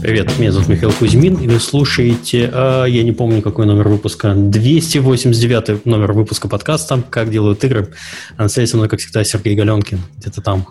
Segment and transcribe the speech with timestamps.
[0.00, 4.32] Привет, меня зовут Михаил Кузьмин, и вы слушаете, а, я не помню, какой номер выпуска,
[4.32, 7.88] 289 номер выпуска подкаста «Как делают игры».
[8.36, 10.64] А на связи со мной, как всегда, Сергей Галенкин, где-то там.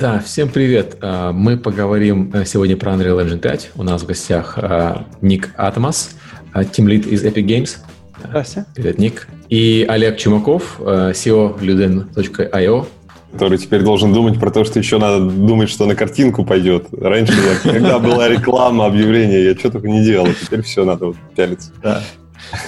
[0.00, 0.96] Да, всем привет.
[1.02, 3.72] А, мы поговорим э, сегодня про Unreal Engine 5.
[3.74, 6.12] У нас в гостях а, Ник Атомас,
[6.72, 7.76] тимлид из Epic Games.
[8.24, 8.68] Здравствуйте.
[8.74, 9.28] Привет, Ник.
[9.50, 12.86] И Олег Чумаков, SEO Luden.io,
[13.32, 16.86] который теперь должен думать про то, что еще надо думать, что на картинку пойдет.
[16.92, 20.28] Раньше, я, когда была реклама, объявление, я что только не делал.
[20.40, 21.70] Теперь все надо вот пялиться.
[21.82, 22.02] Да.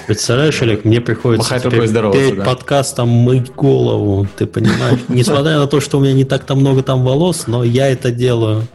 [0.07, 2.45] Представляешь, Олег, мне приходится теперь перед да.
[2.45, 5.01] подкастом мыть голову, ты понимаешь?
[5.09, 8.67] Несмотря на то, что у меня не так-то много там волос, но я это делаю.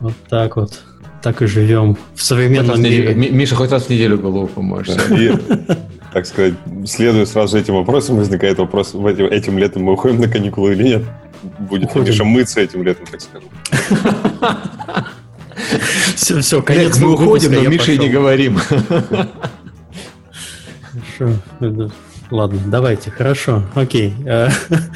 [0.00, 0.80] Вот так вот.
[1.22, 3.14] Так и живем в современном мире.
[3.14, 4.88] Миша, хоть раз в неделю голову помоешь
[6.12, 6.54] так сказать,
[6.86, 11.02] следуя сразу этим вопросам, возникает вопрос, этим летом мы уходим на каникулы или нет?
[11.58, 11.94] Будет.
[11.94, 13.48] Миша мыться этим летом, так скажем.
[16.14, 18.58] Все, все, конец мы уходим, но Мише не говорим.
[21.18, 21.38] Хорошо.
[22.30, 24.14] Ладно, давайте, хорошо, окей.
[24.24, 24.48] Э,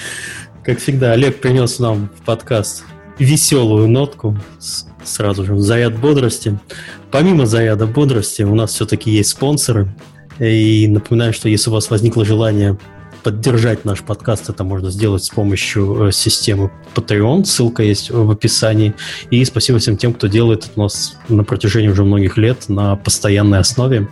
[0.64, 2.84] как всегда, Олег принес нам в подкаст
[3.18, 4.38] веселую нотку,
[5.04, 6.58] сразу же заряд бодрости.
[7.10, 9.88] Помимо заряда бодрости, у нас все-таки есть спонсоры.
[10.38, 12.78] И напоминаю, что если у вас возникло желание
[13.22, 17.44] поддержать наш подкаст, это можно сделать с помощью э, системы Patreon.
[17.44, 18.94] Ссылка есть в описании.
[19.30, 22.94] И спасибо всем тем, кто делает это у нас на протяжении уже многих лет на
[22.94, 24.08] постоянной основе.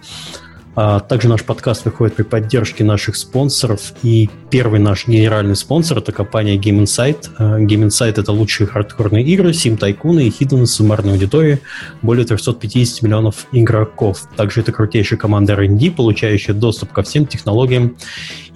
[0.77, 3.93] А также наш подкаст выходит при поддержке наших спонсоров.
[4.03, 7.29] И первый наш генеральный спонсор– это компания Game Insight.
[7.39, 11.61] А, Game Insight– это лучшие хардкорные игры, Tycoon и Hidden суммарной аудитории,
[12.03, 14.23] более 350 миллионов игроков.
[14.37, 17.97] Также это крутейшая команда R&D, получающая доступ ко всем технологиям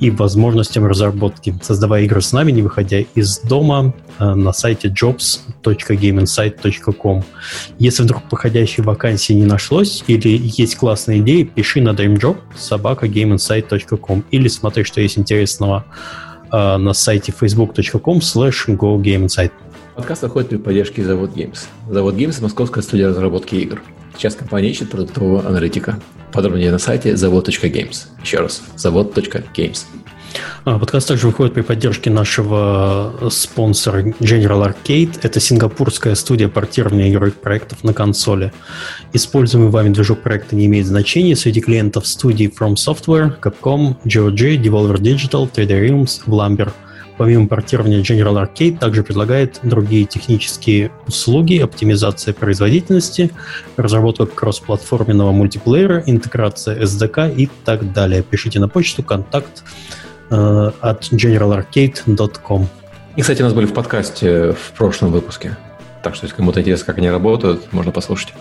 [0.00, 7.24] и возможностям разработки, создавая игры с нами, не выходя из дома, э, на сайте jobs.gameinsight.com.
[7.78, 14.24] Если вдруг подходящей вакансии не нашлось или есть классные идеи, пиши на dreamjob собака gameinsight.com
[14.30, 15.84] или смотри, что есть интересного
[16.52, 19.52] э, на сайте facebook.com slash gogameinsight.
[19.94, 21.66] Подкаст выходит при поддержке Завод Games.
[21.88, 23.82] Завод Games– московская студия разработки игр.
[24.16, 25.98] Сейчас компания ищет продуктового аналитика.
[26.32, 28.06] Подробнее на сайте завод.games.
[28.22, 29.86] Еще раз, завод.games.
[30.64, 35.18] А, подкаст также выходит при поддержке нашего спонсора General Arcade.
[35.22, 38.52] Это сингапурская студия портирования игровых проектов на консоли.
[39.12, 41.36] Используемый вами движок проекта не имеет значения.
[41.36, 46.70] Среди клиентов студии From Software, Capcom, GOG, Devolver Digital, 3D Realms, Vlamber–
[47.18, 53.32] Помимо портирования General Arcade, также предлагает другие технические услуги, оптимизация производительности,
[53.76, 58.22] разработка кроссплатформенного мультиплеера, интеграция SDK и так далее.
[58.22, 59.64] Пишите на почту контакт
[60.30, 62.66] э, от generalarcade.com.
[63.16, 65.56] И, кстати, у нас были в подкасте в прошлом выпуске.
[66.02, 68.32] Так что, если кому-то интересно, как они работают, можно послушать.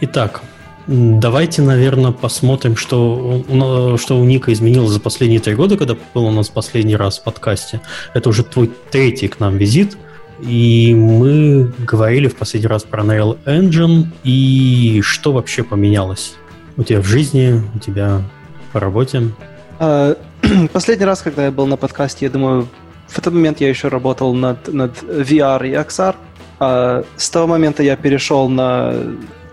[0.00, 0.42] Итак,
[0.86, 6.30] Давайте, наверное, посмотрим, что, что у Ника изменилось за последние три года, когда был у
[6.30, 7.80] нас последний раз в подкасте.
[8.12, 9.96] Это уже твой третий к нам визит.
[10.42, 16.34] И мы говорили в последний раз про Unreal Engine и что вообще поменялось
[16.76, 18.20] у тебя в жизни, у тебя
[18.72, 19.30] по работе.
[19.78, 20.18] А,
[20.72, 22.68] последний раз, когда я был на подкасте, я думаю,
[23.08, 26.16] в этот момент я еще работал над, над VR и XR.
[26.60, 28.94] А с того момента я перешел на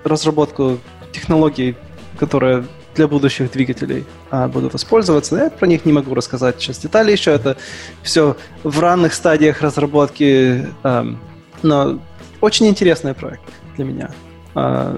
[0.03, 0.79] разработку
[1.11, 1.75] технологий,
[2.17, 2.65] которые
[2.95, 5.35] для будущих двигателей а, будут использоваться.
[5.35, 7.31] Я про них не могу рассказать сейчас детали еще.
[7.31, 7.57] Это
[8.03, 11.05] все в ранних стадиях разработки, а,
[11.63, 11.99] но
[12.41, 13.43] очень интересный проект
[13.75, 14.11] для меня.
[14.55, 14.97] А,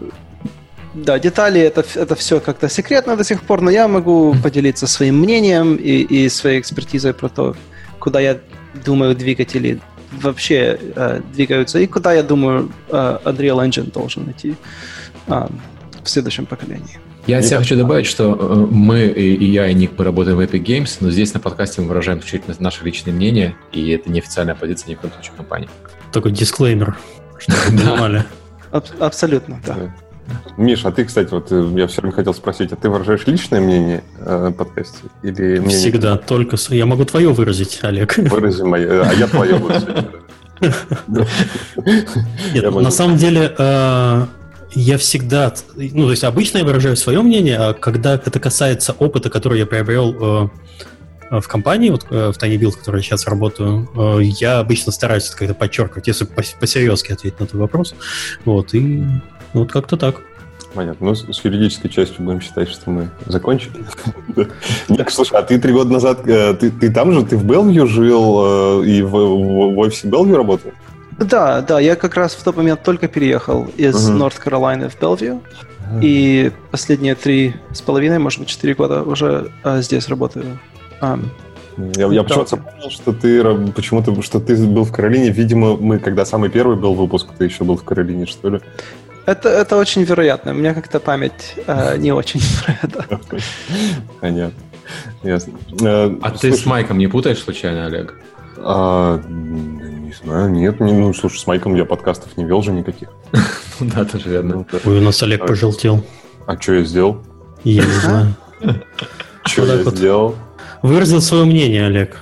[0.93, 5.19] да, детали это, это все как-то секретно до сих пор, но я могу поделиться своим
[5.19, 7.55] мнением и, и своей экспертизой про то,
[7.99, 8.37] куда я
[8.85, 9.79] думаю двигатели
[10.11, 14.55] вообще э, двигаются и куда я думаю э, Unreal Engine должен идти.
[15.27, 15.47] Э,
[16.03, 16.99] в следующем поколении.
[17.25, 20.41] Я от себя хочу добавить, что э, мы, и я, и Ник, мы работаем в
[20.41, 24.19] Epic Games, но здесь на подкасте мы выражаем исключительно наше личное мнение, и это не
[24.19, 25.69] официальная позиция ни в коем случае компании.
[26.11, 26.97] Такой дисклеймер,
[27.37, 28.25] чтобы понимали.
[28.99, 29.96] Абсолютно, да.
[30.58, 33.59] Миш, а ты, кстати, вот э, я все время хотел спросить, а ты выражаешь личное
[33.59, 34.99] мнение э, подкасте?
[35.23, 36.58] Или мнение Всегда, только...
[36.70, 38.17] Я могу твое выразить, Олег.
[38.17, 39.73] Вырази мое, а я твое буду
[42.53, 44.25] Нет, на самом деле э,
[44.75, 49.29] я всегда, ну, то есть обычно я выражаю свое мнение, а когда это касается опыта,
[49.29, 50.49] который я приобрел
[51.31, 54.59] э, в компании, вот э, в Tiny Build, в которой я сейчас работаю, э, я
[54.59, 57.96] обычно стараюсь это как-то подчеркивать, если посерьезки ответить на этот вопрос.
[58.46, 59.03] Вот, и
[59.53, 60.22] вот как-то так.
[60.73, 61.08] Понятно.
[61.08, 63.85] Ну, с юридической частью будем считать, что мы закончили.
[64.90, 68.82] Нет, слушай, а ты три года назад, ты, ты там же, ты в Белвью жил
[68.82, 69.16] и в,
[69.78, 70.72] офисе Белвью работал?
[71.20, 74.09] Да, да, я как раз в тот момент только переехал из.
[74.09, 75.41] Норт Каролайны в Белвью.
[76.02, 80.59] И последние три с половиной, может быть, четыре года уже а, здесь работаю.
[81.02, 85.29] Я, я почему-то понял, что ты почему-то, что ты был в Каролине.
[85.29, 88.61] Видимо, мы, когда самый первый был выпуск, ты еще был в Каролине, что ли?
[89.25, 90.52] Это, это очень вероятно.
[90.52, 93.20] У меня как-то память а, не очень про это.
[94.22, 94.64] Понятно.
[95.23, 95.53] Ясно.
[95.81, 98.16] Э, А ты с Майком не путаешь случайно, Олег?
[98.58, 103.09] а, не знаю, нет, не, ну, слушай, с Майком я подкастов не вел же никаких.
[103.79, 104.55] Ну да, тоже верно.
[104.58, 104.78] Ну, да.
[104.85, 106.05] Ой, у нас Олег пожелтел.
[106.46, 107.17] А что я сделал?
[107.64, 108.35] Я не знаю.
[109.46, 110.35] Что я сделал?
[110.84, 112.22] Выразил свое мнение, Олег.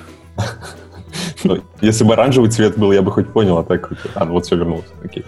[1.44, 3.92] Ну, Если бы оранжевый цвет был, я бы хоть понял, а так...
[4.15, 4.86] А, вот все вернулось.
[5.03, 5.25] Окей.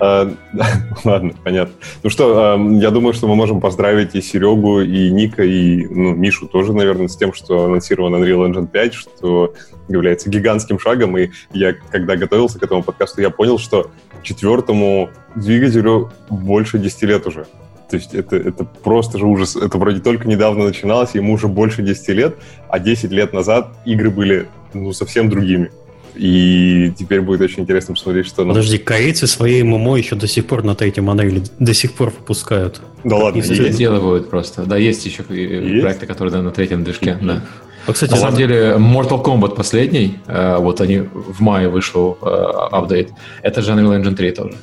[0.00, 0.30] Да,
[1.04, 1.74] Ладно, понятно.
[2.02, 6.14] Ну что, а, я думаю, что мы можем поздравить и Серегу, и Ника, и ну,
[6.14, 9.54] Мишу тоже, наверное, с тем, что анонсирован Unreal Engine 5, что
[9.88, 11.18] является гигантским шагом.
[11.18, 13.90] И я, когда готовился к этому подкасту, я понял, что
[14.22, 17.46] четвертому двигателю больше 10 лет уже.
[17.90, 19.56] То есть это, это просто же ужас.
[19.56, 22.36] Это вроде только недавно начиналось, ему уже больше 10 лет,
[22.68, 25.70] а 10 лет назад игры были ну, совсем другими.
[26.14, 28.44] И теперь будет очень интересно посмотреть, что...
[28.44, 32.80] Подожди, корейцы свои ММО еще до сих пор на третьем модели до сих пор выпускают.
[33.04, 33.78] Да ладно, Их Все есть.
[33.78, 34.62] делают просто.
[34.62, 35.82] Да, есть еще и Есть?
[35.82, 37.18] проекты, которые да, на третьем движке.
[37.20, 37.42] Да.
[37.86, 42.26] А, кстати, На самом деле, Mortal Kombat последний, э, вот они в мае вышел э,
[42.26, 43.10] апдейт,
[43.42, 44.54] это же Unreal Engine 3 тоже.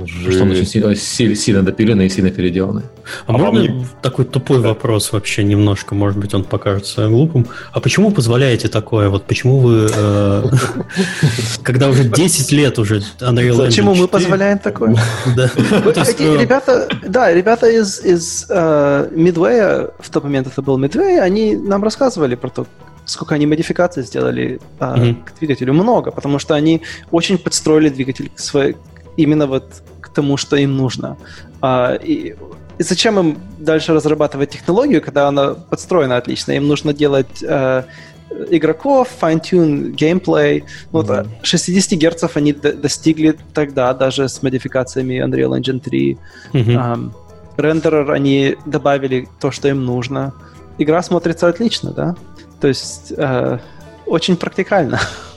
[0.00, 2.82] Потому что он очень сильно, си- сильно допиленный и сильно переделанный.
[3.26, 7.46] а а можно вам не- такой тупой вопрос вообще немножко, может быть, он покажется глупым.
[7.72, 9.08] А почему позволяете такое?
[9.08, 10.44] Вот почему вы, э,
[11.62, 14.96] когда уже 10 лет уже Unreal Почему мы 4, позволяем такое?
[15.36, 15.50] Да.
[15.56, 21.56] Э, ребята, да, ребята из, из э, Midway, в тот момент это был Midway, они
[21.56, 22.66] нам рассказывали про то,
[23.06, 25.72] сколько они модификаций сделали к двигателю.
[25.72, 28.76] Много, потому что они очень подстроили двигатель к своей,
[29.16, 31.16] именно вот к тому, что им нужно.
[31.62, 32.34] А, и,
[32.78, 36.52] и зачем им дальше разрабатывать технологию, когда она подстроена отлично?
[36.52, 37.82] Им нужно делать э,
[38.50, 40.64] игроков, fine-tune геймплей.
[40.92, 41.28] Ну, Вот, Мгм.
[41.42, 46.18] 60 герцов они д- достигли тогда, даже с модификациями Unreal Engine 3.
[46.52, 46.78] мгм.
[46.78, 47.14] Ам,
[47.56, 50.32] рендерер они добавили то, что им нужно.
[50.78, 52.14] Игра смотрится отлично, да?
[52.60, 53.58] То есть э,
[54.06, 55.00] очень практикально.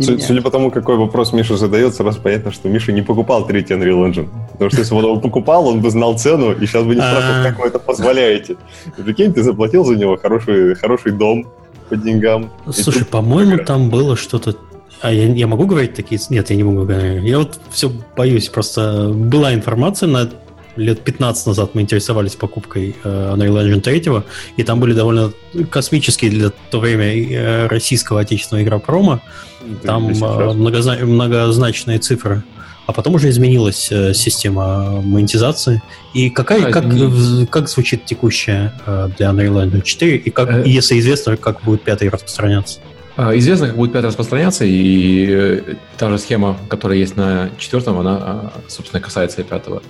[0.00, 0.18] Су-.
[0.18, 4.10] Судя по тому, какой вопрос Миша задает, сразу понятно, что Миша не покупал третий Unreal
[4.10, 4.28] Engine.
[4.52, 7.00] Потому что если бы он его покупал, он бы знал цену, и сейчас бы не
[7.00, 7.44] спрашивал, А.
[7.44, 8.56] как вы это позволяете.
[8.96, 11.46] Прикинь, ты заплатил за него хороший, хороший дом
[11.88, 12.50] по деньгам.
[12.70, 14.56] Слушай, по-моему, там было что-то...
[15.02, 16.20] А я, я могу говорить такие...
[16.30, 17.22] Нет, я не могу говорить.
[17.22, 18.48] Я вот все боюсь.
[18.48, 20.30] Просто была информация на
[20.76, 24.02] лет 15 назад мы интересовались покупкой э, Unreal Engine 3,
[24.56, 25.32] и там были довольно
[25.70, 29.20] космические для то время э, российского отечественного игра промо.
[29.60, 32.42] ты Там э, многозна- многозначные цифры.
[32.86, 35.82] А потом уже изменилась э, система монетизации.
[36.14, 40.50] И какая, А, как, не- как звучит текущая э, для Unreal Engine 4, и как,
[40.50, 40.62] Э.
[40.64, 42.78] если известно, как будет пятый распространяться?
[43.16, 47.98] А, Известно, как будет пятый распространяться, и э, та же схема, которая есть на четвертом,
[47.98, 49.82] она, а, собственно, касается и пятого.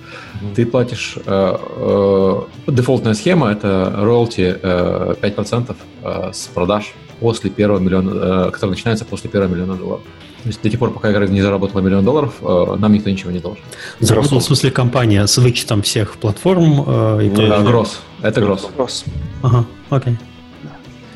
[0.55, 1.17] Ты платишь...
[1.25, 8.51] э, э, Дефолтная схема— это роялти э, 5% э, с продаж после первого миллиона, э,
[8.51, 10.01] который начинается после первого миллиона долларов.
[10.43, 13.31] То есть до тех пор, пока игра не заработала миллион долларов, э, нам никто ничего
[13.31, 13.61] не должен.
[13.99, 17.57] Заработал, в смысле, компания с вычетом всех платформ э, и прочего.
[17.57, 17.99] Да, гросс.
[18.21, 18.63] Это гросс.
[18.63, 19.03] Вопрос.
[19.41, 20.15] Ага, окей.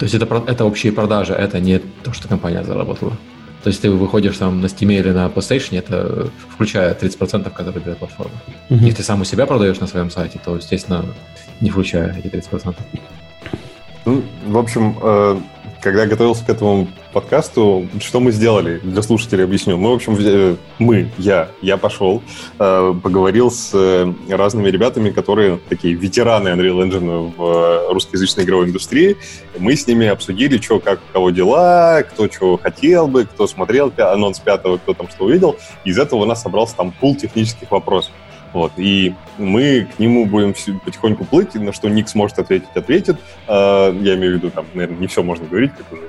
[0.02, 3.12] То есть это, это общие продажи, это не то, что компания заработала.
[3.64, 8.00] То есть ты выходишь там на Steam или на PlayStation, это включая 30%, которые берет
[8.00, 8.34] платформа.
[8.70, 8.84] Мгм.
[8.84, 11.06] Если ты сам у себя продаешь на своем сайте, то, естественно,
[11.60, 12.76] не включая эти 30%.
[14.06, 15.40] Ну, в общем, э,
[15.82, 18.80] когда готовился к этому подкасту, что мы сделали?
[18.84, 19.78] Для слушателей объясню.
[19.78, 22.22] Мы, в общем, э, мы, я, я пошел,
[22.60, 29.18] э, поговорил с э, разными ребятами, которые такие ветераны Unreal Engine в русскоязычной игровой индустрии.
[29.58, 33.92] Мы с ними обсудили, что, как, у кого дела, кто чего хотел бы, кто смотрел
[33.98, 35.58] анонс пятого, кто там что увидел.
[35.84, 38.14] Из этого у нас собрался там пул технических вопросов.
[38.54, 40.54] Вот, и мы к нему будем
[40.84, 43.18] потихоньку плыть, на что Ник сможет ответить, ответит.
[43.48, 46.02] Э, Я имею в виду, там, наверное, не все можно говорить, как уже,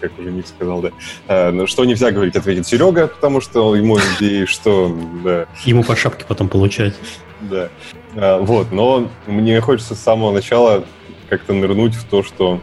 [0.00, 0.90] как уже Ник сказал, да.
[1.28, 5.94] Э, но Что нельзя говорить, ответит Серега, потому что ему идеи, что, да, Ему по
[5.94, 6.94] шапке потом получать.
[7.40, 7.68] да.
[8.16, 10.84] А, Вот, но мне хочется с самого начала
[11.28, 12.60] как-то нырнуть в то, что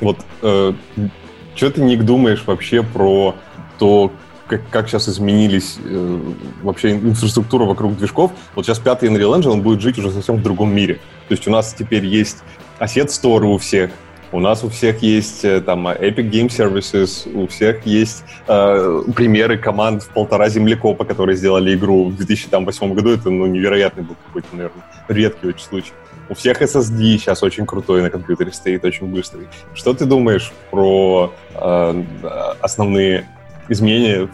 [0.00, 0.74] вот что
[1.70, 3.34] ты, Ник, думаешь вообще про
[3.78, 4.10] то,
[4.52, 6.20] как, как сейчас изменились э,
[6.62, 8.32] вообще инфраструктура вокруг движков.
[8.54, 10.94] Вот сейчас пятый Unreal Engine, он будет жить уже совсем в другом мире.
[11.28, 12.38] То есть у нас теперь есть
[12.78, 13.90] Asset Store у всех,
[14.34, 19.58] У нас у всех есть э, там Epic Game Services, у всех есть э, примеры
[19.58, 23.10] команд в полтора землекопа, которые сделали игру в 2008 году.
[23.10, 25.92] Это ну, невероятный был какой-то, наверное, редкий очень случай.
[26.28, 29.48] У всех SSD сейчас очень крутой на компьютере стоит, очень быстрый.
[29.74, 32.04] Что ты думаешь про э,
[32.60, 33.26] основные
[33.68, 34.28] изменения?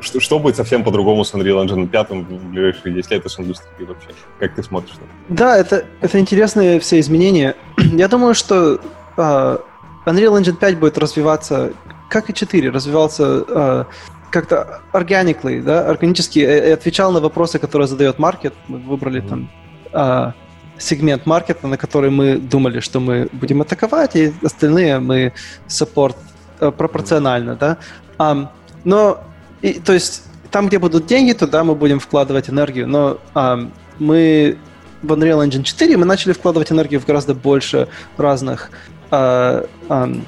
[0.00, 3.88] Что, что будет совсем по-другому с Unreal Engine 5 в ближайшие 10 лет с индустрией
[3.88, 4.10] вообще?
[4.38, 5.12] Как ты смотришь на это?
[5.28, 7.56] Да, это, это интересные все изменения.
[7.76, 8.80] Я думаю, что
[9.16, 9.60] uh,
[10.06, 11.72] Unreal Engine 5 будет развиваться,
[12.08, 13.86] как и 4, развивался uh,
[14.30, 18.54] как-то organically, да, органически, и отвечал на вопросы, которые задает маркет.
[18.68, 19.28] Мы выбрали mm-hmm.
[19.28, 19.50] там
[19.92, 20.32] uh,
[20.78, 25.32] сегмент маркета, на который мы думали, что мы будем атаковать, и остальные мы
[25.66, 26.16] саппорт
[26.60, 27.78] э, пропорционально, да.
[28.18, 28.48] Um,
[28.84, 29.22] но,
[29.62, 34.58] и, то есть, там, где будут деньги, туда мы будем вкладывать энергию, но um, мы
[35.02, 38.70] в Unreal Engine 4 мы начали вкладывать энергию в гораздо больше разных
[39.10, 40.22] uh, um,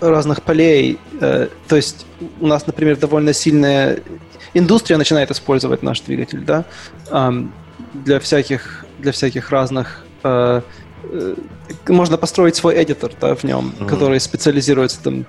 [0.00, 0.98] разных полей.
[1.14, 2.06] Uh, то есть
[2.40, 4.00] у нас, например, довольно сильная
[4.54, 6.64] индустрия начинает использовать наш двигатель, да,
[7.10, 7.50] um,
[7.92, 10.60] для всяких для всяких разных э,
[11.86, 13.86] можно построить свой эдитор да, в нем, mm-hmm.
[13.86, 15.26] который специализируется там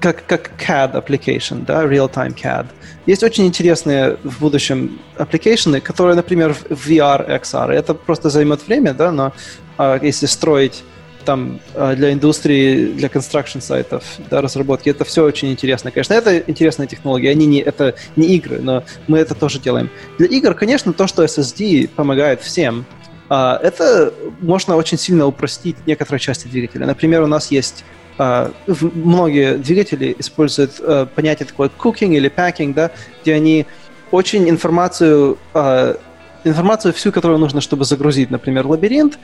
[0.00, 2.66] как, как CAD application, да, real-time CAD.
[3.06, 7.72] Есть очень интересные в будущем application, которые, например, в VR, XR.
[7.72, 9.32] Это просто займет время, да, но
[9.78, 10.82] э, если строить
[11.26, 14.88] там э, для индустрии, для construction сайтов, да, разработки.
[14.88, 15.90] Это все очень интересно.
[15.90, 19.90] Конечно, это интересные технологии, они не, это не игры, но мы это тоже делаем.
[20.18, 22.86] Для игр, конечно, то, что SSD помогает всем,
[23.28, 26.86] а, это можно очень сильно упростить некоторые части двигателя.
[26.86, 27.84] Например, у нас есть
[28.18, 32.90] многие двигатели используют uh, понятие такое cooking или packing, да,
[33.22, 33.66] где они
[34.10, 35.98] очень информацию, uh,
[36.44, 39.18] информацию всю, которую нужно, чтобы загрузить, например, лабиринт,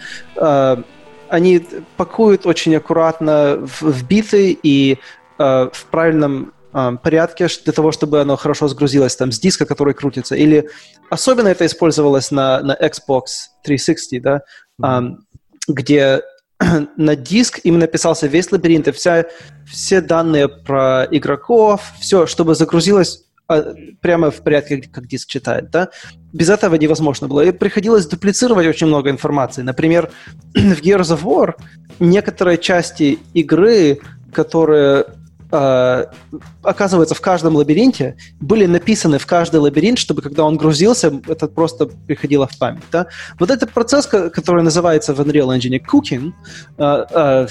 [1.32, 4.98] они пакуют очень аккуратно в, биты и
[5.38, 9.94] э, в правильном э, порядке для того, чтобы оно хорошо сгрузилось там с диска, который
[9.94, 10.36] крутится.
[10.36, 10.68] Или
[11.08, 13.24] особенно это использовалось на, на Xbox
[13.64, 14.42] 360, да,
[14.78, 15.08] mm-hmm.
[15.08, 16.20] э, где
[16.96, 19.26] на диск именно писался весь лабиринт и вся,
[19.66, 25.90] все данные про игроков, все, чтобы загрузилось а, прямо в порядке, как диск читает, да,
[26.32, 27.40] без этого невозможно было.
[27.42, 29.62] И приходилось дуплицировать очень много информации.
[29.62, 30.10] Например,
[30.54, 31.54] в Gears of War
[31.98, 34.00] некоторые части игры,
[34.32, 35.06] которые
[35.52, 41.86] оказывается в каждом лабиринте, были написаны в каждый лабиринт, чтобы когда он грузился, это просто
[41.86, 42.82] приходило в память.
[42.90, 43.06] Да?
[43.38, 46.32] Вот этот процесс, который называется в Unreal Engine cooking,
[46.78, 47.46] э, э,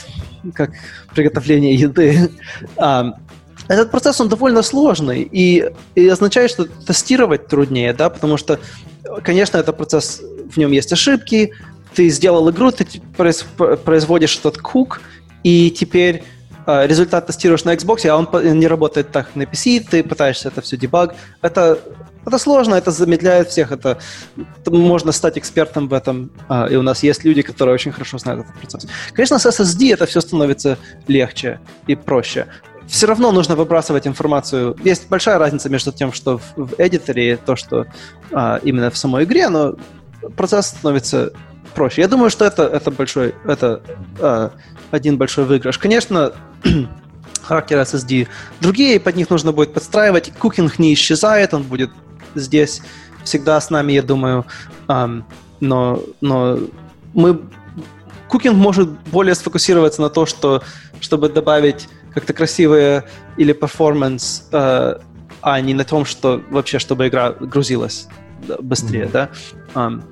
[0.54, 0.72] как
[1.14, 2.32] приготовление еды,
[2.78, 3.04] э,
[3.68, 8.60] этот процесс, он довольно сложный и, и означает, что тестировать труднее, да, потому что,
[9.24, 11.54] конечно, этот процесс, в нем есть ошибки,
[11.94, 12.86] ты сделал игру, ты
[13.86, 15.02] производишь этот кук,
[15.44, 20.04] и теперь э, результат тестируешь на Xbox, а он не работает так на PC, ты
[20.04, 21.16] пытаешься это все дебаг.
[21.42, 21.80] Это,
[22.26, 23.98] это сложно, это замедляет всех, это,
[24.68, 28.46] можно стать экспертом в этом, э, и у нас есть люди, которые очень хорошо знают
[28.46, 28.88] этот процесс.
[29.14, 30.78] Конечно, с SSD это все становится
[31.08, 32.48] легче и проще
[32.88, 34.76] все равно нужно выбрасывать информацию.
[34.84, 37.86] Есть большая разница между тем, что в, в эдиторе, и то, что
[38.34, 39.76] а, именно в самой игре, но
[40.36, 41.32] процесс становится
[41.72, 42.02] проще.
[42.02, 43.82] Я думаю, что это, это большой, это
[44.20, 44.52] а,
[44.92, 45.78] один большой выигрыш.
[45.78, 46.34] Конечно,
[47.44, 48.28] характер SSD
[48.60, 50.32] другие, под них нужно будет подстраивать.
[50.38, 51.92] Cooking не исчезает, он будет
[52.36, 52.82] здесь
[53.24, 54.46] всегда с нами, я думаю.
[54.88, 55.24] Um,
[55.60, 56.60] но, но
[57.14, 57.42] мы...
[58.28, 60.64] Cooking может более сфокусироваться на то, что,
[61.02, 63.04] чтобы добавить как-то красивые
[63.38, 64.96] или performance, э,
[65.42, 68.08] а не на том, что вообще, чтобы игра грузилась
[68.62, 69.12] быстрее, mm-hmm.
[69.12, 69.30] да.
[69.76, 70.04] Um,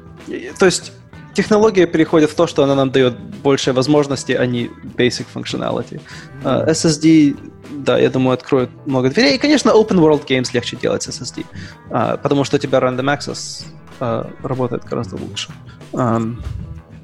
[0.59, 0.91] то есть
[1.41, 6.01] технология переходит в то, что она нам дает больше возможностей, а не basic functionality.
[6.43, 7.37] Uh, SSD,
[7.71, 9.35] да, я думаю, откроет много дверей.
[9.35, 11.45] И, конечно, open world games легче делать с SSD,
[11.89, 13.63] uh, потому что у тебя random access
[13.99, 15.49] uh, работает гораздо лучше.
[15.93, 16.35] Um,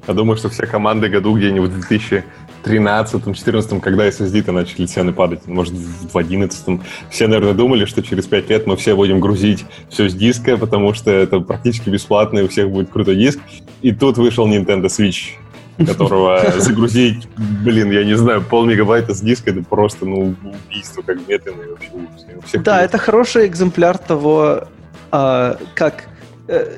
[0.06, 2.24] я думаю, что все команды году где-нибудь в 2000
[2.66, 6.80] 13-14, когда SSD-то начали цены падать, может, в 11
[7.10, 10.92] все, наверное, думали, что через 5 лет мы все будем грузить все с диска, потому
[10.94, 13.38] что это практически бесплатно, и у всех будет крутой диск.
[13.82, 15.34] И тут вышел Nintendo Switch,
[15.78, 20.34] которого загрузить, блин, я не знаю, пол мегабайта с диска, это просто, ну,
[20.66, 22.58] убийство, как медленно и вообще.
[22.58, 24.64] Да, это хороший экземпляр того,
[25.12, 26.08] а, как
[26.48, 26.72] э,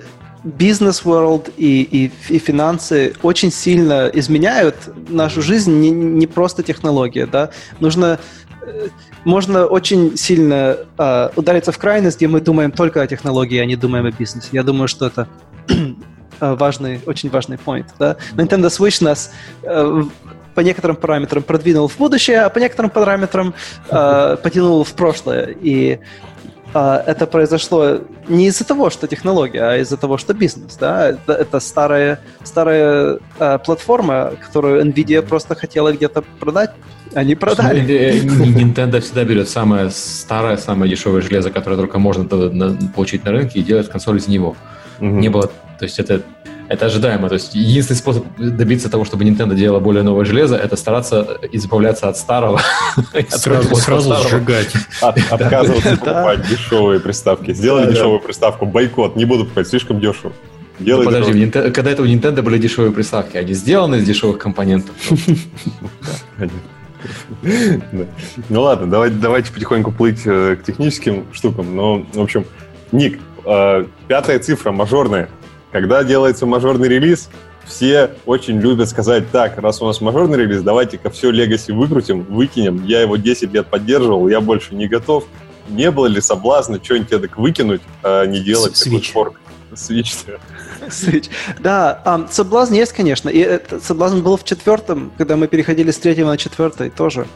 [0.45, 4.76] бизнес world и, и, и финансы очень сильно изменяют
[5.09, 7.50] нашу жизнь, не, не просто технология, да.
[7.80, 8.18] Нужно
[8.62, 8.88] э,
[9.25, 13.76] можно очень сильно э, удариться в крайность, где мы думаем только о технологии, а не
[13.76, 14.49] думаем о бизнесе.
[14.52, 15.28] Я думаю, что это
[15.68, 17.87] э, важный, очень важный point.
[17.99, 18.16] Да?
[18.37, 20.02] Nintendo Switch нас э,
[20.54, 23.54] по некоторым параметрам продвинул в будущее, а по некоторым параметрам
[23.90, 25.54] э, потянул в прошлое.
[25.61, 26.00] И
[26.73, 30.77] это произошло не из-за того, что технология, а из-за того, что бизнес.
[30.77, 31.11] Да?
[31.11, 36.71] Это, это старая, старая э, платформа, которую NVIDIA просто хотела где-то продать,
[37.15, 38.23] они продали.
[38.23, 42.25] Nintendo всегда берет самое старое, самое дешевое железо, которое только можно
[42.95, 44.57] получить на рынке, и делает консоль из него.
[45.01, 45.51] Не было...
[45.79, 46.23] То есть это
[46.69, 47.29] это ожидаемо.
[47.29, 52.09] То есть единственный способ добиться того, чтобы Nintendo делала более новое железо, это стараться избавляться
[52.09, 52.61] от старого.
[53.29, 54.73] Сразу, сразу сжигать.
[55.01, 57.53] Отказываться покупать дешевые приставки.
[57.53, 60.33] Сделали дешевую приставку, бойкот, не буду покупать, слишком дешево.
[60.79, 64.39] Делай ну, подожди, Nintendo, когда это у Nintendo были дешевые приставки, они сделаны из дешевых
[64.39, 64.95] компонентов.
[68.49, 71.75] Ну ладно, давайте, давайте потихоньку плыть э, к техническим штукам.
[71.75, 72.45] Но, в общем,
[72.93, 75.29] Ник, э, пятая цифра, мажорная.
[75.73, 77.29] Когда делается мажорный релиз,
[77.67, 82.85] все очень любят сказать, так, раз у нас мажорный релиз, давайте-ка все Legacy выкрутим, выкинем.
[82.85, 85.25] Я его 10 лет поддерживал, я больше не готов.
[85.69, 89.13] Не было ли соблазна что-нибудь эдак выкинуть, а не делать Switch.
[89.13, 89.39] форк?
[89.73, 90.27] Switch.
[90.89, 91.29] Switch.
[91.59, 93.29] Да, um, соблазн есть, конечно.
[93.29, 97.27] И этот соблазн был в четвертом, когда мы переходили с третьего на четвертый тоже.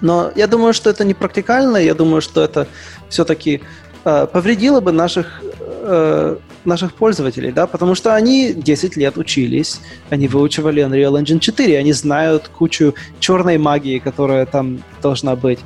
[0.00, 1.76] Но я думаю, что это не практикально.
[1.76, 2.66] Я думаю, что это
[3.08, 3.62] все-таки
[4.06, 10.84] повредило бы наших э, наших пользователей, да, потому что они 10 лет учились, они выучивали
[10.84, 15.60] Unreal Engine 4, они знают кучу черной магии, которая там должна быть.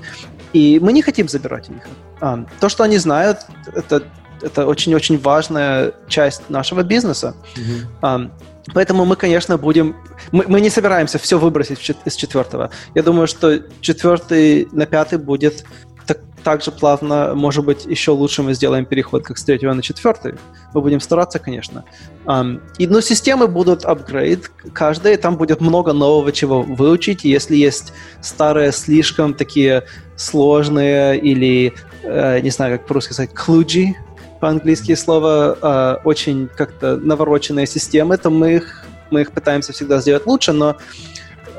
[0.52, 1.82] И мы не хотим забирать у них.
[2.20, 3.38] А, то, что они знают,
[3.74, 4.02] это,
[4.42, 7.34] это очень-очень важная часть нашего бизнеса.
[7.56, 7.86] Mm-hmm.
[8.02, 8.30] А,
[8.74, 9.96] Поэтому мы, конечно, будем...
[10.32, 12.70] Мы, мы не собираемся все выбросить из четвертого.
[12.94, 15.64] Я думаю, что четвертый на пятый будет
[16.42, 20.34] также плавно, может быть, еще лучше мы сделаем переход как с третьего на четвертый.
[20.74, 21.84] Мы будем стараться, конечно.
[22.24, 27.24] Um, и, но системы будут апгрейд каждая, там будет много нового чего выучить.
[27.24, 29.84] Если есть старые, слишком такие
[30.16, 31.72] сложные или,
[32.02, 33.94] э, не знаю, как по-русски сказать, клуджи,
[34.40, 40.26] по-английски слово, э, очень как-то навороченные системы, то мы их, мы их пытаемся всегда сделать
[40.26, 40.76] лучше, но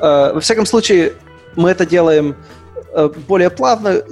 [0.00, 1.12] э, во всяком случае
[1.56, 2.36] мы это делаем
[2.92, 4.02] э, более плавно,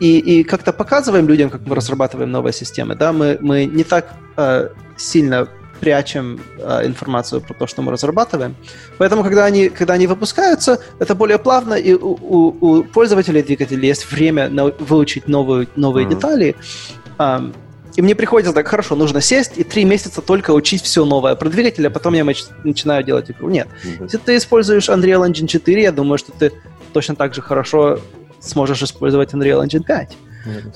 [0.00, 4.14] и, и как-то показываем людям, как мы разрабатываем новые системы, да, мы, мы не так
[4.36, 5.46] э, сильно
[5.80, 8.54] прячем э, информацию про то, что мы разрабатываем.
[8.98, 13.88] Поэтому, когда они, когда они выпускаются, это более плавно, и у, у, у пользователей двигателей
[13.88, 16.10] есть время на, выучить новые, новые mm-hmm.
[16.10, 16.56] детали.
[17.18, 17.40] Э,
[17.96, 21.48] и мне приходится так, хорошо, нужно сесть и три месяца только учить все новое про
[21.48, 23.50] двигатель, а потом я начинаю делать игру.
[23.50, 23.68] Нет.
[23.68, 24.02] Mm-hmm.
[24.04, 26.52] Если ты используешь Unreal Engine 4, я думаю, что ты
[26.92, 28.00] точно так же хорошо
[28.40, 30.16] сможешь использовать Unreal Engine 5.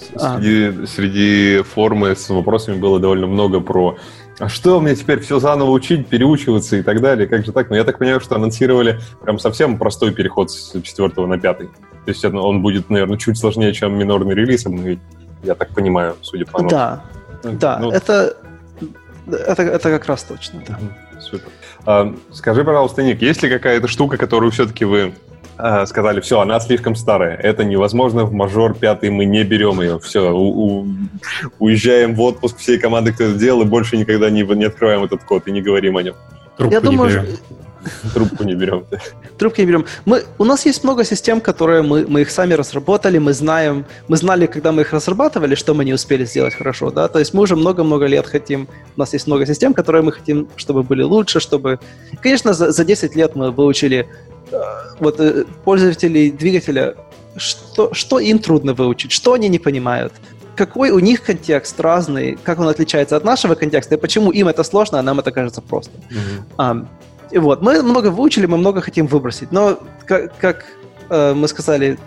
[0.08, 0.86] Среди, а.
[0.86, 3.96] среди формы с вопросами было довольно много про
[4.38, 7.70] а что мне теперь все заново учить, переучиваться и так далее, как же так?
[7.70, 11.68] Но я так понимаю, что анонсировали прям совсем простой переход с четвертого на пятый.
[12.04, 14.66] То есть он будет, наверное, чуть сложнее, чем минорный релиз,
[15.44, 17.04] я так понимаю, судя по Да,
[17.44, 18.36] да, ну, это,
[19.30, 20.78] это, это как раз точно, да.
[21.20, 21.48] Супер.
[21.86, 25.23] А, скажи, пожалуйста, Ник, есть ли какая-то штука, которую все-таки вы а,
[25.56, 30.32] сказали, все, она слишком старая, это невозможно, в мажор пятый мы не берем ее, все,
[30.32, 30.86] у, у,
[31.58, 35.24] уезжаем в отпуск всей команды, кто это делал, и больше никогда не, не открываем этот
[35.24, 36.14] код и не говорим о нем.
[36.56, 37.26] Трубку Я не думаю, берем.
[38.14, 38.84] Трубку не берем.
[39.38, 39.84] Трубки не берем.
[40.04, 44.16] Мы, у нас есть много систем, которые мы, мы их сами разработали, мы знаем, мы
[44.16, 47.42] знали, когда мы их разрабатывали, что мы не успели сделать хорошо, да, то есть мы
[47.42, 51.40] уже много-много лет хотим, у нас есть много систем, которые мы хотим, чтобы были лучше,
[51.40, 51.78] чтобы...
[52.22, 54.06] Конечно, за, за 10 лет мы выучили
[54.98, 56.94] вот э, пользователей двигателя,
[57.36, 60.12] что, что им трудно выучить, что они не понимают,
[60.56, 64.62] какой у них контекст разный, как он отличается от нашего контекста, и почему им это
[64.62, 65.92] сложно, а нам это кажется просто.
[66.10, 66.56] Mm-hmm.
[66.58, 66.86] Um,
[67.30, 70.66] и вот, мы много выучили, мы много хотим выбросить, но, как, как
[71.10, 71.98] э, мы сказали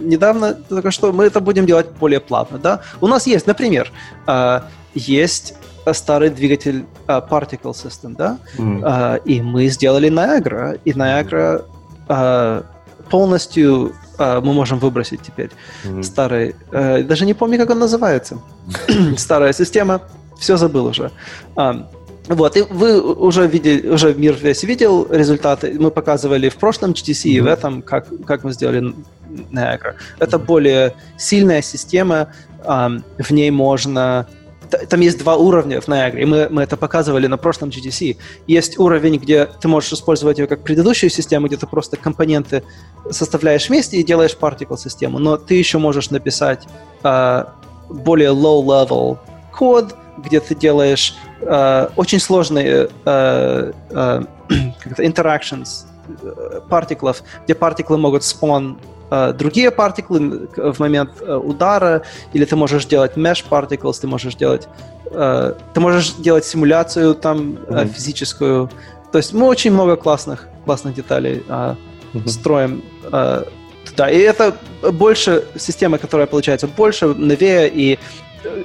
[0.00, 2.82] недавно, только что мы это будем делать более плавно, да.
[3.00, 3.92] У нас есть, например,
[4.26, 4.60] э,
[4.94, 5.54] есть
[5.92, 8.82] старый двигатель uh, Particle System, да, mm.
[8.82, 11.64] uh, и мы сделали Niagara, и Niagara
[12.08, 12.64] uh,
[13.10, 15.50] полностью uh, мы можем выбросить теперь
[15.84, 16.02] mm.
[16.02, 18.38] старый, uh, даже не помню, как он называется,
[19.16, 20.02] старая система,
[20.38, 21.10] все забыл уже.
[21.56, 21.84] Uh,
[22.28, 25.74] вот, и вы уже видели, уже мир весь видел результаты.
[25.78, 27.30] Мы показывали в прошлом GTC mm-hmm.
[27.30, 28.94] и в этом, как, как мы сделали
[29.50, 29.94] Niagara.
[30.18, 32.28] Это более сильная система,
[32.64, 34.26] um, в ней можно
[34.68, 38.16] там есть два уровня в Niagara, и мы, мы это показывали на прошлом GDC.
[38.46, 42.62] Есть уровень, где ты можешь использовать ее как предыдущую систему, где ты просто компоненты
[43.10, 46.66] составляешь вместе и делаешь particle систему, но ты еще можешь написать
[47.02, 47.44] э,
[47.88, 49.18] более low-level
[49.52, 54.22] код, где ты делаешь э, очень сложные э, э,
[54.98, 55.86] interactions
[56.68, 58.78] партиклов, где партиклы могут спон
[59.10, 62.02] другие партиклы в момент э, удара,
[62.34, 64.68] или ты можешь делать mesh particles, ты можешь делать,
[65.10, 67.88] э, ты можешь делать симуляцию там mm-hmm.
[67.88, 68.70] физическую.
[69.10, 71.74] То есть мы очень много классных, классных деталей э,
[72.12, 72.28] mm-hmm.
[72.28, 73.44] строим э,
[73.86, 74.10] туда.
[74.10, 74.54] И это
[74.92, 77.98] больше система, которая получается больше, новее и,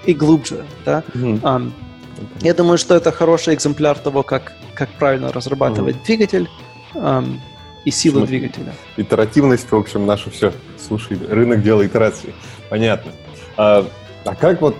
[0.06, 0.66] и глубже.
[0.86, 1.04] Да?
[1.14, 1.72] Mm-hmm.
[2.42, 6.06] Я думаю, что это хороший экземпляр того, как, как правильно разрабатывать mm-hmm.
[6.06, 6.50] двигатель.
[6.96, 7.40] Um,
[7.86, 8.28] и силу Почему?
[8.28, 8.74] двигателя.
[8.98, 10.54] Итеративность, в общем, наше все.
[10.78, 12.34] Слушай, рынок делает итерации.
[12.70, 13.12] Понятно.
[13.58, 13.86] А,
[14.26, 14.76] а как вот,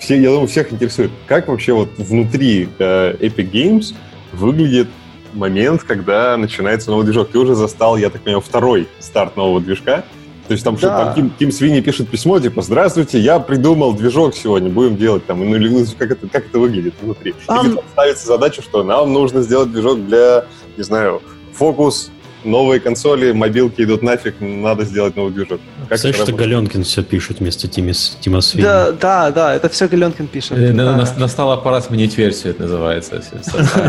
[0.00, 3.94] все, я думаю, всех интересует, как вообще вот внутри э, Epic Games
[4.32, 4.88] выглядит
[5.32, 7.30] момент, когда начинается новый движок?
[7.30, 10.04] Ты уже застал, я так понимаю, второй старт нового движка.
[10.48, 10.78] То есть там да.
[10.78, 15.26] что-то там Ким, Ким Свини пишет письмо, типа, здравствуйте, я придумал движок сегодня, будем делать
[15.26, 15.40] там.
[15.40, 17.34] Ну, или как это, как это выглядит внутри?
[17.48, 17.66] Um...
[17.66, 21.20] Или ставится задача, что нам нужно сделать движок для, не знаю,
[21.56, 22.10] фокус,
[22.44, 25.60] новые консоли, мобилки идут нафиг, надо сделать новый движок.
[25.80, 28.64] Как Представляешь, что Галенкин все пишет вместо Тима, Тима Свини.
[28.64, 30.52] Да, да, да, это все Галенкин пишет.
[30.52, 31.06] Э, да.
[31.18, 33.22] Настала пора сменить версию, это называется.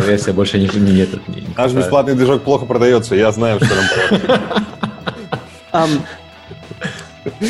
[0.05, 1.09] Версия больше не нет.
[1.55, 3.75] Наш бесплатный движок плохо продается, я знаю, что
[5.73, 5.89] нам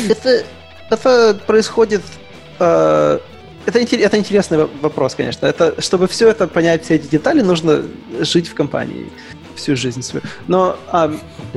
[0.08, 0.44] Это
[0.90, 2.02] это происходит
[2.58, 3.18] э,
[3.66, 5.46] это, это интересный вопрос, конечно.
[5.46, 7.82] Это, чтобы все это понять, все эти детали, нужно
[8.20, 9.06] жить в компании
[9.58, 10.24] всю жизнь свою.
[10.46, 11.12] Но а,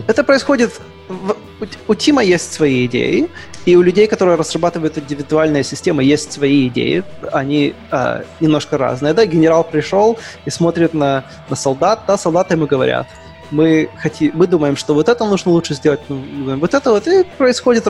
[0.08, 0.82] это происходит...
[1.08, 3.30] В, у, у Тима есть свои идеи,
[3.66, 7.04] и у людей, которые разрабатывают индивидуальные системы, есть свои идеи.
[7.32, 9.14] Они а, немножко разные.
[9.14, 9.26] Да?
[9.26, 13.08] Генерал пришел и смотрит на, на солдат, да, солдаты ему говорят,
[13.52, 17.86] мы, хотим, мы думаем, что вот это нужно лучше сделать, вот это вот, и происходит,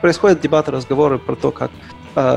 [0.00, 1.70] происходят дебаты, разговоры про то, как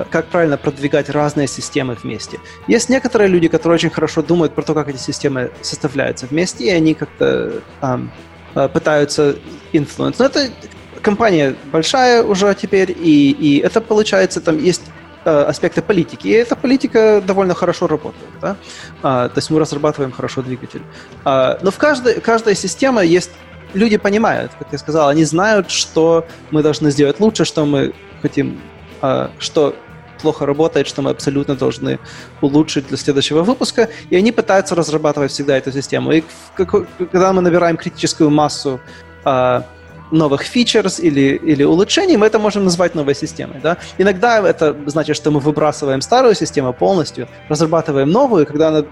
[0.10, 2.39] как правильно продвигать разные системы вместе.
[2.67, 6.70] Есть некоторые люди, которые очень хорошо думают про то, как эти системы составляются вместе, и
[6.70, 8.10] они как-то um,
[8.70, 9.36] пытаются
[9.74, 10.20] influence.
[10.20, 10.50] Но это
[11.02, 14.84] компания большая уже теперь, и, и это получается, там есть
[15.26, 18.32] э, аспекты политики, и эта политика довольно хорошо работает.
[18.41, 18.56] Да?
[19.04, 20.82] А, то есть мы разрабатываем хорошо двигатель.
[21.26, 23.32] А, но в каждой, каждой системе есть
[23.74, 28.60] люди понимают, как я сказал, они знают, что мы должны сделать лучше, что мы хотим
[29.40, 29.76] что
[30.22, 32.00] плохо работает, что мы абсолютно должны
[32.42, 36.12] улучшить для следующего выпуска, и они пытаются разрабатывать всегда эту систему.
[36.12, 36.24] И
[36.56, 38.80] когда мы набираем критическую массу
[39.26, 39.66] а,
[40.12, 43.60] новых фичерс или, или улучшений, мы это можем назвать новой системой.
[43.64, 43.78] Да?
[43.98, 48.84] Иногда это значит, что мы выбрасываем старую систему полностью, разрабатываем новую, и когда она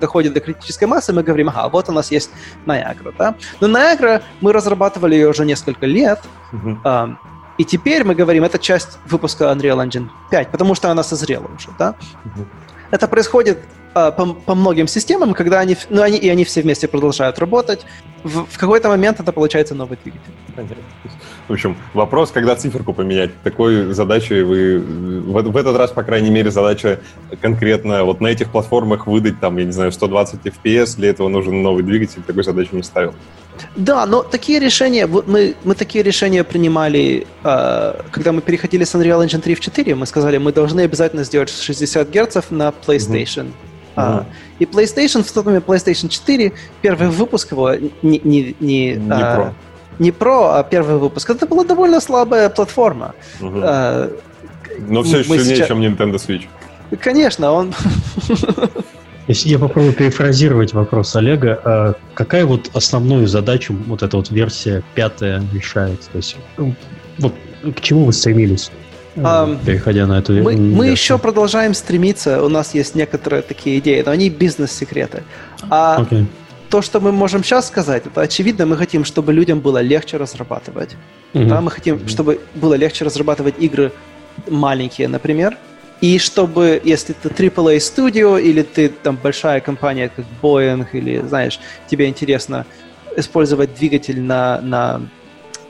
[0.00, 2.30] доходит до критической массы, мы говорим, ага, вот у нас есть
[2.66, 3.14] Niagara.
[3.18, 3.34] Да?
[3.60, 6.20] Но Niagara, мы разрабатывали ее уже несколько лет,
[6.52, 7.16] uh-huh.
[7.58, 11.68] И теперь мы говорим, это часть выпуска Unreal Engine 5, потому что она созрела уже,
[11.78, 11.94] да?
[12.24, 12.46] Угу.
[12.90, 13.58] Это происходит
[13.94, 17.86] э, по, по многим системам, когда они, ну, они, и они все вместе продолжают работать.
[18.24, 20.32] В, в какой-то момент это получается новый двигатель.
[20.56, 20.76] Понятно.
[21.48, 23.30] В общем, вопрос, когда циферку поменять.
[23.42, 24.78] Такой задачей вы...
[24.78, 27.00] В, в этот раз, по крайней мере, задача
[27.40, 31.62] конкретно вот на этих платформах выдать, там, я не знаю, 120 FPS, для этого нужен
[31.62, 33.14] новый двигатель, такой задачи не ставил.
[33.76, 38.94] Да, но такие решения, вот мы, мы такие решения принимали, э, когда мы переходили с
[38.94, 43.46] Unreal Engine 3 в 4, мы сказали, мы должны обязательно сделать 60 Гц на PlayStation.
[43.46, 43.52] Mm-hmm.
[43.96, 44.24] Uh,
[44.58, 49.36] и PlayStation, в тот момент PlayStation 4, первый выпуск его, не, не, не, не uh,
[49.36, 49.52] Pro.
[49.98, 51.30] Не Pro, а первый выпуск.
[51.30, 53.14] Это была довольно слабая платформа.
[53.40, 53.62] Uh-huh.
[53.62, 54.20] Uh,
[54.88, 55.68] но все еще сильнее, сейчас...
[55.68, 56.46] чем Nintendo Switch.
[57.00, 57.74] Конечно, он...
[59.26, 64.82] Если я попробую перефразировать вопрос Олега, а какая вот основную задачу вот эта вот версия
[64.94, 66.00] пятая решает?
[66.12, 66.74] То есть ну,
[67.18, 67.34] вот
[67.76, 68.70] к чему вы стремились?
[69.16, 70.76] Um, переходя на эту мы, версию.
[70.76, 72.42] мы еще продолжаем стремиться.
[72.42, 75.22] У нас есть некоторые такие идеи, но они бизнес-секреты.
[75.70, 76.26] А okay.
[76.68, 80.96] то, что мы можем сейчас сказать, это очевидно, мы хотим, чтобы людям было легче разрабатывать.
[81.32, 81.46] Uh-huh.
[81.46, 82.08] Да, мы хотим, uh-huh.
[82.08, 83.92] чтобы было легче разрабатывать игры
[84.48, 85.56] маленькие, например,
[86.04, 91.58] и чтобы, если ты AAA студио или ты там большая компания, как Boeing, или, знаешь,
[91.88, 92.66] тебе интересно
[93.16, 95.08] использовать двигатель на, на,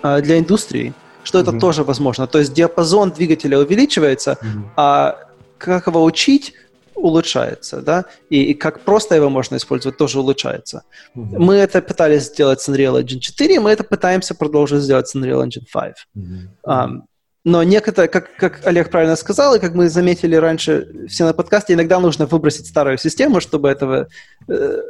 [0.03, 0.92] а, для индустрии,
[1.23, 1.42] что mm-hmm.
[1.42, 2.27] это тоже возможно.
[2.27, 4.62] То есть диапазон двигателя увеличивается, mm-hmm.
[4.77, 5.18] а
[5.57, 6.55] как его учить
[6.97, 10.83] улучшается, да, и, и как просто его можно использовать, тоже улучшается.
[11.14, 11.38] Mm-hmm.
[11.38, 15.44] Мы это пытались сделать с Unreal Engine 4, мы это пытаемся продолжить сделать с Unreal
[15.44, 15.94] Engine 5.
[16.16, 16.49] Mm-hmm.
[16.66, 17.03] Um,
[17.44, 21.74] но некоторые, как, как Олег правильно сказал, и как мы заметили раньше все на подкасте,
[21.74, 24.09] иногда нужно выбросить старую систему, чтобы этого
[24.48, 24.80] э,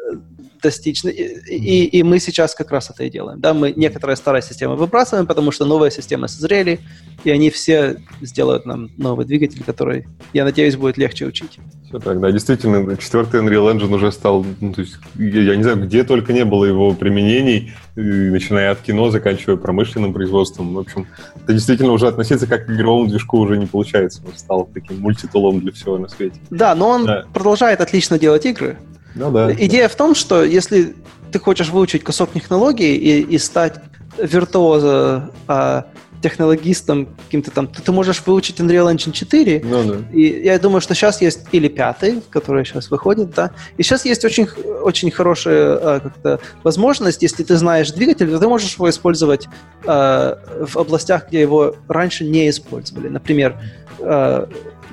[0.65, 1.05] достичь.
[1.05, 3.41] И, и, и мы сейчас как раз это и делаем.
[3.41, 3.55] Да?
[3.55, 6.81] Мы некоторые старые системы выбрасываем, потому что новые системы созрели,
[7.23, 11.59] и они все сделают нам новый двигатель, который, я надеюсь, будет легче учить.
[11.89, 15.83] Все так, да, действительно, четвертый Unreal Engine уже стал, ну, то есть, я, не знаю,
[15.83, 20.75] где только не было его применений, начиная от кино, заканчивая промышленным производством.
[20.75, 24.23] В общем, это действительно уже относиться как к игровому движку уже не получается.
[24.27, 26.41] Он стал таким мультитулом для всего на свете.
[26.51, 27.25] Да, но он да.
[27.33, 28.79] продолжает отлично делать игры.
[29.15, 29.53] Ну, да.
[29.53, 30.95] Идея в том, что если
[31.33, 33.81] ты хочешь выучить кусок технологии и, и стать
[34.19, 35.87] виртуозо а,
[36.25, 39.63] технологистом каким-то там, то ты можешь выучить Unreal Engine 4.
[39.63, 39.97] Ну, да.
[40.11, 43.51] И я думаю, что сейчас есть или пятый, который сейчас выходит, да.
[43.77, 44.49] И сейчас есть очень,
[44.83, 49.49] очень хорошая а, как-то возможность, если ты знаешь двигатель, то ты можешь его использовать
[49.85, 53.09] а, в областях, где его раньше не использовали.
[53.09, 53.61] Например,
[54.01, 54.49] а,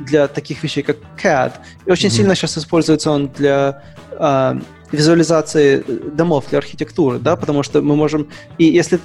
[0.06, 1.54] для таких вещей, как CAD.
[1.86, 2.12] И очень mm-hmm.
[2.12, 4.60] сильно сейчас используется он для э,
[4.92, 5.84] визуализации
[6.16, 8.28] домов, для архитектуры, да, потому что мы можем...
[8.58, 9.00] И если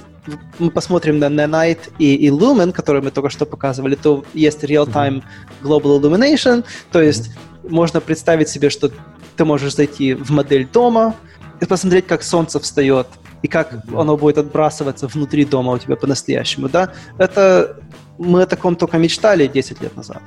[0.59, 5.23] мы посмотрим на Nanite и, и Lumen, которые мы только что показывали, то есть real-time
[5.61, 7.69] global illumination, то есть mm-hmm.
[7.69, 8.91] можно представить себе, что
[9.35, 11.15] ты можешь зайти в модель дома
[11.61, 13.07] и посмотреть, как солнце встает,
[13.41, 14.01] и как mm-hmm.
[14.01, 16.91] оно будет отбрасываться внутри дома у тебя по-настоящему, да.
[17.17, 17.77] Это
[18.17, 20.21] мы о таком только мечтали 10 лет назад.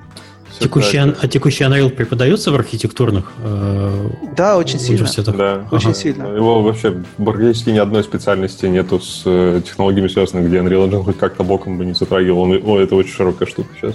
[0.60, 4.78] Текущий, а текущий Unreal преподается в архитектурных э, да, очень?
[4.78, 5.08] Сильно.
[5.32, 5.66] Да.
[5.70, 5.98] Очень ага.
[5.98, 6.26] сильно.
[6.26, 11.18] Его вообще практически ни одной специальности нету с э, технологиями связанных, где Unreal Engine хоть
[11.18, 12.42] как-то боком бы не затрагивал.
[12.42, 13.94] Он, о, это очень широкая штука сейчас.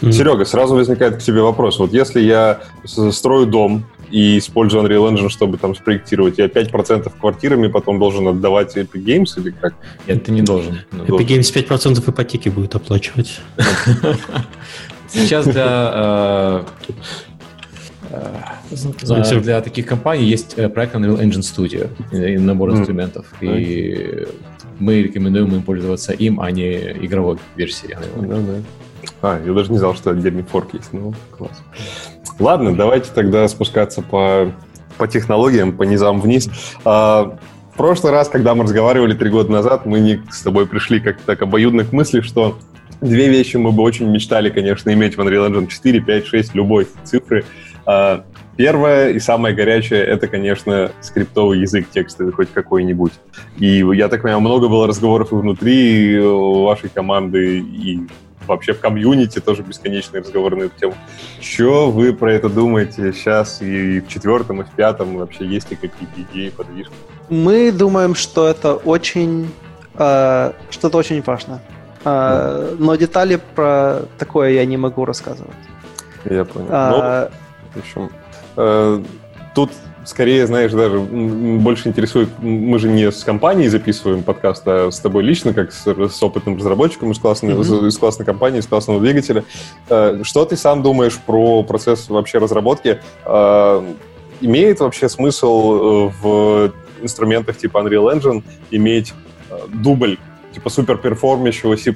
[0.00, 0.12] Mm-hmm.
[0.12, 1.78] Серега, сразу возникает к тебе вопрос.
[1.78, 6.38] Вот если я строю дом, и использую Unreal Engine, чтобы там спроектировать.
[6.38, 9.74] Я 5% квартирами потом должен отдавать Epic Games или как?
[10.06, 10.80] Нет, ты не должен.
[10.92, 13.40] Epic Games 5% ипотеки будет оплачивать.
[15.08, 16.64] Сейчас для,
[18.10, 18.20] э,
[18.70, 23.26] э, для таких компаний есть э, проект Unreal Engine Studio и набор инструментов.
[23.40, 24.26] И
[24.78, 28.64] мы рекомендуем им пользоваться им, а не игровой версией Unreal Engine.
[29.22, 30.92] А, я даже не знал, что отдельный форк есть.
[30.92, 31.62] Ну, класс.
[32.38, 34.52] Ладно, давайте тогда спускаться по,
[34.98, 36.50] по технологиям, по низам вниз.
[36.84, 37.38] А,
[37.72, 41.24] в прошлый раз, когда мы разговаривали три года назад, мы не с тобой пришли как-то
[41.24, 42.58] так обоюдно к мысли, что
[43.00, 46.88] Две вещи мы бы очень мечтали, конечно, иметь в Unreal Engine 4, 5, 6, любой
[47.04, 47.44] цифры.
[47.84, 48.24] А,
[48.56, 53.12] первое и самое горячее— это, конечно, скриптовый язык текстовый, хоть какой-нибудь.
[53.58, 58.00] И я так понимаю, много было разговоров и внутри вашей команды, и
[58.46, 60.94] вообще в комьюнити тоже бесконечные разговоры на эту тему.
[61.40, 65.18] Что вы про это думаете сейчас и в четвертом, и в пятом?
[65.18, 66.92] Вообще есть ли какие-то идеи, подвижки?
[67.28, 69.50] Мы думаем, что это очень...
[69.94, 71.60] Э, что-то очень важно.
[72.08, 75.56] А, но детали про такое я не могу рассказывать.
[76.24, 76.68] Я понял.
[76.70, 77.28] А,
[77.74, 78.10] ну, в общем,
[78.56, 79.02] э,
[79.56, 79.72] тут
[80.04, 85.24] скорее, знаешь, даже больше интересует, мы же не с компанией записываем подкаст, а с тобой
[85.24, 87.88] лично, как с, с опытным разработчиком из классной, mm-hmm.
[87.88, 89.42] из классной компании, из классного двигателя.
[89.88, 93.00] Э, что ты сам думаешь про процесс вообще разработки?
[93.24, 93.84] Э,
[94.40, 99.12] имеет вообще смысл в инструментах типа Unreal Engine иметь
[99.72, 100.18] дубль
[100.56, 101.94] типа супер перформящего C++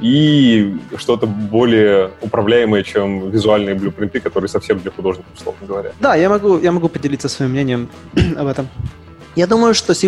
[0.00, 5.92] и что-то более управляемое, чем визуальные блюпринты, которые совсем для художников, условно говоря.
[6.00, 7.88] Да, я могу, я могу поделиться своим мнением
[8.38, 8.68] об этом.
[9.36, 10.06] Я думаю, что C++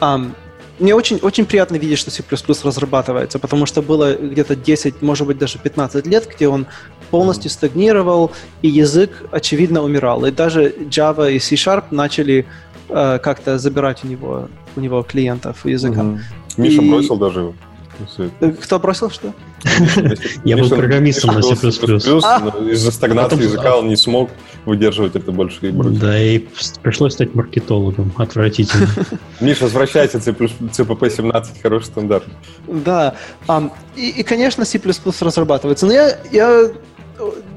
[0.00, 0.32] um,
[0.78, 2.22] мне очень, очень приятно видеть, что C++
[2.62, 6.66] разрабатывается, потому что было где-то 10, может быть, даже 15 лет, где он
[7.10, 10.26] полностью стагнировал, и язык, очевидно, умирал.
[10.26, 12.44] И даже Java и C-Sharp начали
[12.90, 16.02] э, как-то забирать у него, у него клиентов языка.
[16.02, 16.18] Угу.
[16.56, 16.90] Миша и...
[16.90, 17.52] бросил даже
[18.40, 19.32] э, кто бросил что?
[20.44, 21.54] Я был программистом на C++.
[21.54, 24.30] Из-за стагнации языка он не смог
[24.64, 26.00] выдерживать это больше и бросил.
[26.00, 26.44] Да, и
[26.82, 28.12] пришлось стать маркетологом.
[28.16, 28.88] Отвратительно.
[29.40, 32.24] Миша, возвращайся, CPP-17, хороший стандарт.
[32.68, 33.14] Да,
[33.96, 34.80] и, конечно, C++
[35.20, 35.86] разрабатывается.
[35.86, 36.70] Но я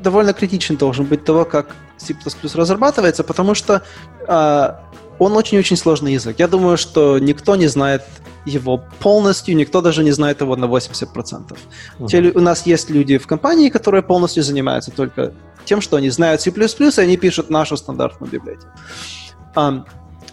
[0.04, 2.16] довольно критичен должен быть того, как C++
[2.54, 3.82] разрабатывается, потому что
[4.28, 4.84] а,
[5.20, 6.36] он очень-очень сложный язык.
[6.40, 8.04] Я думаю, что никто не знает
[8.46, 11.58] его полностью, никто даже не знает его на 80%.
[12.00, 12.08] Uh-huh.
[12.08, 15.34] Те, у нас есть люди в компании, которые полностью занимаются только
[15.66, 18.68] тем, что они знают C++, и они пишут нашу стандартную библиотеку.
[19.56, 19.84] Um,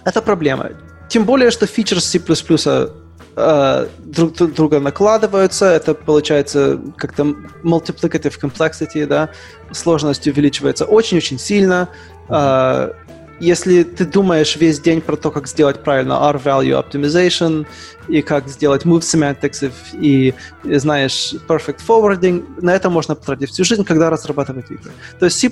[0.04, 0.70] это проблема.
[1.08, 7.22] Тем более, что фичеры C++ uh, друг, друг друга накладываются, это получается как-то
[7.64, 9.30] multiplicative complexity, да,
[9.72, 11.88] сложность увеличивается очень-очень сильно.
[12.28, 12.94] Uh,
[13.44, 17.66] если ты думаешь весь день про то, как сделать правильно R-value optimization
[18.08, 23.64] и как сделать move semantics и, и знаешь perfect forwarding, на это можно потратить всю
[23.64, 24.90] жизнь, когда разрабатывать игры.
[25.18, 25.50] То есть C++,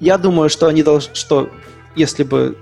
[0.00, 1.50] я думаю, что они должны, что
[1.96, 2.56] если бы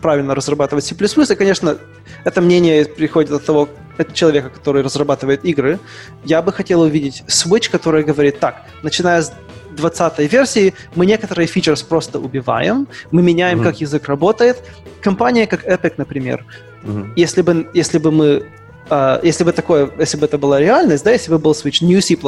[0.00, 0.94] правильно разрабатывать C++.
[0.94, 1.76] И, конечно,
[2.24, 5.78] это мнение приходит от того от человека, который разрабатывает игры.
[6.24, 9.32] Я бы хотел увидеть Switch, который говорит так, начиная с
[9.74, 13.64] 20 версии мы некоторые фичерс просто убиваем, мы меняем, mm-hmm.
[13.64, 14.62] как язык работает.
[15.00, 16.44] Компания, как Epic, например,
[16.84, 17.12] mm-hmm.
[17.16, 18.46] если, бы, если бы мы
[18.90, 22.02] Uh, если бы такое, если бы это была реальность, да, если бы был Switch New
[22.02, 22.18] C++,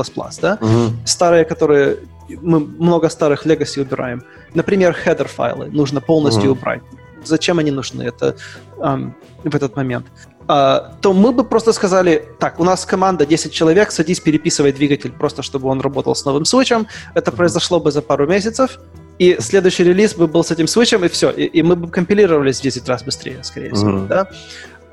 [0.40, 0.90] да, uh-huh.
[1.04, 1.98] старые, которые
[2.40, 4.22] мы много старых legacy убираем.
[4.54, 6.58] Например, header файлы нужно полностью uh-huh.
[6.58, 6.80] убрать.
[7.24, 8.04] Зачем они нужны?
[8.04, 8.36] Это
[8.78, 9.12] um,
[9.44, 10.06] в этот момент.
[10.48, 15.10] Uh, то мы бы просто сказали, так, у нас команда 10 человек, садись, переписывай двигатель,
[15.10, 16.86] просто чтобы он работал с новым свечем.
[17.14, 18.78] Это произошло бы за пару месяцев,
[19.18, 21.30] и следующий релиз бы был с этим свечем, и все.
[21.30, 23.90] И, и мы бы компилировались в 10 раз быстрее, скорее всего.
[23.90, 24.06] Uh-huh.
[24.06, 24.28] Да?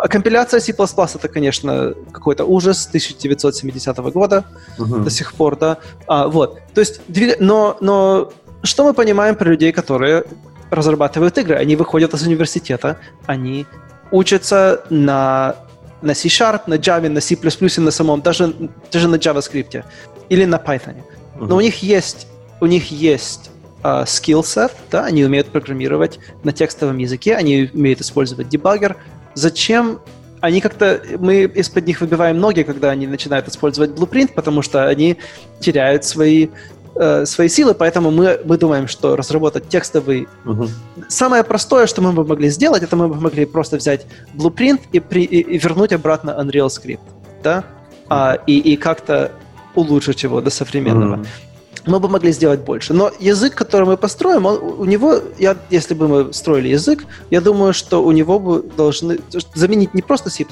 [0.03, 4.43] А компиляция C++ это, конечно, какой-то ужас 1970 года
[4.77, 4.97] угу.
[4.97, 5.77] до сих пор, да.
[6.07, 6.59] А, вот.
[6.73, 6.99] То есть,
[7.39, 10.25] но, но что мы понимаем про людей, которые
[10.71, 11.55] разрабатывают игры?
[11.55, 13.65] Они выходят из университета, они
[14.11, 15.55] учатся на,
[16.01, 17.37] на C-Sharp, на Java, на C++,
[17.81, 18.53] на самом, даже,
[18.91, 19.83] даже на JavaScript
[20.29, 20.95] или на Python.
[21.35, 21.45] Угу.
[21.45, 22.27] Но у них есть,
[22.59, 23.49] у них есть
[23.83, 28.97] uh, skill set, да, они умеют программировать на текстовом языке, они умеют использовать дебаггер,
[29.33, 29.99] зачем
[30.43, 35.17] они как-то, мы из-под них выбиваем ноги, когда они начинают использовать Blueprint, потому что они
[35.61, 36.49] теряют свои,
[36.95, 40.27] э, свои силы, поэтому мы, мы думаем, что разработать текстовый...
[40.45, 40.67] Угу.
[41.07, 44.99] Самое простое, что мы бы могли сделать, это мы бы могли просто взять Blueprint и,
[44.99, 46.99] при, и, и вернуть обратно Unreal Script,
[47.43, 47.63] да,
[48.09, 49.31] а, и, и как-то
[49.75, 51.15] улучшить его до современного.
[51.15, 51.25] Угу
[51.85, 52.93] мы бы могли сделать больше.
[52.93, 57.41] Но язык, который мы построим, он, у него, я, если бы мы строили язык, я
[57.41, 59.19] думаю, что у него бы должны
[59.53, 60.45] заменить не просто C++,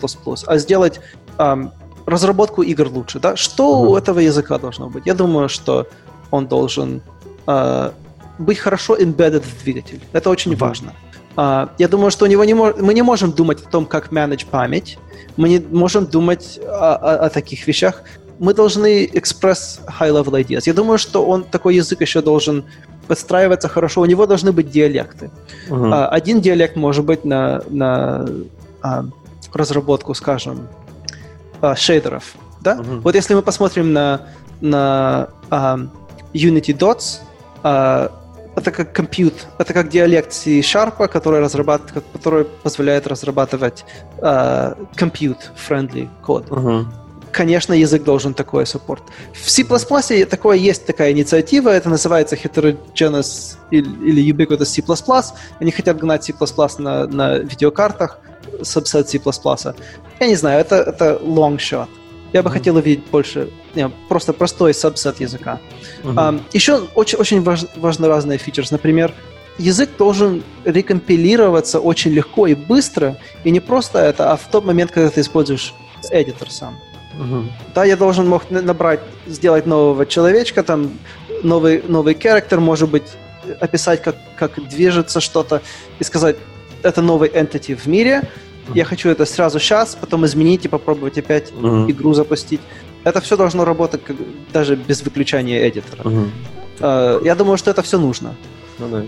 [0.46, 1.00] а сделать
[1.38, 1.72] эм,
[2.06, 3.20] разработку игр лучше.
[3.20, 3.36] Да?
[3.36, 3.88] Что mm-hmm.
[3.88, 5.06] у этого языка должно быть?
[5.06, 5.88] Я думаю, что
[6.32, 7.02] он должен
[7.48, 7.92] э,
[8.40, 10.02] быть хорошо embedded в двигатель.
[10.14, 10.58] Это очень mm-hmm.
[10.58, 10.94] важно.
[11.38, 12.76] Uh, я думаю, что у него не мож...
[12.78, 14.98] мы не можем думать о том, как manage память.
[15.38, 18.04] Мы не можем думать о, о, о таких вещах
[18.42, 20.64] мы должны express high-level ideas.
[20.66, 22.64] Я думаю, что он такой язык еще должен
[23.08, 24.02] подстраиваться хорошо.
[24.02, 25.30] У него должны быть диалекты.
[25.70, 25.94] Uh-huh.
[25.94, 28.26] А, один диалект может быть на, на
[28.82, 29.06] а,
[29.54, 30.68] разработку, скажем,
[31.62, 32.34] а, шейдеров.
[32.62, 32.78] Да?
[32.78, 33.02] Uh-huh.
[33.02, 34.22] Вот если мы посмотрим на,
[34.60, 35.28] на
[36.34, 37.20] Unity Dots,
[37.64, 38.12] а,
[38.56, 43.86] это как compute, это как диалект C-Sharp, который, разрабатывает, который позволяет разрабатывать
[44.18, 46.50] uh, compute-friendly код.
[46.50, 46.86] Uh-huh
[47.32, 49.04] конечно, язык должен такой саппорт.
[49.34, 49.64] В C++
[50.26, 54.84] такое есть такая инициатива, это называется Heterogeneous или Ubiquitous C++.
[55.60, 56.34] Они хотят гнать C++
[56.80, 58.20] на, на видеокартах,
[58.60, 59.20] subset C++.
[60.20, 61.88] Я не знаю, это, это long shot.
[62.34, 62.54] Я бы mm-hmm.
[62.54, 65.60] хотел увидеть больше, не, просто простой subset языка.
[66.04, 66.16] Mm-hmm.
[66.16, 68.68] Um, еще очень, очень важ, важны разные фичеры.
[68.72, 69.14] Например,
[69.58, 74.92] язык должен рекомпилироваться очень легко и быстро, и не просто это, а в тот момент,
[74.92, 75.74] когда ты используешь
[76.10, 76.80] эдитор сам.
[77.20, 77.46] Угу.
[77.76, 80.92] Да, я должен мог набрать, сделать нового человечка, там
[81.44, 83.04] новый, новый character, может быть,
[83.60, 85.62] описать, как, как движется что-то,
[86.00, 86.38] и сказать,
[86.84, 88.24] это новый entity в мире,
[88.76, 92.62] я хочу это сразу сейчас, потом изменить и попробовать опять uh игру запустить.
[93.04, 94.16] Это все должно работать как,
[94.54, 96.04] даже без выключения эдитора.
[96.04, 96.30] uh
[96.80, 98.34] Uh, я думаю, что это все нужно.
[98.80, 99.04] Ну, да.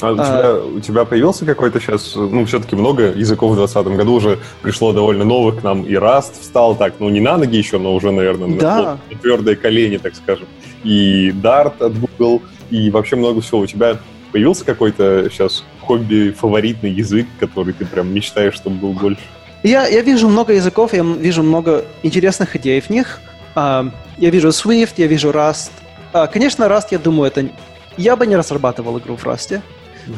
[0.00, 0.24] А у, а...
[0.24, 4.92] Тебя, у тебя появился какой-то сейчас, ну, все-таки много языков в 2020 году уже пришло
[4.92, 8.10] довольно новых к нам, и Rust встал так, ну, не на ноги еще, но уже,
[8.10, 8.98] наверное, да.
[9.10, 10.46] на твердые колени, так скажем.
[10.82, 13.60] И Dart от Google, и вообще много всего.
[13.60, 13.98] У тебя
[14.34, 19.22] появился какой-то сейчас хобби, фаворитный язык, который ты прям мечтаешь, чтобы был больше?
[19.62, 23.20] Я, я вижу много языков, я вижу много интересных идей в них.
[23.54, 25.70] Uh, я вижу Swift, я вижу Rust.
[26.12, 27.48] Uh, конечно, Rust, я думаю, это...
[27.96, 29.60] Я бы не разрабатывал игру в Rust.
[30.08, 30.14] Угу.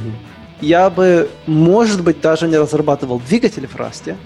[0.62, 4.16] Я бы, может быть, даже не разрабатывал двигатель в Rust,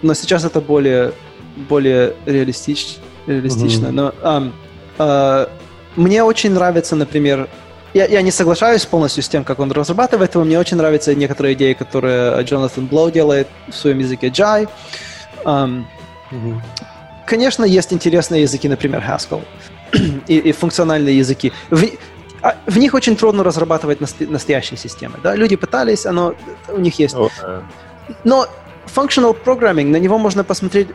[0.00, 1.12] но сейчас это более,
[1.68, 3.88] более реалистич, реалистично.
[3.88, 3.94] Угу.
[3.94, 4.52] Но
[4.98, 5.46] э,
[5.96, 7.46] мне очень нравится, например,
[7.94, 10.44] я, я не соглашаюсь полностью с тем, как он разрабатывает его.
[10.44, 14.68] Мне очень нравятся некоторые идеи, которые Джонатан Блоу делает в своем языке Jai.
[15.44, 15.84] Um,
[16.30, 16.60] угу.
[17.26, 19.42] Конечно, есть интересные языки, например, Haskell
[20.26, 21.52] и, и функциональные языки.
[21.70, 21.84] В,
[22.42, 25.18] а в них очень трудно разрабатывать настоящие системы.
[25.22, 25.34] Да?
[25.34, 26.34] Люди пытались, оно
[26.68, 27.14] у них есть.
[27.14, 27.62] Okay.
[28.24, 28.46] Но
[28.86, 30.88] functional programming, на него можно посмотреть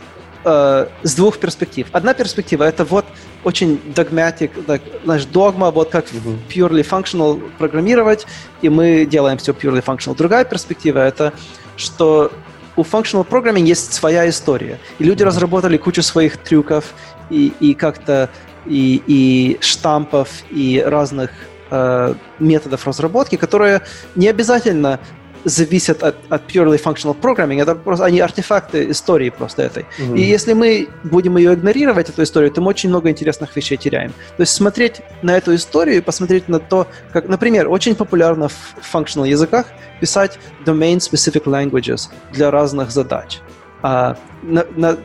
[0.46, 1.88] э, с двух перспектив.
[1.91, 3.06] Одна перспектива это вот
[3.43, 6.38] очень dogmatic, так, знаешь, догма, вот как mm-hmm.
[6.50, 8.26] purely functional программировать,
[8.62, 10.16] и мы делаем все purely functional.
[10.16, 11.34] Другая перспектива это,
[11.78, 12.32] что
[12.76, 14.80] у functional programming есть своя история.
[15.00, 15.28] И люди mm-hmm.
[15.28, 16.93] разработали кучу своих трюков
[17.30, 18.30] и, и как-то
[18.66, 21.32] и, и штампов, и разных
[21.72, 23.82] э, методов разработки, которые
[24.16, 25.00] не обязательно
[25.46, 27.62] зависят от, от purely functional programming.
[27.62, 29.86] Это просто они артефакты истории просто этой.
[30.00, 30.18] Mm-hmm.
[30.18, 34.12] И если мы будем ее игнорировать, эту историю, то мы очень много интересных вещей теряем.
[34.38, 38.76] То есть смотреть на эту историю и посмотреть на то, как, например, очень популярно в
[38.93, 39.68] functional языках
[40.02, 43.39] писать domain-specific languages для разных задач.
[43.82, 44.98] А, на, на,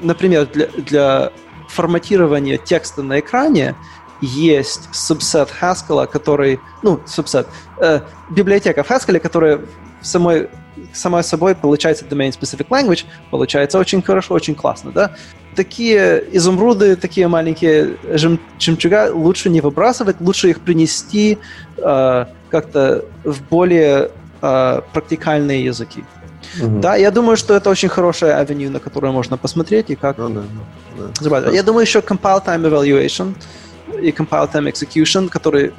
[0.00, 1.32] например, для, для
[1.68, 3.74] форматирования текста на экране
[4.20, 7.46] есть субсет Haskell, который, ну, субсет,
[7.78, 9.60] э, библиотека в Haskell, которая
[10.06, 10.48] самой,
[10.92, 15.10] самой собой получается domain-specific language, получается очень хорошо, очень классно, да?
[15.54, 21.38] Такие изумруды, такие маленькие жем, жемчуга лучше не выбрасывать, лучше их принести
[21.78, 24.10] э, как-то в более
[24.42, 26.04] э, практикальные языки.
[26.62, 26.80] Угу.
[26.80, 30.18] Да, я думаю, что это очень хорошая авеню, на которую можно посмотреть и как...
[30.18, 30.42] Ну,
[31.20, 31.50] да, да.
[31.50, 33.34] Я думаю, еще compile time evaluation
[34.02, 35.72] и compile time execution, который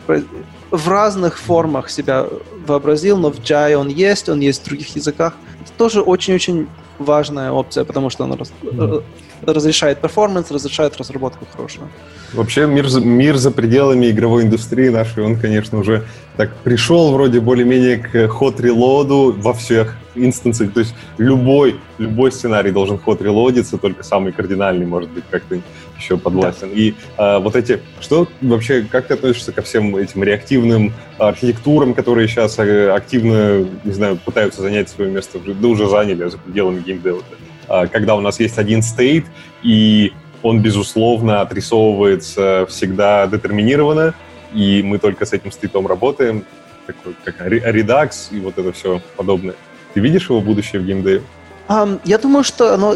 [0.71, 2.25] в разных формах себя
[2.65, 5.33] вообразил, но в Jai он есть, он есть в других языках.
[5.61, 6.67] Это тоже очень-очень
[6.99, 9.03] важная опция, потому что она mm
[9.41, 11.89] разрешает перформанс, разрешает разработку хорошую.
[12.33, 17.97] Вообще мир, мир за пределами игровой индустрии нашей, он, конечно, уже так пришел вроде более-менее
[17.97, 20.73] к ход релоду во всех инстансах.
[20.73, 25.59] То есть любой, любой сценарий должен ход релодиться, только самый кардинальный может быть как-то
[25.97, 26.69] еще подвластен.
[26.69, 26.75] Да.
[26.75, 32.27] И а, вот эти, что вообще, как ты относишься ко всем этим реактивным архитектурам, которые
[32.27, 37.23] сейчас э, активно, не знаю, пытаются занять свое место, да уже заняли за пределами геймдева?
[37.67, 39.25] Когда у нас есть один стейт,
[39.63, 40.13] и
[40.43, 44.13] он, безусловно, отрисовывается всегда детерминированно,
[44.53, 46.45] и мы только с этим стейтом работаем,
[46.85, 49.55] такой, как Redux и вот это все подобное.
[49.93, 51.21] Ты видишь его будущее в геймдеве?
[51.67, 52.95] Um, я думаю, что оно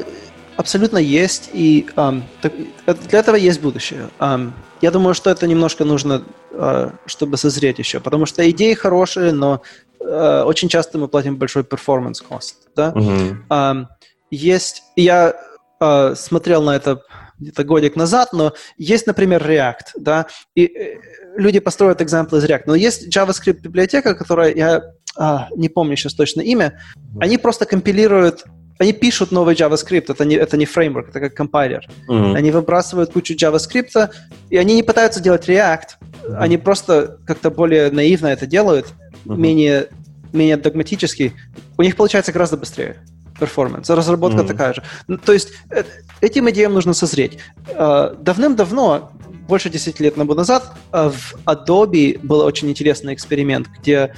[0.55, 2.21] абсолютно есть, и um,
[2.85, 4.09] для этого есть будущее.
[4.19, 4.51] Um,
[4.81, 9.61] я думаю, что это немножко нужно, uh, чтобы созреть еще, потому что идеи хорошие, но
[9.99, 12.53] uh, очень часто мы платим большой performance cost.
[12.75, 12.93] Да?
[12.95, 13.35] Uh-huh.
[13.49, 13.87] Um,
[14.31, 15.35] есть, я
[15.79, 17.01] э, смотрел на это
[17.41, 20.99] где-то годик назад, но есть, например, React, да, и э,
[21.35, 24.81] люди построят экземплы из React, но есть JavaScript библиотека, которая, я
[25.17, 26.79] а, не помню сейчас точно имя,
[27.19, 28.45] они просто компилируют
[28.79, 31.87] они пишут новый JavaScript, это не, это не фреймворк, это как компайлер.
[32.09, 32.35] Mm-hmm.
[32.35, 34.09] Они выбрасывают кучу JavaScript,
[34.49, 36.37] и они не пытаются делать React, mm-hmm.
[36.39, 39.37] они просто как-то более наивно это делают, mm-hmm.
[39.37, 39.89] менее,
[40.33, 41.33] менее догматически.
[41.77, 42.97] У них получается гораздо быстрее
[43.41, 44.47] перформанс, разработка mm-hmm.
[44.47, 44.83] такая же.
[45.07, 45.83] Ну, то есть э,
[46.21, 47.39] этим идеям нужно созреть.
[47.67, 49.11] Э, давным-давно,
[49.47, 54.13] больше 10 лет назад, э, в Adobe был очень интересный эксперимент, где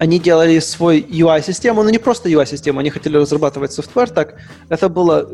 [0.00, 4.34] они делали свой UI-систему, но не просто UI-систему, они хотели разрабатывать софтвер так.
[4.70, 5.28] Это было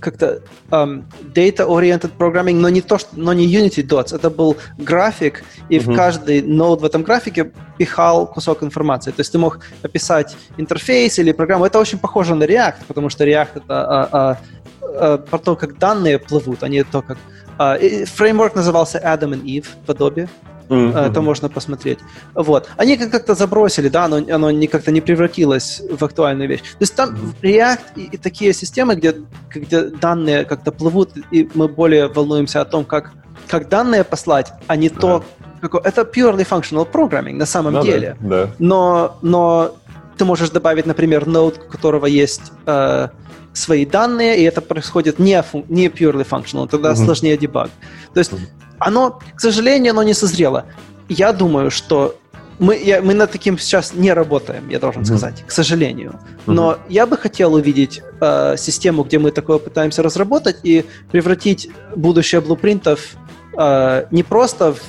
[0.00, 1.04] как-то um,
[1.34, 4.16] data-oriented programming, но не то, что, но не Unity Dots.
[4.16, 5.92] Это был график, и uh-huh.
[5.92, 9.12] в каждый нод в этом графике пихал кусок информации.
[9.12, 11.64] То есть ты мог описать интерфейс или программу.
[11.64, 14.38] Это очень похоже на React, потому что React это а, а,
[14.82, 17.18] а, про то, как данные плывут, а не то, как...
[17.56, 20.28] А, фреймворк назывался Adam and Eve в Adobe.
[20.68, 21.10] Mm-hmm.
[21.10, 21.98] Это можно посмотреть.
[22.34, 22.68] Вот.
[22.76, 26.60] Они как-то забросили, да, оно, оно не как-то не превратилось в актуальную вещь.
[26.60, 27.42] То есть там mm-hmm.
[27.42, 29.14] React и, и такие системы, где,
[29.54, 33.12] где данные как-то плывут, и мы более волнуемся о том, как,
[33.48, 35.00] как данные послать, а не yeah.
[35.00, 35.24] то,
[35.60, 38.16] как, это purely functional programming на самом ну, деле.
[38.20, 38.50] Да, да.
[38.58, 39.76] Но, но
[40.18, 43.08] ты можешь добавить, например, ноут, у которого есть э,
[43.52, 47.04] свои данные, и это происходит не, не purely functional, тогда mm-hmm.
[47.04, 47.70] сложнее дебаг.
[48.12, 50.64] То есть mm-hmm оно, к сожалению, оно не созрело.
[51.08, 52.14] Я думаю, что
[52.58, 55.06] мы, я, мы над таким сейчас не работаем, я должен mm-hmm.
[55.06, 56.20] сказать, к сожалению.
[56.46, 56.78] Но mm-hmm.
[56.88, 63.14] я бы хотел увидеть э, систему, где мы такое пытаемся разработать и превратить будущее блупринтов
[63.56, 64.80] э, не просто в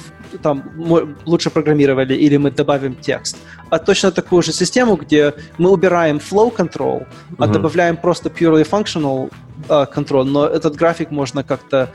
[0.43, 3.35] там мы лучше программировали или мы добавим текст,
[3.71, 7.35] а точно такую же систему, где мы убираем flow control, mm-hmm.
[7.39, 9.31] а добавляем просто purely functional
[9.67, 11.89] uh, control, но этот график можно как-то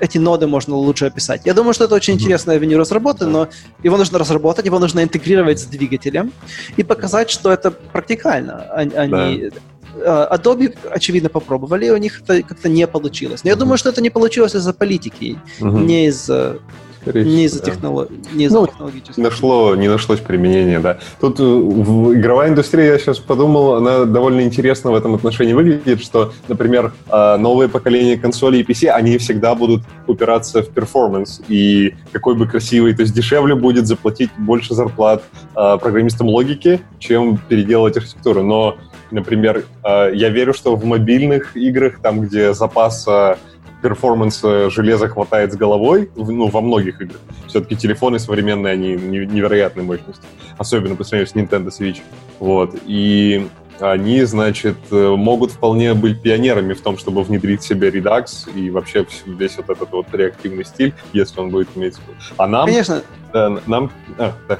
[0.00, 1.42] эти ноды можно лучше описать.
[1.44, 2.16] Я думаю, что это очень mm-hmm.
[2.16, 3.48] интересное веню разработки, но
[3.82, 6.32] его нужно разработать, его нужно интегрировать с двигателем
[6.76, 8.62] и показать, что это практикально.
[8.72, 10.28] Они, да.
[10.30, 13.42] Adobe, очевидно, попробовали, и у них это как-то не получилось.
[13.44, 13.58] Но я mm-hmm.
[13.58, 15.84] думаю, что это не получилось из-за политики, mm-hmm.
[15.84, 16.58] не из-за
[17.00, 18.10] скорее Не из-за, технолог...
[18.32, 19.16] не из ну, технологических.
[19.16, 20.98] Нашло, не нашлось применения, да.
[21.20, 26.02] Тут э, в игровая индустрия, я сейчас подумал, она довольно интересно в этом отношении выглядит,
[26.02, 31.94] что, например, э, новые поколения консолей и PC, они всегда будут упираться в перформанс, и
[32.12, 35.22] какой бы красивый, то есть дешевле будет заплатить больше зарплат
[35.56, 38.42] э, программистам логики, чем переделать архитектуру.
[38.42, 38.76] Но,
[39.10, 43.38] например, я верю, что в мобильных играх, там, где запаса
[43.82, 47.20] перформанса железа хватает с головой, ну, во многих играх.
[47.46, 50.24] Все-таки телефоны современные, они невероятной мощности.
[50.56, 52.00] Особенно по сравнению с Nintendo Switch.
[52.38, 52.74] Вот.
[52.86, 53.46] И
[53.80, 58.70] они, значит, э, могут вполне быть пионерами в том, чтобы внедрить в себе Redux и
[58.70, 61.94] вообще весь вот этот вот реактивный стиль, если он будет иметь...
[62.36, 62.66] А нам...
[62.66, 63.02] Конечно.
[63.32, 63.90] Да, нам...
[64.18, 64.58] А, да.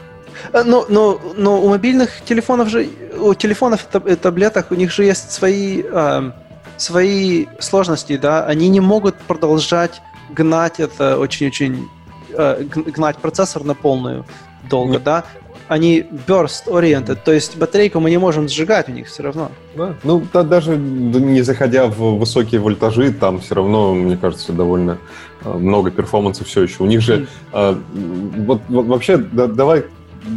[0.52, 2.88] Э, но, но, но у мобильных телефонов же,
[3.18, 6.30] у телефонов и таблеток у них же есть свои, э,
[6.78, 10.00] свои сложности, да, они не могут продолжать
[10.30, 11.88] гнать это очень-очень,
[12.30, 14.24] э, гнать процессор на полную
[14.68, 15.02] долго, Нет.
[15.02, 15.24] да
[15.68, 19.50] они burst-oriented, то есть батарейку мы не можем сжигать у них все равно.
[19.76, 19.94] Да.
[20.02, 24.98] Ну, да, даже не заходя в высокие вольтажи, там все равно, мне кажется, довольно
[25.44, 26.82] э, много перформанса все еще.
[26.82, 27.28] У них же...
[27.52, 28.44] Mm.
[28.46, 29.84] вот, вот вообще, да, давай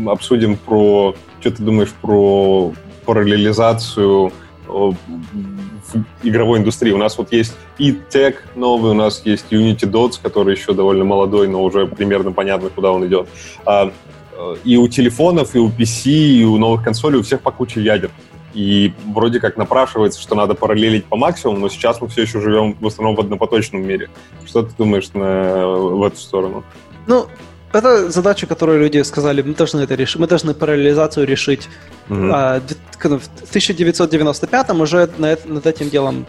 [0.06, 1.16] обсудим про...
[1.40, 2.74] Что ты думаешь про
[3.06, 4.32] параллелизацию
[6.24, 6.92] игровой индустрии.
[6.92, 11.04] У нас вот есть и Tech новый, у нас есть Unity Dots, который еще довольно
[11.04, 13.28] молодой, но уже примерно понятно, куда он идет.
[13.66, 13.92] А
[14.42, 17.82] Э, и у телефонов, и у PC, и у новых консолей у всех по куче
[17.82, 18.12] ядер.
[18.54, 22.76] И вроде как напрашивается, что надо параллелить по максимуму, но сейчас мы все еще живем
[22.80, 24.10] в основном в однопоточном мире.
[24.46, 26.64] Что ты думаешь на, в эту сторону?
[27.08, 27.28] Ну,
[27.74, 31.70] это задача, которую люди сказали, мы должны это решить, мы должны параллелизацию решить.
[32.10, 32.32] Mm-hmm.
[32.34, 36.26] А, в 1995-м уже над, над этим делом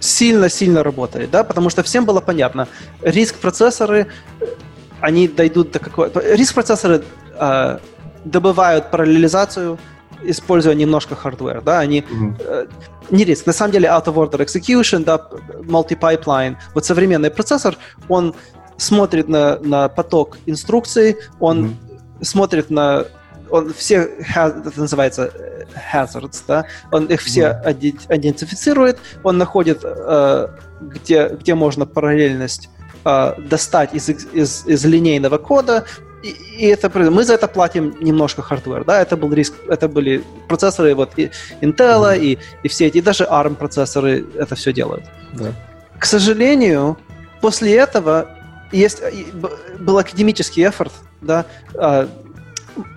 [0.00, 2.68] сильно-сильно работали, да, потому что всем было понятно,
[3.02, 4.06] RISC процессоры,
[5.00, 6.10] они дойдут до какого...
[6.34, 7.02] RISC процессоры
[7.38, 7.78] э,
[8.24, 9.78] добывают параллелизацию,
[10.22, 12.34] используя немножко hardware, да, они mm-hmm.
[12.38, 12.66] э,
[13.10, 15.28] не RISC, на самом деле out of order execution, да,
[15.62, 16.56] multi-pipeline.
[16.74, 17.76] Вот современный процессор,
[18.08, 18.34] он
[18.80, 22.24] смотрит на, на поток инструкций, он mm-hmm.
[22.24, 23.04] смотрит на
[23.50, 28.16] он все, это называется э, hazards, да, он их все mm-hmm.
[28.16, 30.48] идентифицирует, он находит, э,
[30.80, 32.70] где, где можно параллельность
[33.04, 35.84] э, достать из, из, из линейного кода,
[36.22, 36.28] и,
[36.58, 40.94] и это мы за это платим немножко hardware, да, это был RISC, это были процессоры
[40.94, 42.20] вот и Intel mm-hmm.
[42.20, 45.04] и, и все эти, и даже ARM процессоры это все делают.
[45.32, 45.52] Да.
[45.98, 46.96] К сожалению,
[47.40, 48.28] после этого
[48.72, 49.02] есть
[49.78, 51.44] был академический эфорт, да,
[51.74, 52.08] э,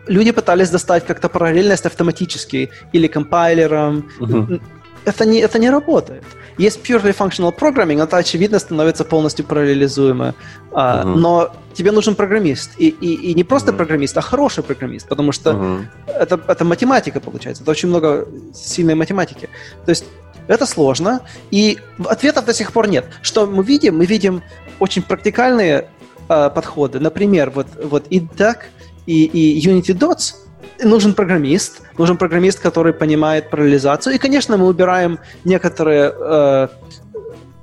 [0.07, 4.09] люди пытались достать как-то параллельность автоматически или компайлером.
[4.19, 4.61] Mm-hmm.
[5.05, 6.23] Это не, это не работает.
[6.57, 10.33] Есть purely functional programming, это, очевидно, становится полностью параллелизуемо.
[10.71, 11.15] Uh, uh-huh.
[11.15, 12.71] Но тебе нужен программист.
[12.77, 13.77] И, и, и не просто uh-huh.
[13.77, 15.85] программист, а хороший программист, потому что uh-huh.
[16.07, 17.63] это, это математика, получается.
[17.63, 19.49] Это очень много сильной математики.
[19.85, 20.05] То есть
[20.47, 21.21] это сложно,
[21.51, 23.05] и ответов до сих пор нет.
[23.21, 23.97] Что мы видим?
[23.97, 24.41] Мы видим
[24.79, 25.89] очень практикальные
[26.29, 26.99] э, подходы.
[26.99, 28.57] Например, вот, вот IDTech
[29.05, 30.35] и, и Unity Dots—
[30.81, 34.15] нужен программист, нужен программист, который понимает параллелизацию.
[34.15, 36.67] И, конечно, мы убираем некоторые э,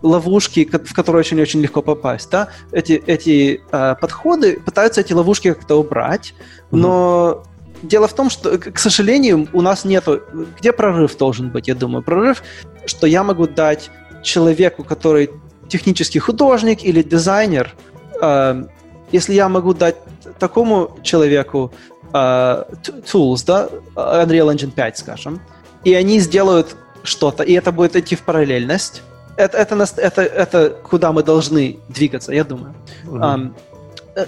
[0.02, 2.30] ловушки, в которые очень-очень легко попасть.
[2.30, 2.48] Да?
[2.72, 6.34] Эти, эти э, подходы пытаются эти ловушки как-то убрать,
[6.70, 7.42] но
[7.82, 7.88] mm-hmm.
[7.88, 10.22] дело в том, что, к сожалению, у нас нету...
[10.58, 12.02] Где прорыв должен быть, я думаю?
[12.02, 12.42] Прорыв,
[12.86, 13.90] что я могу дать
[14.22, 15.30] человеку, который
[15.68, 17.74] технический художник или дизайнер,
[18.20, 18.64] э,
[19.12, 19.96] если я могу дать
[20.38, 21.72] такому человеку
[22.12, 22.66] uh,
[23.04, 25.40] tools, да, Unreal Engine 5, скажем,
[25.84, 29.02] и они сделают что-то, и это будет идти в параллельность.
[29.36, 32.74] Это, это, это, это куда мы должны двигаться, я думаю.
[33.06, 33.54] Um,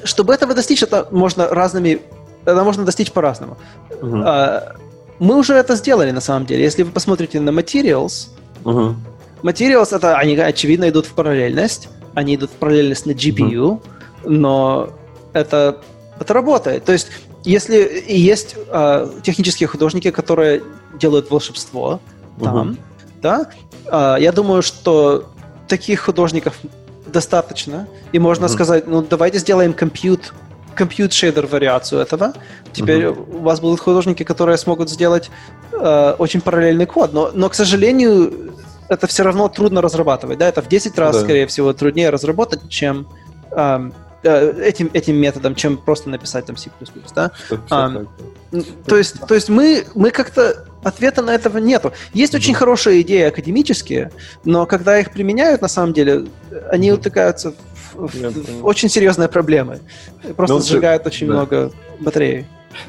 [0.04, 2.00] чтобы этого достичь, это можно разными,
[2.44, 3.58] это можно достичь по-разному.
[3.90, 4.76] Uh,
[5.18, 6.64] мы уже это сделали на самом деле.
[6.64, 8.28] Если вы посмотрите на Materials,
[8.64, 8.94] uh-huh.
[9.42, 13.80] Materials это они очевидно идут в параллельность, они идут в параллельность на GPU, uh-huh.
[14.24, 14.90] но
[15.32, 15.78] это
[16.18, 16.84] это работает.
[16.84, 17.08] То есть
[17.44, 20.62] если есть э, технические художники, которые
[20.98, 22.00] делают волшебство
[22.40, 22.76] там, угу.
[23.20, 23.46] да,
[23.86, 25.30] э, я думаю, что
[25.68, 26.58] таких художников
[27.06, 28.52] достаточно, и можно угу.
[28.52, 30.32] сказать, ну давайте сделаем компьют
[30.74, 32.34] компьют шейдер вариацию этого.
[32.72, 35.30] Теперь uh у вас будут художники, которые смогут сделать
[35.72, 38.54] э, очень параллельный код, но, но, к сожалению,
[38.88, 40.38] это все равно трудно разрабатывать.
[40.38, 40.48] Да?
[40.48, 41.22] Это в 10 раз, да.
[41.22, 43.06] скорее всего, труднее разработать, чем
[43.50, 43.90] э,
[44.24, 46.70] Э, этим, этим методом, чем просто написать там C++,
[47.14, 47.32] да?
[47.70, 48.04] А,
[48.86, 51.92] то есть, то есть мы, мы как-то ответа на этого нету.
[52.14, 54.12] Есть очень хорошие идеи академические,
[54.44, 56.26] но когда их применяют, на самом деле,
[56.70, 57.71] они утыкаются в, в, в
[58.62, 59.80] очень серьезные проблемы.
[60.36, 61.32] Просто ну, сжигают очень да.
[61.34, 62.46] много батареи.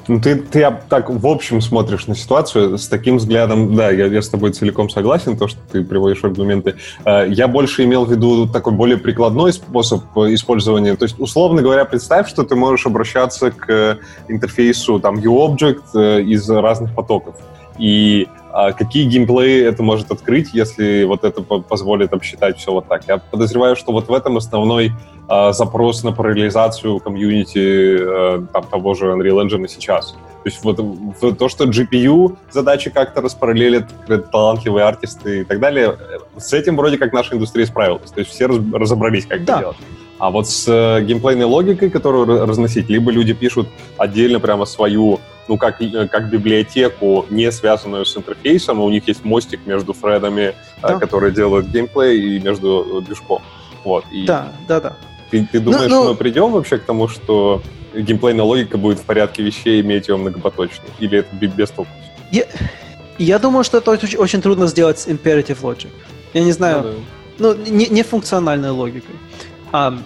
[0.08, 4.22] Ну, ты, ты так в общем смотришь на ситуацию с таким взглядом, да, я, я
[4.22, 6.76] с тобой целиком согласен, то, что ты приводишь аргументы.
[7.06, 10.96] Э, я больше имел в виду такой более прикладной способ использования.
[10.96, 16.50] То есть, условно говоря, представь, что ты можешь обращаться к интерфейсу там UObject э, из
[16.50, 17.36] разных потоков.
[17.78, 23.02] И а какие геймплеи это может открыть, если вот это позволит обсчитать все вот так.
[23.08, 24.92] Я подозреваю, что вот в этом основной
[25.28, 30.12] а, запрос на параллелизацию комьюнити а, там, того же Unreal Engine сейчас.
[30.12, 30.78] То есть вот
[31.40, 33.86] то, что GPU задачи как-то распараллелит
[34.32, 35.98] талантливые артисты и так далее,
[36.38, 38.12] с этим вроде как наша индустрия справилась.
[38.12, 39.54] То есть все разобрались, как да.
[39.54, 39.78] это делать.
[40.20, 45.58] А вот с э, геймплейной логикой, которую разносить, либо люди пишут отдельно прямо свою ну,
[45.58, 50.42] как, э, как библиотеку, не связанную с интерфейсом, и у них есть мостик между фредами,
[50.42, 51.00] э, да.
[51.00, 53.42] которые делают геймплей, и между движком.
[53.84, 54.06] Вот.
[54.12, 54.96] И да, да, да.
[55.30, 56.10] Ты, ты думаешь, ну, ну...
[56.10, 57.62] мы придем вообще к тому, что
[57.94, 60.86] геймплейная логика будет в порядке вещей иметь ее многопоточно?
[61.00, 61.92] Или это без толку?
[62.32, 62.46] Я,
[63.18, 65.90] я думаю, что это очень, очень трудно сделать с imperative logic.
[66.34, 66.96] Я не знаю,
[67.38, 67.62] ну, да.
[67.66, 69.16] ну не, не функциональной логикой.
[69.72, 69.98] А,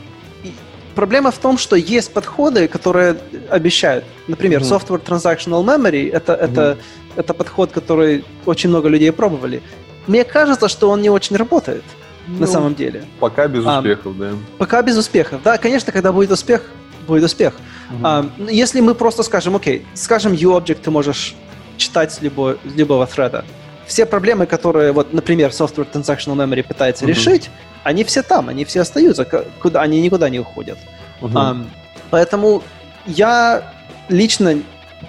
[0.98, 3.16] проблема в том, что есть подходы, которые
[3.52, 4.04] обещают.
[4.28, 4.80] Например, mm-hmm.
[4.80, 6.45] Software Transactional Memory это, mm-hmm.
[6.45, 6.78] это,
[7.16, 9.62] это подход, который очень много людей пробовали.
[10.08, 11.84] Мне кажется, что он не очень работает
[12.26, 13.06] ну, на самом деле.
[13.20, 14.32] Пока без а, успехов, да.
[14.58, 15.41] Пока без успехов.
[15.43, 16.64] Да, конечно, когда будет успех,
[17.08, 17.54] будет успех.
[17.54, 18.02] Mm-hmm.
[18.04, 21.36] А, если мы просто скажем, окей, скажем, U-Object ты можешь
[21.78, 23.45] читать с, любого, с любого thread.
[23.88, 27.09] Все проблемы, которые, вот, например, Software Transactional Memory пытается mm-hmm.
[27.09, 27.49] решить,
[27.83, 29.25] они все там, они все остаются,
[29.61, 30.77] куда, они никуда не уходят.
[31.21, 31.31] Uh-huh.
[31.31, 31.67] Um,
[32.11, 32.61] поэтому
[33.05, 33.73] я
[34.09, 34.55] лично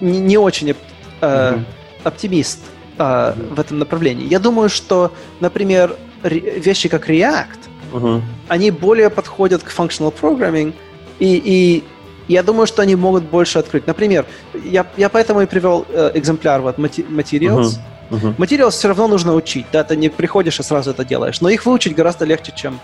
[0.01, 0.75] не, не очень э,
[1.21, 1.65] uh-huh.
[2.05, 2.61] оптимист
[2.99, 3.55] э, uh-huh.
[3.55, 4.29] в этом направлении.
[4.29, 7.59] Я думаю, что, например, вещи как React,
[7.93, 8.23] uh-huh.
[8.47, 10.73] они более подходят к functional programming,
[11.19, 11.85] и, и
[12.29, 13.89] я думаю, что они могут больше открыть.
[13.89, 14.25] Например,
[14.55, 17.73] я, я поэтому и привел э, экземпляр вот Materials.
[17.73, 17.79] Uh-huh.
[18.11, 18.35] Uh-huh.
[18.39, 21.67] Материал все равно нужно учить, да, ты не приходишь и сразу это делаешь, но их
[21.67, 22.81] выучить гораздо легче, чем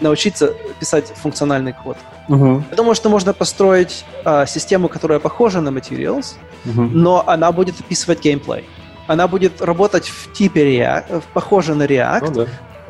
[0.00, 1.96] научиться писать функциональный код.
[2.28, 2.62] Uh-huh.
[2.70, 6.88] Я думаю, что можно построить э, систему, которая похожа на Materials, uh-huh.
[6.92, 8.64] но она будет описывать геймплей.
[9.08, 12.22] Она будет работать в типе React, похоже на React.
[12.22, 12.46] Oh, да.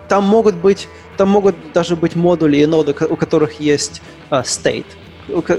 [0.08, 4.86] Там могут быть, там могут даже быть модули и ноды, у которых есть э, state,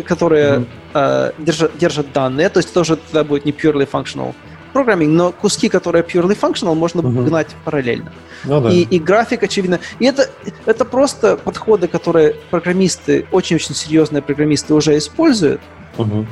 [0.05, 4.35] которые э, держат, держат данные, то есть тоже тогда будет не purely functional
[4.73, 7.25] программинг, но куски, которые purely functional, можно uh-huh.
[7.25, 8.11] гнать параллельно.
[8.43, 8.69] Ну, да.
[8.69, 9.79] и, и график, очевидно.
[9.99, 10.29] И это,
[10.65, 15.61] это просто подходы, которые программисты, очень-очень серьезные программисты уже используют.
[15.97, 16.25] Uh-huh.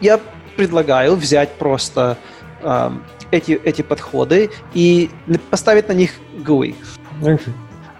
[0.00, 0.20] Я
[0.56, 2.18] предлагаю взять просто
[2.62, 2.90] э,
[3.30, 5.08] эти, эти подходы и
[5.50, 6.74] поставить на них GUI.
[7.22, 7.50] Okay.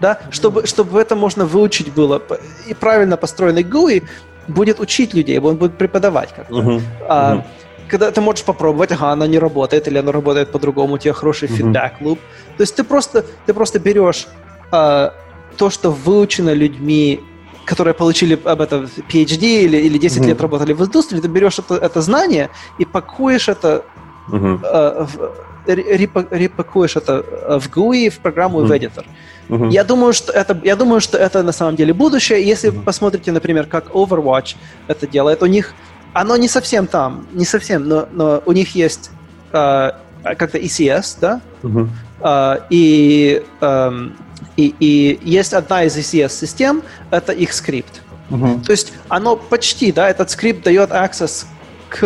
[0.00, 2.20] Да, чтобы, чтобы это можно выучить было.
[2.66, 4.02] И правильно построенный GUI
[4.48, 6.54] будет учить людей, он будет преподавать как-то.
[6.54, 6.82] Uh-huh.
[7.08, 7.44] А, uh-huh
[7.92, 11.48] когда ты можешь попробовать, ага, она не работает, или она работает по-другому, у тебя хороший
[11.48, 11.56] mm-hmm.
[11.56, 12.18] фидбэк луп.
[12.56, 14.26] То есть ты просто, ты просто берешь
[14.72, 15.10] э,
[15.58, 17.20] то, что выучено людьми,
[17.66, 20.26] которые получили об этом PhD или, или 10 mm-hmm.
[20.26, 23.84] лет работали в индустрии, ты берешь это, это знание и пакуешь это
[24.30, 24.60] mm-hmm.
[24.62, 25.30] э, в,
[25.66, 27.22] репакуешь это
[27.60, 28.66] в GUI, в программу mm-hmm.
[28.66, 29.04] в Editor.
[29.48, 29.70] Mm-hmm.
[29.70, 32.42] Я думаю, что это, я думаю, что это на самом деле будущее.
[32.42, 32.84] Если mm-hmm.
[32.84, 34.56] посмотрите, например, как Overwatch
[34.88, 35.74] это делает, у них
[36.12, 39.10] оно не совсем там, не совсем, но, но у них есть
[39.52, 39.90] э,
[40.22, 41.40] как-то ECS, да?
[41.62, 41.88] Uh-huh.
[42.20, 44.08] Э, и, э,
[44.56, 48.02] и, и есть одна из ECS-систем, это их скрипт.
[48.30, 48.64] Uh-huh.
[48.64, 51.46] То есть оно почти, да, этот скрипт дает access
[51.88, 51.98] к,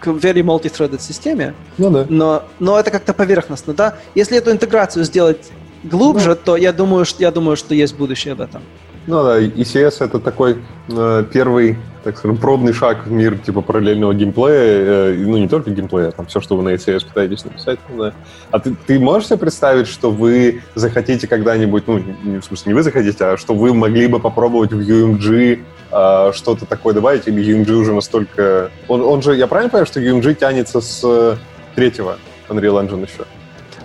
[0.00, 2.06] к very multi-threaded системе, ну, да.
[2.08, 3.94] но, но это как-то поверхностно, да?
[4.14, 5.50] Если эту интеграцию сделать
[5.84, 8.62] глубже, ну, то я думаю, что, я думаю, что есть будущее в этом.
[9.06, 14.14] Ну да, ECS это такой э, первый, так скажем, пробный шаг в мир типа параллельного
[14.14, 17.80] геймплея, э, ну не только геймплея, а там все, что вы на ECS пытаетесь написать.
[17.88, 18.14] Ну, да.
[18.52, 22.74] А ты, ты можешь себе представить, что вы захотите когда-нибудь, ну не, в смысле не
[22.74, 27.42] вы захотите, а что вы могли бы попробовать в UMG э, что-то такое добавить, или
[27.42, 28.70] UMG уже настолько...
[28.86, 31.36] Он, он же, я правильно понимаю, что UMG тянется с
[31.74, 33.24] третьего Unreal Engine еще?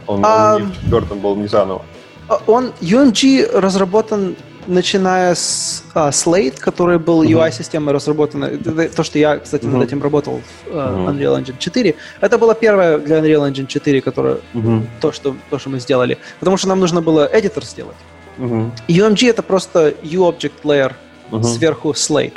[0.05, 0.57] Он, а...
[0.57, 1.81] он не в четвертом был, не заново.
[2.27, 4.35] А он, UMG разработан
[4.67, 7.49] начиная с а, Slate, который был uh-huh.
[7.49, 8.49] UI-системой разработана,
[8.95, 9.77] то, что я, кстати, uh-huh.
[9.77, 14.01] над этим работал в uh, Unreal Engine 4, это было первое для Unreal Engine 4,
[14.01, 14.85] которое, uh-huh.
[15.01, 17.97] то, что, то, что мы сделали, потому что нам нужно было эдитор сделать.
[18.37, 18.69] Uh-huh.
[18.87, 20.93] UMG— это просто U-Object Layer
[21.31, 21.43] uh-huh.
[21.43, 22.33] сверху Slate.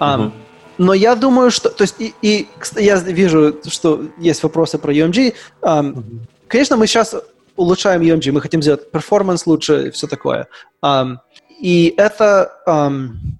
[0.00, 0.32] Um, uh-huh.
[0.78, 1.68] Но я думаю, что...
[1.68, 5.34] То есть, и, и я вижу, что есть вопросы про UMG.
[5.62, 6.04] Um, uh-huh.
[6.48, 7.14] Конечно, мы сейчас
[7.56, 10.46] улучшаем UMG, мы хотим сделать перформанс лучше и все такое.
[10.82, 11.18] Um,
[11.62, 13.38] и это, эм,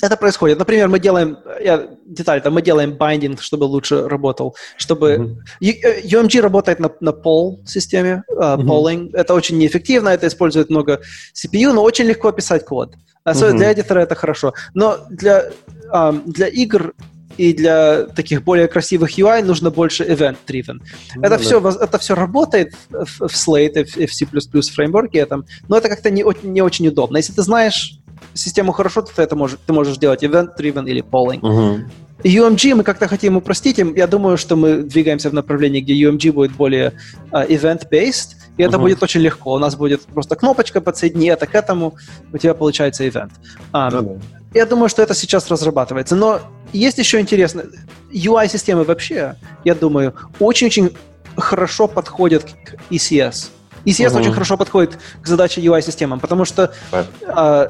[0.00, 0.58] это происходит.
[0.58, 5.36] Например, мы делаем, я, деталь, там, мы делаем байдинг, чтобы лучше работал, чтобы...
[5.60, 6.04] Mm-hmm.
[6.04, 8.64] UMG работает на, на poll системе, uh, mm-hmm.
[8.64, 9.10] polling.
[9.12, 11.00] Это очень неэффективно, это использует много
[11.34, 12.94] CPU, но очень легко писать код.
[13.24, 13.58] Особенно mm-hmm.
[13.58, 14.54] для эдитора это хорошо.
[14.74, 15.46] Но для,
[15.92, 16.94] um, для игр
[17.36, 20.80] и для таких более красивых UI нужно больше event-driven.
[21.16, 21.38] Ну, это, да.
[21.38, 24.26] все, это все работает в, в Slate, в, в C++
[24.72, 27.18] фреймворке, этом, но это как-то не, не очень удобно.
[27.18, 27.98] Если ты знаешь
[28.34, 31.40] систему хорошо, то ты это можешь, ты можешь делать event-driven или polling.
[31.40, 31.80] Uh-huh.
[32.22, 33.78] UMG мы как-то хотим упростить.
[33.78, 36.92] Я думаю, что мы двигаемся в направлении, где UMG будет более
[37.32, 38.80] uh, event-based, и это uh-huh.
[38.80, 39.52] будет очень легко.
[39.54, 41.94] У нас будет просто кнопочка подсоедини это к этому,
[42.32, 43.32] у тебя получается ивент.
[43.72, 44.20] Um, uh-huh.
[44.54, 46.16] Я думаю, что это сейчас разрабатывается.
[46.16, 46.40] Но
[46.72, 47.64] есть еще интересно.
[48.10, 50.96] UI-системы вообще, я думаю, очень-очень
[51.36, 53.50] хорошо подходят к ECS.
[53.84, 54.18] ECS угу.
[54.18, 57.68] очень хорошо подходит к задаче UI-системам, потому что э,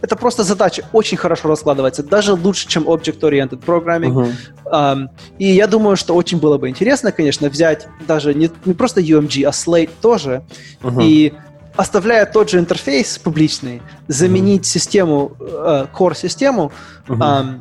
[0.00, 4.12] это просто задача очень хорошо раскладывается, даже лучше, чем Object-Oriented Programming.
[4.12, 4.28] Угу.
[4.72, 4.96] Э,
[5.38, 9.44] и я думаю, что очень было бы интересно, конечно, взять даже не, не просто UMG,
[9.44, 10.42] а Slate тоже,
[10.82, 11.00] угу.
[11.02, 11.34] и
[11.76, 16.72] оставляя тот же интерфейс публичный, заменить mm систему, э, core-систему
[17.08, 17.60] mm-hmm.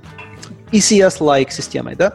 [0.72, 2.13] ECS-like системой, да,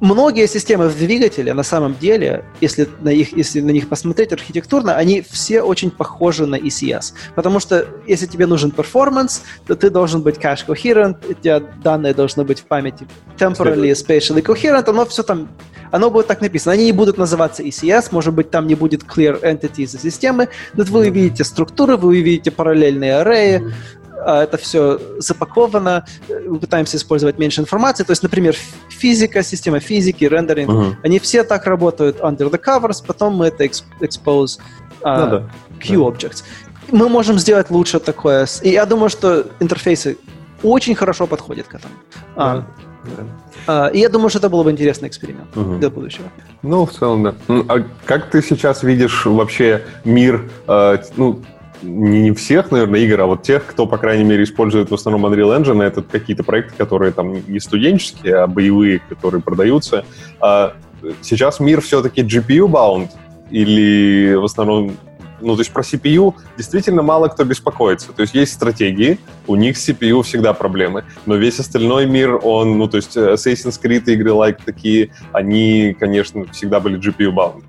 [0.00, 4.96] многие системы в двигателе, на самом деле, если на, их, если на них посмотреть архитектурно,
[4.96, 7.14] они все очень похожи на ECS.
[7.34, 12.14] Потому что если тебе нужен перформанс, то ты должен быть cache coherent, у тебя данные
[12.14, 13.06] должны быть в памяти
[13.38, 15.48] temporally, spatially coherent, оно все там,
[15.90, 16.72] оно будет так написано.
[16.72, 20.84] Они не будут называться ECS, может быть, там не будет clear entity за системы, но
[20.84, 23.72] вы увидите структуры, вы увидите параллельные array, а,
[24.16, 28.04] это все запаковано, мы пытаемся использовать меньше информации.
[28.04, 28.56] То есть, например,
[28.88, 30.94] физика, система физики, рендеринг, uh-huh.
[31.02, 34.58] они все так работают under the covers, потом мы это expose
[35.02, 35.50] uh, ну, да.
[35.80, 36.44] Q-objects.
[36.90, 38.46] Мы можем сделать лучше такое.
[38.62, 40.16] И я думаю, что интерфейсы
[40.62, 41.94] очень хорошо подходят к этому.
[42.36, 42.64] Uh,
[43.04, 43.26] yeah.
[43.66, 45.78] Uh, и я думаю, что это был бы интересный эксперимент uh-huh.
[45.78, 46.26] для будущего.
[46.62, 47.34] Ну, в целом, да.
[47.48, 51.42] Ну, а как ты сейчас видишь вообще мир, э, ну,
[51.82, 55.58] не всех, наверное, игр, а вот тех, кто, по крайней мере, использует в основном Unreal
[55.60, 60.04] Engine, это какие-то проекты, которые там не студенческие, а боевые, которые продаются.
[60.40, 60.74] А
[61.22, 63.10] сейчас мир все-таки GPU-bound
[63.50, 64.96] или в основном
[65.40, 68.12] ну, то есть про CPU действительно мало кто беспокоится.
[68.12, 72.78] То есть есть стратегии, у них с CPU всегда проблемы, но весь остальной мир, он,
[72.78, 77.62] ну, то есть Assassin's Creed игры like такие, они, конечно, всегда были GPU-bound.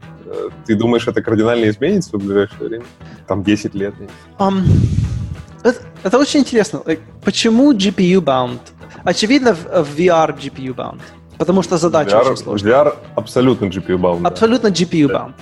[0.65, 2.85] Ты думаешь, это кардинально изменится в ближайшее время?
[3.27, 3.93] Там 10 лет?
[4.39, 4.63] Um,
[5.63, 6.81] это, это очень интересно.
[6.85, 8.59] Like, почему GPU bound?
[9.03, 9.65] Очевидно, в,
[9.97, 11.01] VR GPU bound.
[11.37, 12.71] Потому что задача VR, очень сложная.
[12.71, 14.27] VR абсолютно GPU bound.
[14.27, 15.33] Абсолютно GPU bound.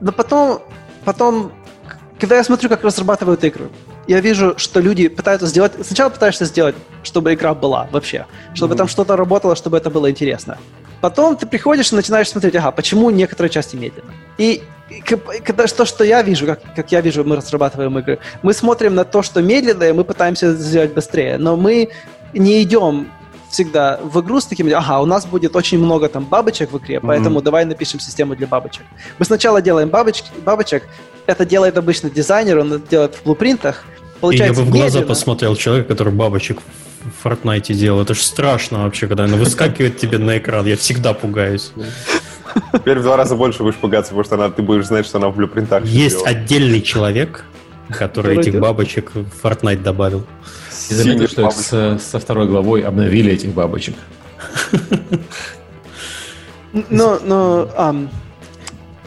[0.00, 0.62] Но потом,
[1.04, 1.52] потом,
[2.18, 3.68] когда я смотрю, как разрабатывают игры,
[4.08, 5.72] я вижу, что люди пытаются сделать...
[5.86, 8.78] Сначала пытаешься сделать, чтобы игра была вообще, чтобы mm-hmm.
[8.78, 10.58] там что-то работало, чтобы это было интересно.
[11.02, 14.12] Потом ты приходишь и начинаешь смотреть, ага, почему некоторые части медленно.
[14.38, 14.62] И
[15.44, 19.04] когда, то, что я вижу, как, как я вижу, мы разрабатываем игры, мы смотрим на
[19.04, 21.88] то, что медленно, и мы пытаемся сделать быстрее, но мы
[22.32, 23.08] не идем
[23.50, 27.00] всегда в игру с такими, ага, у нас будет очень много там бабочек в игре,
[27.00, 27.44] поэтому mm-hmm.
[27.44, 28.84] давай напишем систему для бабочек.
[29.18, 30.84] Мы сначала делаем бабочки, бабочек,
[31.26, 33.84] это делает обычно дизайнер, он это делает в блупринтах,
[34.20, 35.06] Получается, и я бы в глаза медленно.
[35.08, 36.60] посмотрел человека, который бабочек
[37.02, 38.02] в Fortnite делал.
[38.02, 40.66] Это же страшно вообще, когда она выскакивает тебе на экран.
[40.66, 41.72] Я всегда пугаюсь.
[42.72, 45.28] Теперь в два раза больше будешь пугаться, потому что она, ты будешь знать, что она
[45.28, 45.84] в блюпринтах.
[45.84, 47.44] Есть отдельный человек,
[47.88, 50.26] который этих бабочек в Fortnite добавил.
[50.90, 53.94] И заметил, что со, со второй главой обновили этих бабочек.
[56.88, 57.70] Но, но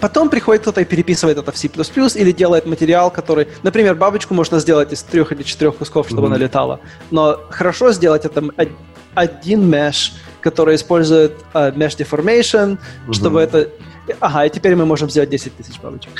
[0.06, 3.48] Потом приходит кто-то и переписывает это в C++ или делает материал, который...
[3.64, 6.36] Например, бабочку можно сделать из трех или четырех кусков, чтобы mm-hmm.
[6.36, 6.80] она летала.
[7.10, 8.44] Но хорошо сделать это
[9.16, 13.14] один mesh, который использует uh, mesh deformation, mm-hmm.
[13.14, 13.68] чтобы это...
[14.20, 16.12] Ага, и теперь мы можем сделать 10 тысяч бабочек.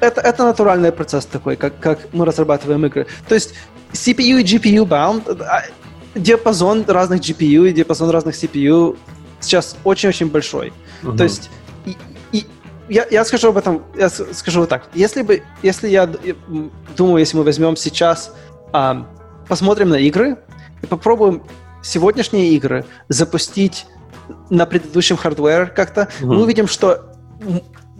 [0.00, 3.06] Это, это натуральный процесс такой, как, как мы разрабатываем игры.
[3.28, 3.54] То есть
[3.92, 5.62] CPU и GPU bound, а,
[6.16, 8.96] диапазон разных GPU и диапазон разных CPU
[9.38, 10.72] сейчас очень-очень большой.
[11.04, 11.16] Uh-huh.
[11.16, 11.50] То есть
[12.88, 14.88] я, я скажу об этом, я скажу вот так.
[14.94, 16.10] Если бы, если я
[16.96, 18.32] думаю, если мы возьмем сейчас,
[18.72, 19.06] а,
[19.48, 20.36] посмотрим на игры
[20.82, 21.42] и попробуем
[21.82, 23.86] сегодняшние игры запустить
[24.50, 26.26] на предыдущем hardware как-то, mm-hmm.
[26.26, 27.14] мы увидим, что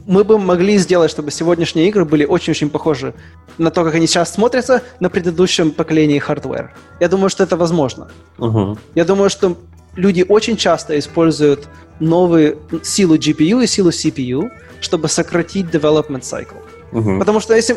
[0.07, 3.14] мы бы могли сделать, чтобы сегодняшние игры были очень-очень похожи
[3.59, 6.74] на то, как они сейчас смотрятся на предыдущем поколении hardware.
[6.99, 8.09] Я думаю, что это возможно.
[8.39, 8.78] Uh-huh.
[8.95, 9.59] Я думаю, что
[9.97, 11.68] люди очень часто используют
[12.01, 14.51] новую силу GPU и силу CPU,
[14.81, 16.62] чтобы сократить development cycle.
[16.93, 17.18] Угу.
[17.18, 17.76] Потому что, если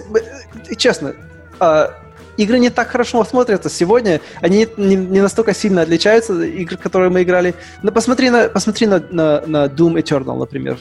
[0.70, 1.14] э, честно,
[1.60, 1.94] а,
[2.38, 7.24] игры не так хорошо смотрятся сегодня, они не, не настолько сильно отличаются игр, которые мы
[7.24, 7.54] играли.
[7.84, 10.78] Но посмотри на, посмотри на, на, на Doom Eternal, например,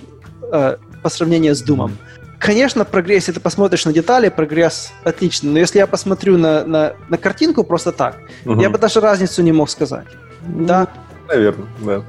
[0.53, 1.91] э, по сравнению с Doom.
[2.39, 5.51] Конечно, прогресс, если ты посмотришь на детали, прогресс отличный.
[5.51, 8.17] Но если я посмотрю на, на, на картинку просто так,
[8.47, 8.61] угу.
[8.61, 10.07] я бы даже разницу не мог сказать.
[10.43, 10.89] Да,
[11.31, 12.05] Наверное, да.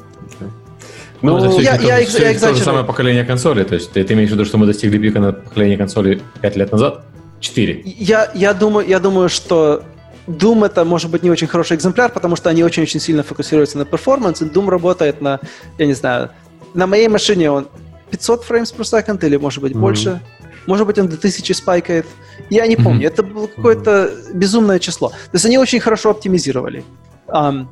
[1.22, 3.64] Ну, Ну, это я- все, я то же я самое поколение консолей.
[3.64, 6.56] То есть ты, ты имеешь в виду, что мы достигли пика на поколение консолей 5
[6.56, 7.04] лет назад?
[7.40, 7.82] 4.
[7.86, 9.84] Я, я, думаю, я думаю, что
[10.28, 13.86] Doom это может быть не очень хороший экземпляр, потому что они очень-очень сильно фокусируются на
[13.86, 15.40] перформанс, и Doom работает на,
[15.78, 16.30] я не знаю,
[16.74, 17.68] на моей машине он
[18.12, 19.82] 500 frames per second или, может быть, Мгм.
[19.82, 20.22] больше.
[20.68, 22.06] Может быть, он до 1000 спайкает.
[22.50, 23.08] Я не помню.
[23.08, 25.10] Это было какое-то безумное число.
[25.10, 26.84] То есть они очень хорошо оптимизировали.
[27.28, 27.70] Um,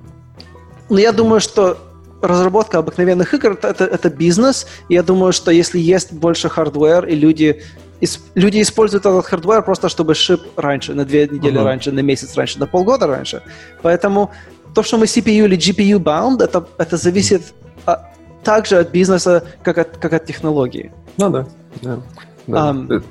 [0.90, 1.78] но я думаю, что
[2.22, 4.68] разработка обыкновенных игр это, это, бизнес.
[4.90, 7.62] И я думаю, что если есть больше hardware, и люди,
[8.02, 11.66] ис- люди используют этот hardware просто чтобы ship раньше, на две недели Мгм.
[11.66, 13.42] раньше, на месяц раньше, на полгода раньше.
[13.82, 14.32] Поэтому
[14.76, 17.54] то, что мы CPU или GPU bound, это, это зависит
[17.86, 18.12] а,
[18.44, 20.92] также от бизнеса, как от, как от технологии.
[21.18, 21.48] Ну да.
[21.82, 22.00] да,
[22.48, 22.70] да.
[22.70, 23.04] Ам.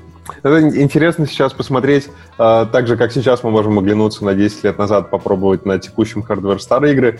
[0.43, 4.77] Это интересно сейчас посмотреть, а, так же, как сейчас мы можем оглянуться на 10 лет
[4.77, 7.19] назад, попробовать на текущем hardware старые игры,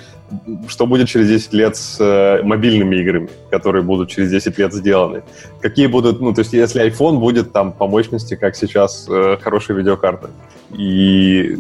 [0.68, 5.24] что будет через 10 лет с э, мобильными играми, которые будут через 10 лет сделаны.
[5.62, 9.78] Какие будут, ну, то есть если iPhone будет там по мощности, как сейчас, э, хорошая
[9.78, 10.30] видеокарта.
[10.72, 11.58] И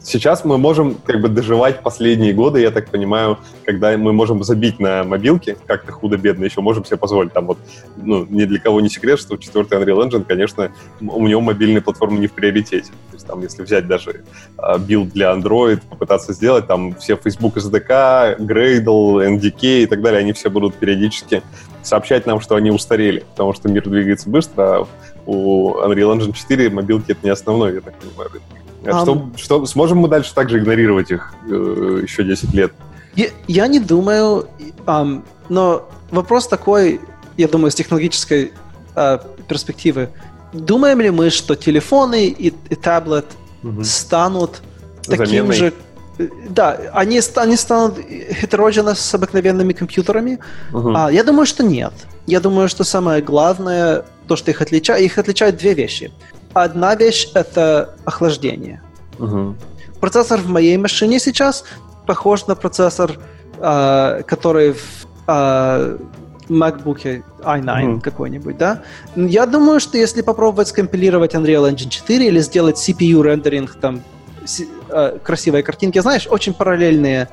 [0.00, 4.78] сейчас мы можем как бы доживать последние годы, я так понимаю, когда мы можем забить
[4.78, 7.32] на мобилке, как-то худо-бедно еще можем себе позволить.
[7.32, 7.58] Там вот,
[7.96, 10.67] ну, ни для кого не секрет, что четвертый Unreal Engine, конечно,
[11.00, 12.90] у него мобильная платформа не в приоритете.
[13.10, 14.24] То есть там, если взять даже
[14.56, 20.20] а, билд для Android, попытаться сделать, там все Facebook SDK, Gradle, NDK и так далее,
[20.20, 21.42] они все будут периодически
[21.82, 24.86] сообщать нам, что они устарели, потому что мир двигается быстро, а
[25.26, 28.30] у Unreal Engine 4 мобилки это не основной, я так понимаю.
[28.30, 28.48] рынок.
[28.86, 32.72] А что, что, сможем мы дальше также игнорировать их э, еще 10 лет?
[33.14, 34.48] Я, я не думаю,
[34.86, 37.00] ам, но вопрос такой,
[37.36, 38.52] я думаю, с технологической
[38.94, 40.10] а, перспективы.
[40.52, 43.26] Думаем ли мы, что телефоны и, и таблет
[43.82, 44.62] станут
[45.02, 45.56] таким Заменой?
[45.56, 45.72] же...
[46.18, 50.38] э, Да, они, они станут heterogeneous с обыкновенными компьютерами.
[50.72, 50.96] Мгм.
[50.96, 51.92] А, я думаю, что нет.
[52.26, 56.12] Я думаю, что самое главное, то, что их отличает, их отличают две вещи.
[56.54, 58.80] Одна вещь— это охлаждение.
[59.18, 59.56] Мгм.
[60.00, 61.64] Процессор в моей машине сейчас
[62.06, 63.18] похож на процессор,
[63.58, 65.98] а, который в а,
[66.48, 68.00] MacBook i9 Мгм.
[68.00, 68.82] какой-нибудь, да?
[69.16, 74.02] Я думаю, что если попробовать скомпилировать Unreal Engine 4 или сделать CPU рендеринг там
[74.90, 77.28] а, красивой картинки, знаешь, очень параллельные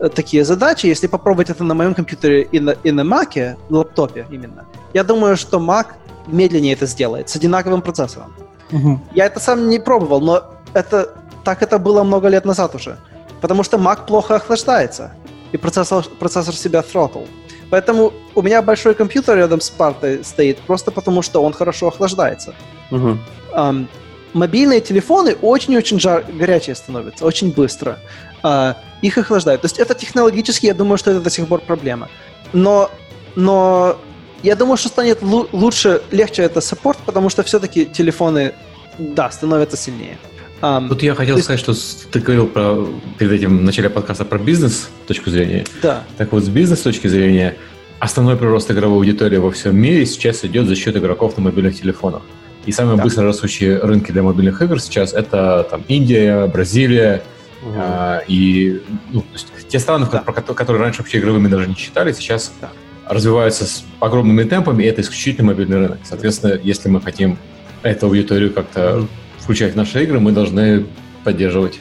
[0.00, 3.78] э, такие задачи, если попробовать это на моем компьютере и на, и на Mac, на
[3.78, 4.64] лаптопе именно,
[4.94, 5.86] я думаю, что Mac
[6.26, 8.34] медленнее это сделает с одинаковым процессором.
[9.14, 10.42] Я это сам не пробовал, но
[10.74, 11.14] это
[11.44, 12.98] так это было много лет назад уже.
[13.40, 15.12] Потому что Mac плохо охлаждается,
[15.52, 17.26] и процессор, процессор себя тhrottle.
[17.70, 22.54] Поэтому у меня большой компьютер рядом с партой стоит, просто потому что он хорошо охлаждается.
[22.90, 23.20] Мгм.
[23.52, 23.88] Ам,
[24.32, 27.98] мобильные телефоны очень-очень жар- горячие становятся, очень быстро.
[28.42, 29.62] А, их охлаждают.
[29.62, 32.08] То есть это технологически, я думаю, что это до сих пор проблема.
[32.52, 32.90] Но,
[33.36, 33.96] но
[34.42, 38.54] я думаю, что станет лу- лучше, легче это саппорт, потому что все-таки телефоны,
[38.98, 40.18] да, становятся сильнее.
[40.60, 41.74] Ам, Тут я хотел есть- сказать, что
[42.10, 42.86] ты говорил про,
[43.18, 45.64] перед этим в начале подкаста про бизнес точку зрения.
[45.82, 46.04] да.
[46.16, 47.56] Так вот, с бизнес точки зрения,
[48.00, 52.22] основной прирост игровой аудитории во всем мире сейчас идет за счет игроков на мобильных телефонах.
[52.66, 53.04] И самые Да.
[53.04, 57.22] быстро растущие рынки для мобильных игр сейчас это там Индия, Бразилия
[57.62, 57.72] Мгм.
[57.76, 58.80] а, и
[59.12, 60.18] ну, есть те страны, Да.
[60.18, 62.70] про ко- которые раньше вообще игровыми даже не считали, сейчас Да.
[63.06, 65.98] развиваются с огромными темпами, и это исключительно мобильный рынок.
[66.04, 67.38] Соответственно, если мы хотим
[67.82, 69.08] эту аудиторию как-то Мгм.
[69.48, 70.84] Включать в наши игры, мы должны
[71.24, 71.80] поддерживать.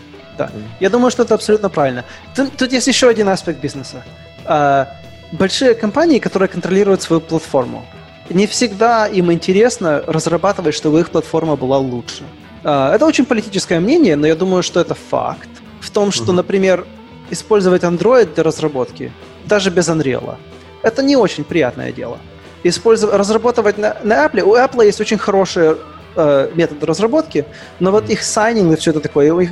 [0.79, 2.05] Я думаю, что это абсолютно правильно.
[2.33, 4.05] Тут, тут есть еще один аспект бизнеса.
[4.45, 4.87] А,
[5.33, 7.85] большие компании, которые контролируют свою платформу,
[8.29, 12.23] не всегда им интересно разрабатывать, чтобы их платформа была лучше.
[12.63, 15.49] А, это очень политическое мнение, но я думаю, что это факт.
[15.81, 16.85] В том, что, например,
[17.31, 19.11] использовать Android для разработки,
[19.45, 20.35] даже без Unreal,
[20.83, 22.17] это не очень приятное дело.
[22.63, 25.75] Использовать, разрабатывать на, на Apple, у Apple есть очень хорошие
[26.17, 27.45] э, методы разработки,
[27.79, 29.51] но вот их сайнинг и все это такое, у них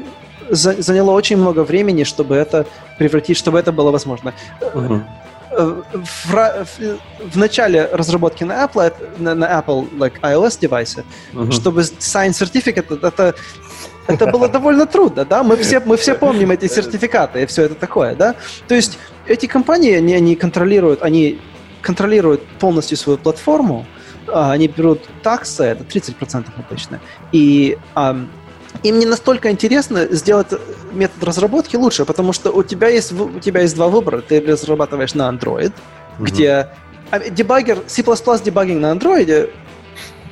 [0.49, 2.65] за- заняло очень много времени, чтобы это
[2.97, 4.33] превратить, чтобы это было возможно.
[4.61, 4.99] Э,
[5.93, 6.97] В, в-
[7.33, 11.03] в начале разработки на Apple, это- на, на Apple like, iOS девайсе,
[11.33, 11.51] Мгм.
[11.51, 13.35] чтобы sign certificate, это,
[14.07, 15.43] это, было довольно трудно, да?
[15.43, 18.35] Мы все, мы все помним эти сертификаты и все это такое, да?
[18.67, 18.97] То есть
[19.27, 21.39] эти компании, они, они контролируют, они
[21.81, 23.85] контролируют полностью свою платформу,
[24.33, 26.99] они берут таксы, это 30% обычно,
[27.31, 27.77] и
[28.83, 30.47] им не настолько интересно сделать
[30.91, 34.21] метод разработки лучше, потому что у тебя есть, у тебя есть два выбора.
[34.21, 35.73] Ты разрабатываешь на Android,
[36.17, 36.25] Мгм.
[36.25, 36.69] где
[37.11, 39.49] а, дебаггер, C++ дебаггинг на Android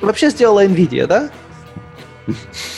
[0.00, 1.30] вообще сделала NVIDIA, да?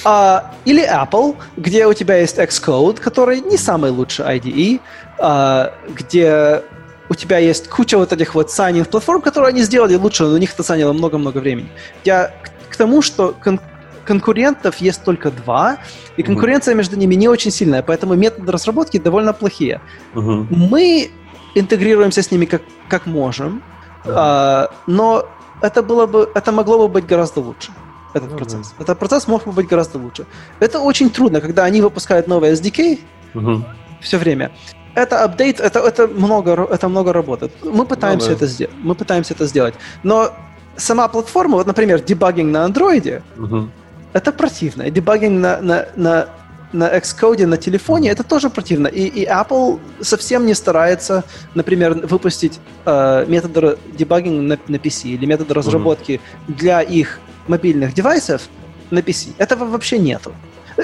[0.05, 4.81] А, или Apple, где у тебя есть Xcode, который не самый лучший IDE,
[5.19, 6.63] а, где
[7.09, 10.39] у тебя есть куча вот этих вот signing платформ, которые они сделали лучше, но у
[10.39, 11.69] них это заняло много-много времени.
[12.05, 12.35] Я
[12.69, 13.61] к, тому, что кон-
[14.05, 15.79] конкурентов есть только два,
[16.17, 16.79] и конкуренция mm-hmm.
[16.79, 19.81] между ними не очень сильная, поэтому методы разработки довольно плохие.
[20.15, 20.47] Mm-hmm.
[20.51, 21.11] Мы
[21.55, 23.63] интегрируемся с ними как, как можем,
[24.05, 24.15] mm-hmm.
[24.15, 25.27] а, но
[25.63, 27.73] это было бы, это могло бы быть гораздо лучше.
[28.15, 28.37] Этот mm-hmm.
[28.37, 28.75] процесс.
[28.79, 30.27] Этот процесс мог бы быть гораздо лучше.
[30.61, 32.99] Это очень трудно, когда они выпускают новый SDK
[33.35, 33.63] mm-hmm.
[34.01, 34.51] все время
[34.97, 37.51] это апдейт, это, это, много, это много работы.
[37.63, 38.37] Мы пытаемся, ну, да.
[38.37, 39.75] это сделать, мы пытаемся это сделать.
[40.03, 40.33] Но
[40.77, 43.69] сама платформа, вот, например, дебагинг на андроиде, угу.
[44.15, 44.91] это противно.
[44.91, 46.29] Дебагинг на, на, на,
[46.73, 48.89] на Xcode на телефоне, это тоже противно.
[48.89, 51.25] И, и Apple совсем не старается,
[51.55, 56.55] например, выпустить э, методы дебагинга на, на PC или методы разработки угу.
[56.57, 58.49] для их мобильных девайсов
[58.91, 59.35] на PC.
[59.37, 60.33] Этого вообще нету.
[60.79, 60.83] Э,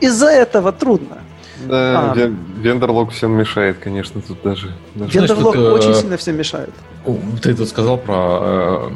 [0.00, 1.18] из-за этого трудно.
[1.64, 2.14] Да, а.
[2.60, 4.74] вендорлог всем мешает, конечно, тут даже.
[4.94, 5.18] даже...
[5.18, 6.70] Вендорлог Знаешь, очень э, сильно всем мешает.
[7.42, 8.90] Ты тут сказал про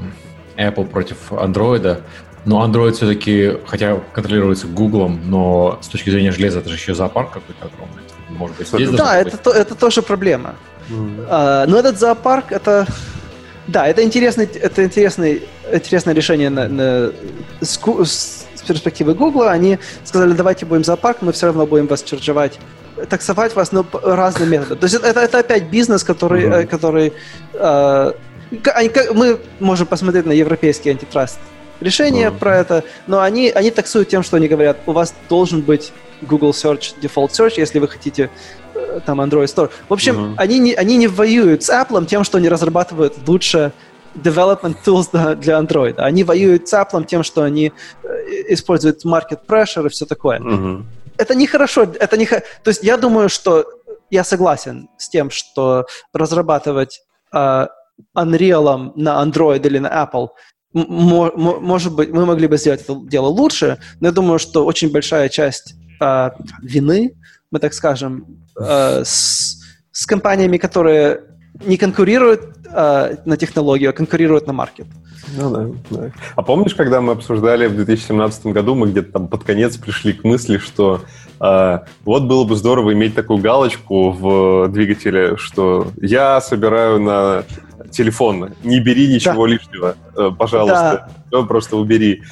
[0.57, 2.03] э, Apple против Android.
[2.45, 7.33] Но Android все-таки, хотя контролируется Google, но с точки зрения железа это же еще зоопарк
[7.33, 8.03] какой-то огромный.
[8.31, 10.55] Может быть, здесь Да, это, то, это тоже проблема.
[10.89, 11.27] Mm.
[11.29, 12.87] А, но этот зоопарк, это...
[13.67, 17.13] Да, это интересный, это интересный, интересное решение на, на,
[17.61, 22.03] с, с с перспективы Гугла, они сказали, давайте будем зоопарк, мы все равно будем вас
[22.03, 22.59] чарджевать
[23.09, 24.77] таксовать вас, но разные методы.
[24.77, 26.67] То есть это, это опять бизнес, который, mm-hmm.
[26.67, 27.13] который
[27.55, 28.13] э,
[29.15, 31.39] мы можем посмотреть на европейский антитраст
[31.81, 32.39] решение mm-hmm.
[32.39, 36.51] про это, но они, они таксуют тем, что они говорят, у вас должен быть Google
[36.51, 38.31] Search, Default Search, если вы хотите
[38.75, 39.71] э, там Android Store.
[39.89, 40.35] В общем, mm-hmm.
[40.37, 43.73] они, не, они не воюют с Apple тем, что они разрабатывают лучше
[44.15, 45.97] development tools для Android.
[45.99, 48.09] Они воюют с Apple тем, что они э,
[48.49, 50.41] используют market pressure и все такое.
[50.41, 50.85] Mm-hmm.
[51.19, 51.83] Это нехорошо.
[51.83, 52.27] Это не...
[52.27, 53.65] То есть я думаю, что
[54.11, 57.03] я согласен с тем, что разрабатывать
[57.33, 57.69] uh,
[58.17, 60.29] Unreal на Android или на Apple
[60.73, 65.29] может быть, мы могли бы сделать это дело лучше, но я думаю, что очень большая
[65.29, 66.31] часть э,
[66.63, 67.17] вины,
[67.51, 69.59] мы так скажем, э, с,
[69.91, 71.23] с компаниями, которые
[71.65, 72.43] не конкурируют
[72.73, 74.87] э, на технологию, а конкурируют на маркет.
[75.37, 76.13] Ну да, да.
[76.35, 80.25] А помнишь, когда мы обсуждали в 2017 году, мы где-то там под конец пришли к
[80.25, 81.03] мысли, что
[81.41, 87.45] э, вот было бы здорово иметь такую галочку в двигателе, что я собираю на
[87.91, 89.53] телефон, не бери ничего да.
[89.53, 91.43] лишнего, э, пожалуйста, да.
[91.43, 92.23] просто убери.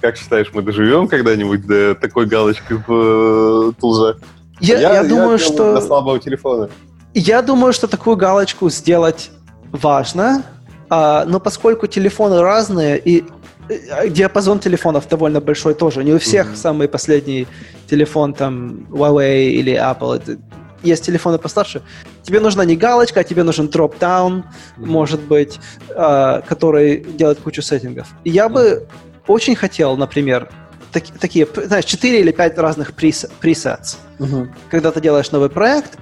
[0.00, 4.18] Как считаешь, мы доживем когда-нибудь до такой галочки в э, тулзах?
[4.60, 5.74] Я, я, я думаю, я что...
[5.74, 6.68] До слабого телефона.
[7.14, 9.30] Я думаю, что такую галочку сделать
[9.72, 10.44] важно,
[10.90, 13.24] а, но поскольку телефоны разные и
[13.68, 16.04] э, диапазон телефонов довольно большой тоже.
[16.04, 16.56] Не у всех mm-hmm.
[16.56, 17.46] самый последний
[17.88, 20.16] телефон там Huawei или Apple.
[20.16, 20.38] Это,
[20.82, 21.82] есть телефоны постарше.
[22.22, 24.86] Тебе нужна не галочка, а тебе нужен дроп-даун, mm-hmm.
[24.86, 28.06] может быть, э, который делает кучу сеттингов.
[28.24, 28.52] И я mm-hmm.
[28.52, 28.86] бы
[29.26, 30.48] очень хотел, например,
[30.92, 33.96] так, такие, знаешь, 4 или 5 разных пресетс.
[34.18, 34.48] Mm-hmm.
[34.70, 35.98] Когда ты делаешь новый проект,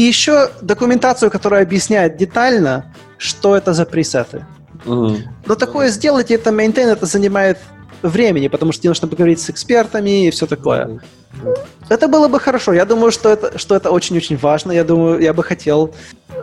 [0.00, 2.84] и еще документацию, которая объясняет детально,
[3.18, 4.46] что это за пресеты.
[4.86, 5.16] Mm-hmm.
[5.46, 7.58] Но такое сделать, это мейнтейн, это занимает
[8.02, 10.86] времени, потому что тебе нужно поговорить с экспертами и все такое.
[10.86, 11.58] Mm-hmm.
[11.90, 12.72] Это было бы хорошо.
[12.72, 14.72] Я думаю, что это, что это очень-очень важно.
[14.72, 15.90] Я думаю, я бы хотел,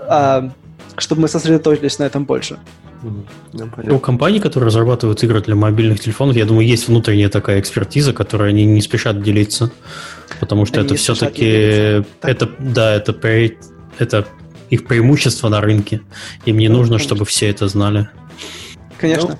[0.10, 0.50] э,
[0.98, 2.60] чтобы мы сосредоточились на этом больше.
[3.04, 3.94] Mm-hmm.
[3.94, 8.50] У компаний, которые разрабатывают игры для мобильных телефонов, я думаю, есть внутренняя такая экспертиза, которой
[8.50, 9.72] они не спешат делиться.
[10.40, 12.04] Потому что Они это все-таки...
[12.22, 13.16] Это, да, это,
[14.00, 14.28] это
[14.70, 16.02] их преимущество на рынке.
[16.46, 18.10] Им не нужно, чтобы все это знали.
[18.98, 19.38] Конечно.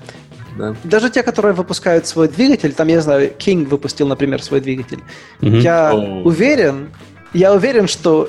[0.56, 0.76] Ну, да.
[0.84, 5.00] Даже те, которые выпускают свой двигатель, там, я знаю, King выпустил, например, свой двигатель.
[5.40, 5.60] Mm-hmm.
[5.60, 6.22] Я oh.
[6.22, 6.90] уверен,
[7.32, 8.28] я уверен, что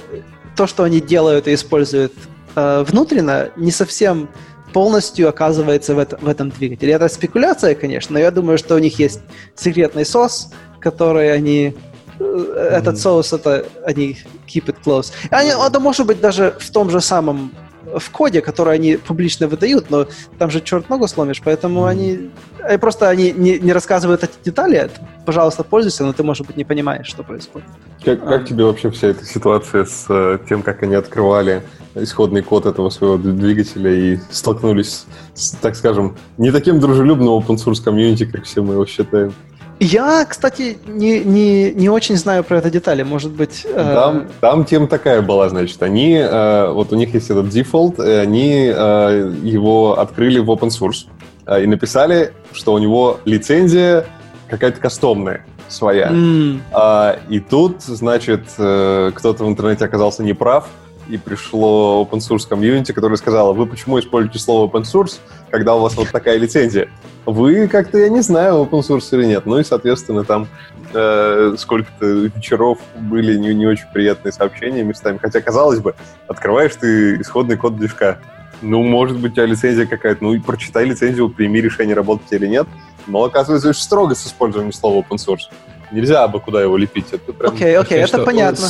[0.55, 2.14] то, что они делают и используют
[2.55, 4.30] э, внутренно, не совсем
[4.74, 6.93] полностью оказывается в, это, в этом двигателе.
[6.93, 9.22] Это спекуляция, конечно, но я думаю, что у них есть
[9.55, 11.76] секретный сос, который они
[12.20, 14.17] этот соус, это они
[14.47, 15.11] keep it close.
[15.32, 17.51] Они, это может быть даже в том же самом
[17.97, 20.07] в коде, который они публично выдают, но
[20.38, 24.91] там же черт ногу сломишь, поэтому они э, просто они не, не рассказывают эти детали.
[25.26, 27.67] Пожалуйста, пользуйся, но ты, может быть, не понимаешь, что происходит.
[28.03, 31.63] Как, как тебе вообще вся эта ситуация с э, тем, как они открывали
[31.95, 37.84] исходный код этого своего двигателя и столкнулись с, так скажем, не таким дружелюбным open source
[37.84, 39.34] комьюнити, как все мы его считаем?
[39.80, 43.04] Я, кстати, не, не, не очень знаю про это детали.
[43.04, 43.66] Может быть...
[43.66, 43.94] Э...
[43.96, 45.82] Там, там тема такая была, значит.
[45.82, 50.68] Они, э, вот у них есть этот Defold, и они э, его открыли в open
[50.70, 51.08] source
[51.46, 54.06] э, и написали, что у него лицензия
[54.50, 56.08] какая-то кастомная своя.
[56.10, 60.68] М, А, и тут, значит, э, кто-то в интернете оказался неправ,
[61.10, 65.82] и пришло open source комьюнити, которое сказало, вы почему используете слово open source, когда у
[65.82, 66.89] вас вот такая лицензия?
[67.26, 69.45] Вы как-то, я не знаю, open source или нет.
[69.45, 70.47] Ну и, соответственно, там
[70.93, 75.18] э, сколько-то вечеров были не, не очень приятные сообщения местами.
[75.18, 75.95] Хотя, казалось бы,
[76.28, 78.20] открываешь ты исходный код движка.
[78.62, 80.24] Ну, может быть, у тебя лицензия какая-то.
[80.24, 82.68] Ну, и прочитай лицензию, прими решение, работать или нет.
[83.07, 85.49] Но, оказывается, очень строго с использованием слова open source.
[85.92, 87.08] Нельзя бы куда его лепить.
[87.12, 87.54] Это прям...
[87.54, 88.68] Окей, окей, Вообще, это что- понятно.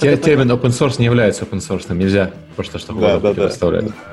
[0.00, 3.46] Это термин open source не является open source, нельзя просто что Да, да, да.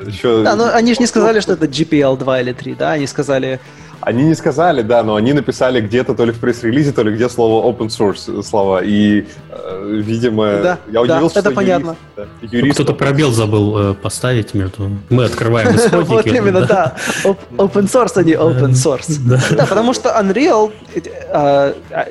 [0.06, 0.44] Еще...
[0.44, 2.92] Да, но они же не сказали, что это GPL 2 или 3, да?
[2.94, 3.60] Они сказали...
[4.06, 7.30] Они не сказали, да, но они написали где-то то ли в пресс-релизе, то ли где
[7.30, 8.82] слово open source слова.
[8.84, 11.96] И, э, видимо, Да, я да, удивился, это что понятно.
[11.96, 14.92] юрист, да, Ну, юрист Кто-то пробел забыл э, поставить между...
[15.10, 16.12] Мы открываем исходники.
[16.12, 16.96] Вот именно, да.
[17.24, 19.18] Open source, а не open source.
[19.26, 19.40] Да.
[19.52, 22.06] Да, потому что Unreal, э, э,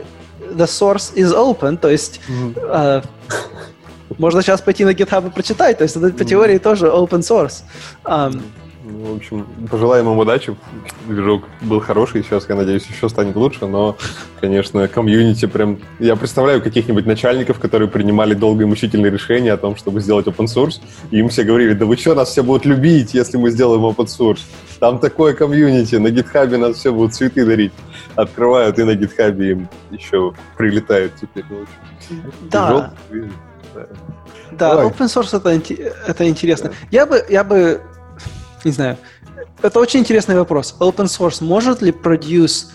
[0.57, 2.55] the source is open, то есть Мгм.
[2.57, 3.03] э,
[4.19, 7.63] можно сейчас пойти на GitHub и прочитать, то есть это по теории тоже open source.
[8.05, 8.43] Ам,
[8.93, 10.55] Ну, в общем, пожелаем им удачи.
[11.07, 13.97] Движок был хороший, сейчас, я надеюсь, еще станет лучше, но,
[14.41, 15.79] конечно, комьюнити прям...
[15.99, 20.47] Я представляю каких-нибудь начальников, которые принимали долгое и мучительное решение о том, чтобы сделать open
[20.47, 20.81] source,
[21.11, 24.07] и им все говорили, да вы что, нас все будут любить, если мы сделаем open
[24.07, 24.41] source.
[24.79, 27.73] Там такое комьюнити, на гитхабе нас все будут цветы дарить.
[28.15, 31.45] Открывают, и на гитхабе им еще прилетает теперь.
[32.51, 33.31] Да, Движок,
[33.75, 33.87] да.
[34.51, 34.87] да, Давай.
[34.87, 35.51] open source это,
[36.07, 36.73] это интересно.
[36.91, 37.81] Я бы, я бы,
[38.65, 38.97] не знаю,
[39.63, 40.75] это очень интересный вопрос.
[40.81, 42.67] Open source может ли produce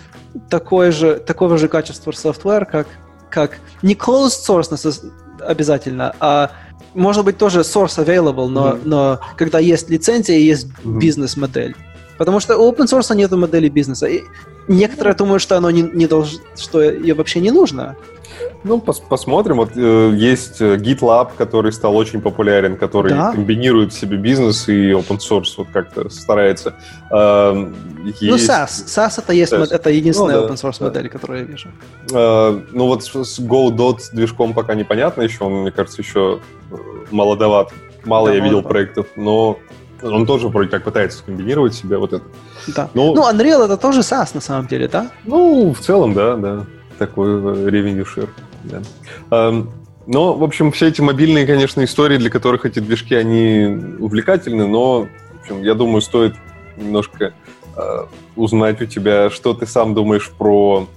[0.49, 2.88] такое же, такого же качества software, как,
[3.29, 5.11] как не closed source
[5.41, 6.51] обязательно, а
[6.93, 8.79] может быть тоже source available, но, Мгм.
[8.85, 10.99] но когда есть лицензия и есть Мгм.
[10.99, 11.75] бизнес-модель.
[12.17, 14.07] Потому что у open source нет модели бизнеса.
[14.07, 14.23] И
[14.67, 17.95] некоторые думают, что оно не, не долж- что ее вообще не нужно.
[18.63, 19.57] Ну, пос- посмотрим.
[19.57, 23.31] Вот э, есть э, GitLab, который стал очень популярен, который Да.
[23.31, 26.73] комбинирует в себе бизнес и open source, вот как-то старается.
[27.09, 27.71] Ну,
[28.03, 28.85] есть, SAS.
[28.88, 30.85] SAS это, есть, мод- это единственная Ну да, open source да.
[30.85, 31.69] модель, которую я вижу.
[32.13, 36.39] э, ну, вот с Godot движком пока непонятно еще, он, мне кажется, еще
[36.71, 36.75] э,
[37.11, 37.71] молодоват.
[38.05, 39.59] Мало Да, я видел проектов, но
[40.01, 42.23] он тоже вроде как пытается скомбинировать себе вот это.
[42.67, 42.89] Да.
[42.93, 45.09] Ну, Ну, Unreal это тоже SAS на самом деле, да?
[45.25, 46.65] Ну, в целом, да, да.
[46.97, 48.29] Такой э, revenue share.
[48.63, 49.63] Да.
[50.07, 53.65] Но, в общем, все эти мобильные, конечно, истории, для которых эти движки, они
[53.99, 56.33] увлекательны, но, в общем, я думаю, стоит
[56.77, 57.33] немножко
[57.75, 57.81] э,
[58.37, 60.87] узнать у тебя, что ты сам думаешь про...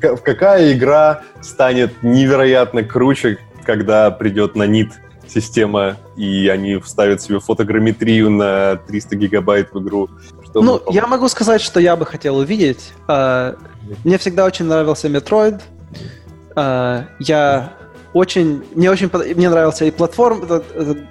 [0.00, 4.90] Ка- Какая игра станет невероятно круче, когда придет на нит
[5.28, 10.10] система, и они вставят себе фотограмметрию на 300 гигабайт в игру.
[10.50, 12.92] Что ну, я могу сказать, что я бы хотел увидеть.
[13.06, 13.54] А,
[14.04, 15.60] Мне всегда очень нравился Metroid.
[16.56, 17.72] А, Я
[18.12, 18.64] очень...
[18.74, 20.42] Мне очень мне нравился и платформ...
[20.42, 20.64] этот,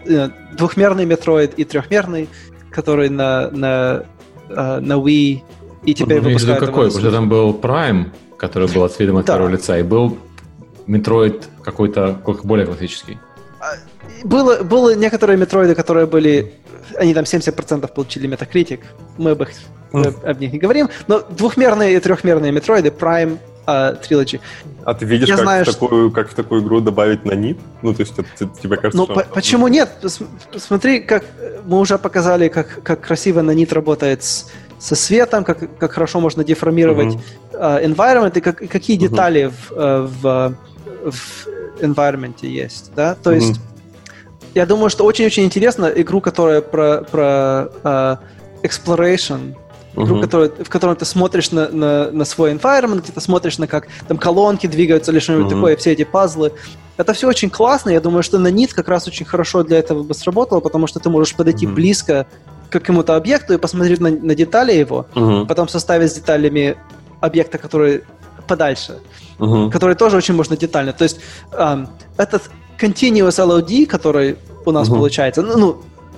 [0.05, 2.27] э, Двухмерный Metroid и трехмерный,
[2.69, 4.03] который на, на,
[4.49, 5.41] а, на Wii
[5.85, 6.87] и теперь Ну, выпускают какой?
[6.87, 9.33] Потому что там был Prime, который был от видом от Да.
[9.35, 10.17] первого лица, и был
[10.87, 13.17] Metroid какой-то как более классический.
[14.23, 16.53] Было, было некоторые метроиды, которые были...
[16.97, 18.79] Они там 70% получили Metacritic.
[19.17, 19.49] Мы об, их,
[19.91, 20.89] мы об- об них не говорим.
[21.07, 24.39] Но двухмерные и трехмерные метроиды, Prime, а, Trilogy.
[24.83, 27.59] А ты видишь, Я как, знаю, в такую, как в такую игру добавить на нит?
[27.83, 28.27] Ну, то есть это,
[28.61, 29.13] тебе кажется, Ну, что...
[29.13, 29.89] по- почему нет?
[30.51, 34.49] Посмотри, как э, мы уже показали, как, как красиво нанит работает с,
[34.79, 37.15] со светом, как, как хорошо можно деформировать
[37.53, 39.07] э, environment и, как- и какие Мгм.
[39.09, 40.53] детали в, э, в,
[41.11, 41.47] в
[41.81, 43.13] environment есть, да?
[43.15, 43.39] То Мгм.
[43.39, 43.61] есть
[44.59, 48.15] я думаю, что очень-очень интересно игру, которая про, про э,
[48.63, 49.55] exploration,
[49.95, 50.21] игру, Мгм.
[50.21, 53.87] которая, в котором ты смотришь на, на, на свой environment, где ты смотришь на как
[54.09, 55.55] там колонки двигаются или что-нибудь Мгм.
[55.55, 56.51] такое, все эти пазлы.
[56.97, 57.89] Это все очень классно.
[57.89, 60.99] Я думаю, что на NIT как раз очень хорошо для этого бы сработало, потому что
[60.99, 61.75] ты можешь подойти Мгм.
[61.75, 62.27] близко
[62.69, 65.47] к какому-то объекту и посмотреть на, на детали его, Мгм.
[65.47, 66.75] потом составить с деталями
[67.21, 68.03] объекта, который
[68.45, 68.99] подальше,
[69.37, 69.71] Мгм.
[69.71, 70.91] который тоже очень можно детально.
[70.91, 71.19] То есть
[71.53, 71.87] ам,
[72.17, 72.49] этот
[72.79, 74.35] continuous LOD, который
[74.65, 74.97] у нас Мгм.
[74.97, 75.57] получается, ну,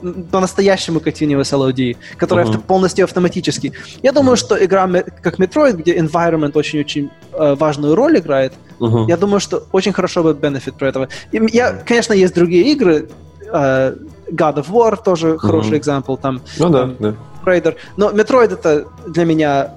[0.02, 2.54] ну, по-настоящему continuous LOD, который Мгм.
[2.56, 3.74] авто- полностью автоматический.
[4.04, 4.88] Я думаю, что игра
[5.22, 9.08] как Metroid, где environment очень-очень э, важную роль играет, Мгм.
[9.08, 11.08] я думаю, что очень хорошо бы benefit про этого.
[11.32, 13.10] И я, конечно, есть другие игры,
[13.54, 13.96] э,
[14.32, 17.16] God of War тоже хороший экзампл, там Ну да, там, да.
[17.46, 17.76] Raider.
[17.98, 19.72] Но Metroid это для меня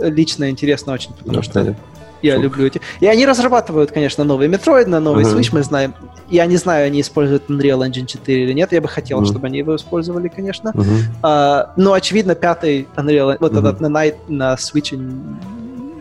[0.00, 1.76] лично интересно очень, потому Ну, что понятно.
[2.22, 2.44] Я Супер.
[2.44, 2.80] люблю эти.
[3.00, 5.34] И они разрабатывают, конечно, новый Metroid на новый Мгм.
[5.38, 5.94] Switch, мы знаем.
[6.28, 8.72] Я не знаю, они используют Unreal Engine 4 или нет.
[8.72, 9.26] Я бы хотел, Мгм.
[9.26, 10.70] чтобы они его использовали, конечно.
[10.74, 10.86] Мгм.
[11.22, 13.60] А, но, очевидно, пятый Unreal, вот Мгм.
[13.66, 14.94] этот на, Night, на Switch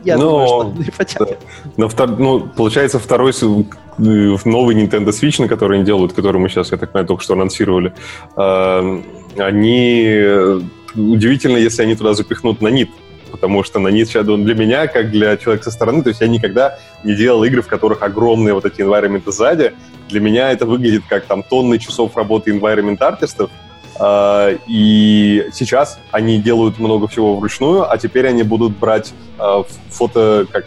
[0.05, 1.39] Я Но- думаю, что не потянет.
[1.77, 3.43] На втор- Ну, получается, второй э,
[3.97, 7.33] новый Nintendo Switch, на который они делают, который мы сейчас, я так понимаю, только что
[7.33, 7.93] анонсировали,
[8.37, 9.01] э,
[9.37, 10.05] они...
[10.07, 10.61] э,
[10.95, 12.89] Удивительно, если они туда запихнут нанит,
[13.29, 16.27] потому что нанит сейчас он для меня, как для человека со стороны, то есть я
[16.27, 19.73] никогда не делал игры, в которых огромные вот эти environment сзади.
[20.09, 23.49] Для меня это выглядит как там тонны часов работы environment артистов,
[23.99, 30.47] А, и сейчас они делают много всего вручную, а теперь они будут брать а, фото,
[30.51, 30.65] как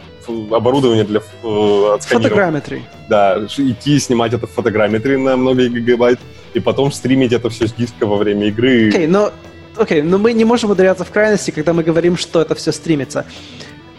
[0.53, 1.99] оборудование для э, отсканирования.
[1.99, 2.83] Фотограмметри.
[3.09, 6.21] Да, идти снимать это в фотограмметре на много гигабайт,
[6.55, 8.91] и потом стримить это все с диска во время игры.
[8.91, 9.33] Окей, но,
[9.77, 13.25] окей, но мы не можем ударяться в крайности, когда мы говорим, что это все стримится.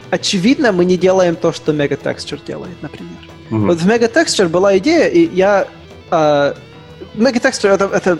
[0.09, 3.17] Очевидно, мы не делаем то, что Megatexture делает, например.
[3.49, 3.67] Мгм.
[3.67, 5.67] Вот в Megatexture была идея, и я...
[6.11, 6.55] а,
[7.15, 8.19] Megatexture, это, это...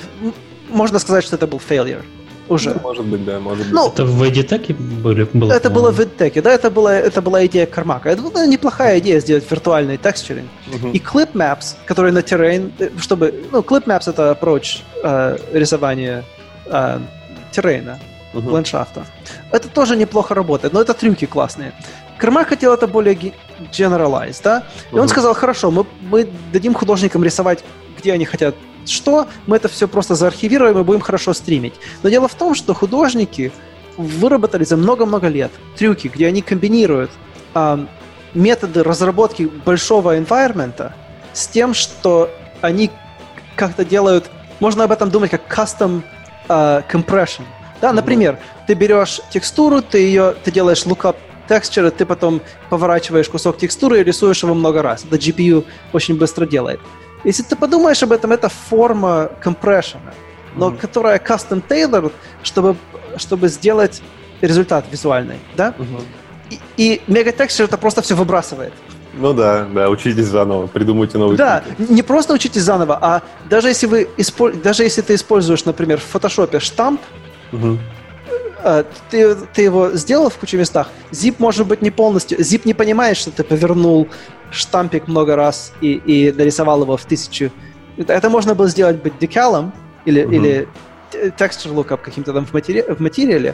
[0.70, 2.04] Можно сказать, что это был failure
[2.50, 2.74] уже.
[2.74, 3.74] Ну, Может быть, да, может быть.
[3.74, 5.54] Ну, Это в Editech были, было?
[5.54, 8.10] это было в EdTech, да, это была, это была идея Кармака.
[8.10, 10.48] Это была неплохая идея сделать виртуальный текстуринг.
[10.68, 10.92] Мгм.
[10.92, 13.34] И Clip Maps, который на terrain, э, чтобы...
[13.52, 16.24] Ну, Clip Maps— это approach э, рисования
[16.66, 17.00] э,
[17.54, 18.00] террейна,
[18.34, 18.52] Мгм.
[18.52, 19.06] ландшафта.
[19.52, 21.72] Это тоже неплохо работает, но это трюки классные.
[22.18, 23.16] Кармак хотел это более
[23.72, 24.64] generalized, да?
[24.92, 27.64] И он сказал, хорошо, мы, мы дадим художникам рисовать,
[27.98, 28.56] где они хотят
[28.86, 31.74] что, мы это все просто заархивируем и будем хорошо стримить.
[32.02, 33.52] Но дело в том, что художники
[33.98, 37.10] выработали за много-много лет трюки, где они комбинируют
[37.54, 37.88] ам,
[38.34, 40.92] методы разработки большого environment
[41.32, 42.30] с тем, что
[42.62, 42.90] они
[43.56, 46.02] как-то делают, можно об этом думать как custom
[46.50, 47.44] а, compression.
[47.82, 48.38] Да, например,
[48.68, 51.16] ты берешь текстуру, ты ее, ты делаешь lookup
[51.50, 55.04] texture, ты потом поворачиваешь кусок текстуры и рисуешь его много раз.
[55.04, 56.80] Это GPU очень быстро делает.
[57.26, 60.14] Если ты подумаешь об этом, это форма компрессиона,
[60.56, 60.78] но Мгм.
[60.78, 62.12] которая custom tailored,
[62.44, 62.76] чтобы,
[63.18, 64.02] чтобы сделать
[64.42, 65.74] результат визуальный, да?
[65.78, 66.02] Мгм.
[66.50, 68.74] И, и Megatexture это просто все выбрасывает.
[69.14, 71.92] Ну да, да, учитесь заново, придумайте новые Да, трюки.
[71.92, 76.04] не просто учитесь заново, а даже если вы исполь- даже если ты используешь, например, в
[76.04, 77.00] фотошопе штамп,
[78.64, 82.74] э, ты, ты его сделал в куче местах, zip может быть не полностью, zip не
[82.74, 84.08] понимает, что ты повернул
[84.52, 87.52] штампик много раз и, и нарисовал его в тысячу.
[87.98, 89.74] Это, можно было сделать быть декалом
[90.06, 90.34] или, Мгм.
[90.34, 90.68] или
[91.12, 93.54] т- texture lookup каким-то там в, матери- в материале,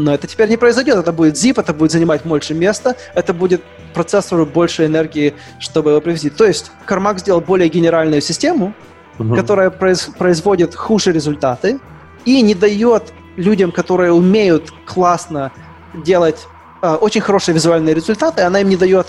[0.00, 0.96] но это теперь не произойдет.
[0.96, 3.62] Это будет zip, это будет занимать больше места, это будет
[3.94, 6.30] процессору больше энергии, чтобы его привести.
[6.30, 8.72] То есть Кармак сделал более генеральную систему,
[9.18, 9.36] Мгм.
[9.36, 11.78] которая произ- производит хуже результаты
[12.24, 15.52] и не дает людям, которые умеют классно
[15.94, 16.46] делать
[16.82, 19.08] э, очень хорошие визуальные результаты, она им не дает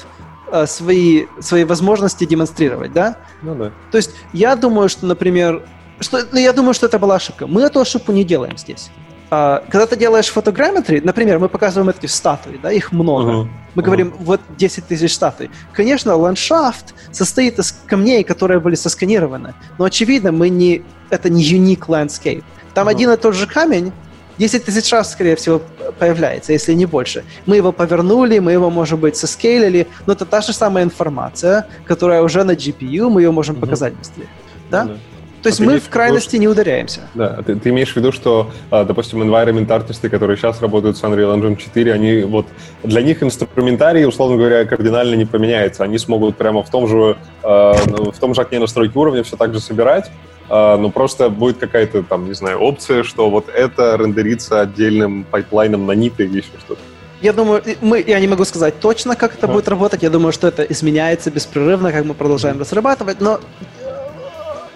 [0.52, 3.16] э, свои, свои возможности демонстрировать, да?
[3.42, 3.72] Ну да.
[3.92, 5.64] То есть я думаю, что, например,
[6.02, 7.48] что, ну, я думаю, что это была ошибка.
[7.48, 8.90] Мы эту ошибку не делаем здесь.
[9.34, 13.32] А, когда ты делаешь фотограмметри, например, мы показываем эти статуи, да, их много.
[13.32, 13.52] Мгм.
[13.76, 15.50] Мы говорим, вот 10 тысяч статуй.
[15.72, 19.54] Конечно, ландшафт состоит из камней, которые были сосканированы.
[19.78, 22.44] Но, очевидно, мы не, это не unique landscape.
[22.74, 22.92] Там Мгм.
[22.98, 23.94] один и тот же камень
[24.38, 25.62] 10 тысяч раз, скорее всего,
[25.98, 27.24] появляется, если не больше.
[27.46, 32.22] Мы его повернули, мы его, может быть, соскейлили, но это та же самая информация, которая
[32.22, 33.62] уже на GPU, мы ее можем Мгм.
[33.62, 34.28] показать быстрее.
[34.70, 34.84] Да?
[34.84, 34.98] Ну
[35.42, 37.02] То есть А мы в в виду, крайности не ударяемся.
[37.16, 41.04] Да, ты, ты имеешь в виду, что, а, допустим, environment артисты, которые сейчас работают с
[41.04, 42.48] Unreal Engine 4, они вот
[42.84, 45.84] для них инструментарий, условно говоря, кардинально не поменяется.
[45.84, 49.36] Они смогут прямо в том же а, ну, в том же окне настройки уровня все
[49.36, 50.12] так же собирать,
[50.50, 55.86] а, но просто будет какая-то там, не знаю, опция, что вот это рендерится отдельным пайплайном
[55.86, 56.82] Nanite или еще что-то.
[57.22, 59.54] Я думаю, мы, я не могу сказать точно, как это Ага.
[59.54, 60.02] будет работать.
[60.02, 63.40] Я думаю, что это изменяется беспрерывно, как мы продолжаем разрабатывать, но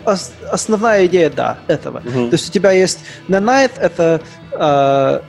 [0.06, 2.00] ос- основная идея, да, этого.
[2.00, 2.30] Мгм.
[2.30, 4.22] То есть у тебя есть Nanite, это
[4.52, 5.20] э,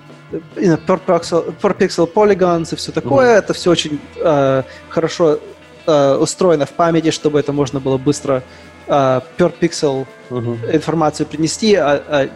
[0.56, 3.38] know, per, pixel, per pixel polygons и все такое.
[3.38, 5.38] Это все очень э, хорошо
[5.86, 8.42] э, устроено в памяти, чтобы это можно было быстро
[8.86, 10.58] э, per pixel Мгм.
[10.72, 12.28] информацию принести, а, а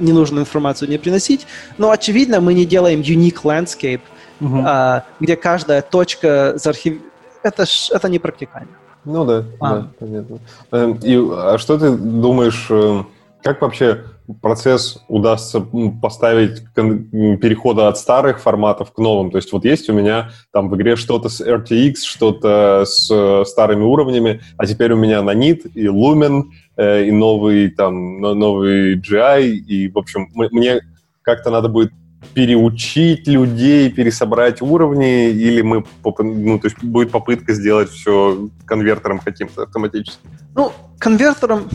[0.00, 1.46] ненужную информацию не приносить.
[1.78, 4.00] Но, очевидно, мы не делаем unique landscape,
[4.40, 4.64] Мгм.
[4.66, 7.00] а, где каждая точка заархив...
[7.44, 8.68] Это, ж, это не практикально.
[9.06, 9.74] Ну да, А.
[9.76, 10.38] да, понятно.
[10.72, 13.02] Эм, И, а что ты думаешь, э,
[13.42, 14.02] как вообще
[14.42, 15.60] процесс удастся
[16.02, 19.30] поставить перехода от старых форматов к новым?
[19.30, 23.44] То есть вот есть у меня там в игре что-то с RTX, что-то с э,
[23.46, 26.42] старыми уровнями, а теперь у меня Nanit и Lumen,
[26.76, 30.80] э, и новый там но- новый GI, и, в общем, мне
[31.22, 31.92] как-то надо будет
[32.34, 39.62] переучить людей, пересобрать уровни, или мы, ну, то есть будет попытка сделать все конвертером каким-то
[39.64, 40.20] автоматически.
[40.54, 41.68] Ну, конвертером...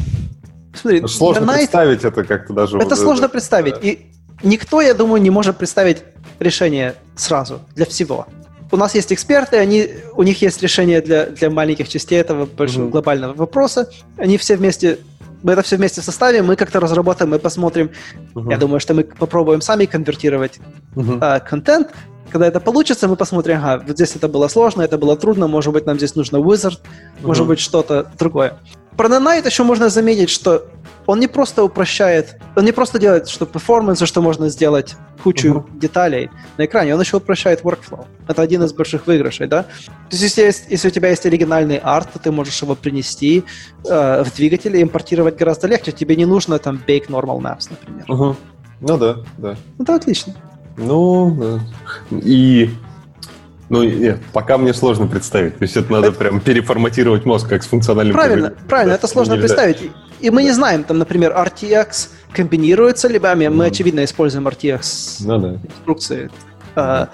[0.74, 2.78] Смотри, Сложно Nanite- представить это как-то даже.
[2.78, 3.74] Это вот сложно представить.
[3.74, 3.80] да.
[3.82, 4.06] И
[4.44, 6.04] никто, я думаю, не может представить
[6.40, 8.28] решение сразу для всего.
[8.72, 12.86] у нас есть эксперты, они, у них есть решение для, для маленьких частей этого большого
[12.86, 12.92] mm-hmm.
[12.92, 13.90] глобального вопроса.
[14.18, 15.00] Они все вместе
[15.44, 17.92] это все вместе составим, мы как-то разработаем, мы посмотрим.
[18.34, 18.52] Uh-huh.
[18.52, 20.60] Я думаю, что мы попробуем сами конвертировать
[20.96, 21.38] uh-huh.
[21.38, 21.88] э, контент.
[22.32, 25.74] Когда это получится, мы посмотрим, ага, вот здесь это было сложно, это было трудно, может
[25.74, 27.28] быть, нам здесь нужно wizard, uh-huh.
[27.28, 28.58] может быть, что-то другое.
[28.96, 30.68] Про Nanite еще можно заметить, что
[31.08, 35.80] он не просто упрощает, он не просто делает, что performance, что можно сделать кучу uh-huh.
[35.80, 38.06] деталей на экране, он еще упрощает workflow.
[38.28, 39.64] Это один из больших выигрышей, да?
[39.64, 43.44] То есть если, есть, если у тебя есть оригинальный арт, то ты можешь его принести
[43.86, 45.92] э, в двигатель и импортировать гораздо легче.
[45.92, 48.06] Тебе не нужно там bake normal maps, например.
[48.08, 48.36] Uh-huh.
[48.82, 49.56] Ну да, да.
[49.80, 50.34] Это отлично.
[50.82, 51.60] Ну, да.
[52.18, 52.70] И
[53.72, 55.58] ну, нет, пока мне сложно представить.
[55.58, 56.18] То есть это надо это...
[56.18, 58.14] прям переформатировать мозг, как с функциональным...
[58.14, 58.68] Правильно, программ...
[58.68, 59.48] правильно, это сложно Нельзя.
[59.48, 59.92] представить.
[60.20, 65.40] И мы не знаем, там, например, RTX комбинируется ли мы, мы очевидно, используем RTX ну,
[65.40, 65.60] да.
[65.64, 66.30] инструкции
[66.76, 67.06] э,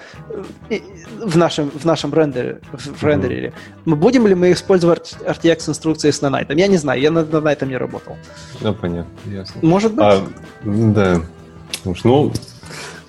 [1.20, 3.52] в нашем, в нашем рендере, в рендере.
[3.84, 6.58] Мы будем ли мы использовать RTX инструкции с Nanite?
[6.58, 8.16] Я не знаю, я над Nanite не работал.
[8.60, 9.60] Ну, понятно, ясно.
[9.62, 10.04] Может быть.
[10.04, 10.26] А,
[10.64, 11.20] да.
[11.84, 12.32] Ну,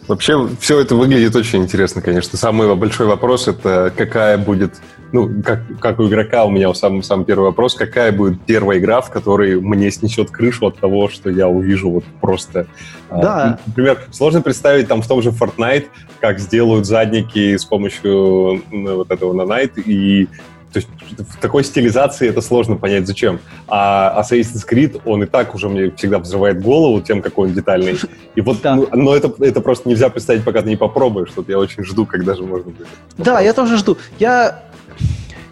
[0.09, 2.35] Вообще, все это выглядит очень интересно, конечно.
[2.35, 4.73] Самый большой вопрос— это какая будет...
[5.11, 9.01] Ну, как, как у игрока у меня самый, самый первый вопрос, какая будет первая игра,
[9.01, 12.65] в которой мне снесет крышу от того, что я увижу вот просто...
[13.11, 13.59] А, да.
[13.67, 15.85] Например, сложно представить там в том же Fortnite,
[16.19, 20.27] как сделают задники с помощью ну, вот этого Nanite, и
[20.71, 20.87] то есть
[21.17, 23.39] в такой стилизации это сложно понять, зачем.
[23.67, 27.97] А Assassin's Creed, он и так уже мне всегда взрывает голову тем, какой он детальный.
[28.35, 28.75] И вот, да.
[28.75, 31.29] ну, но это, это просто нельзя представить, пока ты не попробуешь.
[31.35, 32.87] Вот я очень жду, когда же можно будет.
[33.17, 33.97] Да, я тоже жду.
[34.19, 34.63] Я,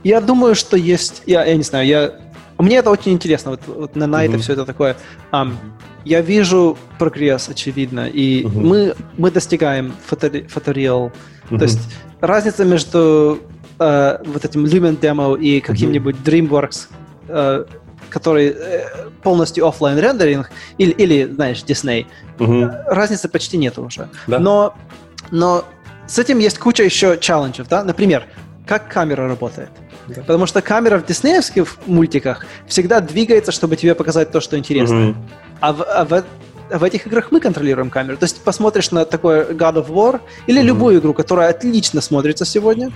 [0.04, 1.24] я думаю, что есть...
[1.26, 2.12] Я, я не знаю, я...
[2.60, 3.52] Мне это очень интересно.
[3.52, 4.40] Вот, вот на Night mm-hmm.
[4.40, 4.98] все это такое.
[5.32, 5.54] Um,
[6.06, 8.62] я вижу прогресс, очевидно, и mm-hmm.
[8.62, 11.12] мы, мы достигаем фотореал.
[11.50, 11.58] Mm-hmm.
[11.58, 11.80] То есть
[12.22, 13.40] разница между
[13.80, 16.88] э, вот этим Lumen Demo и каким-нибудь DreamWorks,
[17.28, 17.66] э,
[18.10, 18.86] который э,
[19.24, 22.06] полностью офлайн рендеринг, или, или, знаешь, Disney,
[22.40, 22.70] угу.
[22.88, 24.10] разницы почти нет уже.
[24.28, 24.40] Да?
[24.40, 24.76] Но,
[25.32, 25.66] но
[26.08, 27.84] с этим есть куча еще челленджев, да?
[27.84, 28.26] Например,
[28.66, 29.70] как камера работает.
[30.08, 30.22] Да.
[30.22, 35.10] Потому что камера в диснеевских мультиках всегда двигается, чтобы тебе показать то, что интересно.
[35.10, 35.18] Угу.
[35.60, 36.24] А, в, а в,
[36.70, 38.18] в этих играх мы контролируем камеру.
[38.18, 40.66] То есть посмотришь на такой God of War или mm-hmm.
[40.66, 42.92] любую игру, которая отлично смотрится сегодня,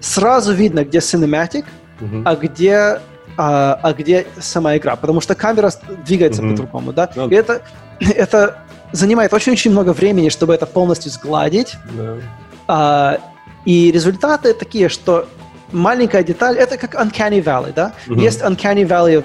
[0.00, 1.64] сразу видно, где cinematic,
[2.00, 2.22] mm-hmm.
[2.24, 3.00] а где
[3.36, 5.70] а, а где сама игра, потому что камера
[6.04, 6.50] двигается mm-hmm.
[6.50, 7.04] по-другому, да.
[7.14, 7.26] No.
[7.26, 7.62] Ну И это
[8.00, 8.58] это
[8.92, 11.74] занимает очень-очень много времени, чтобы это полностью сгладить.
[11.96, 12.20] No.
[12.66, 13.18] А,
[13.64, 15.28] и результаты такие, что
[15.72, 17.92] маленькая деталь, это как Uncanny Valley, да?
[18.06, 18.20] Mm-hmm.
[18.20, 19.24] Есть Uncanny Valley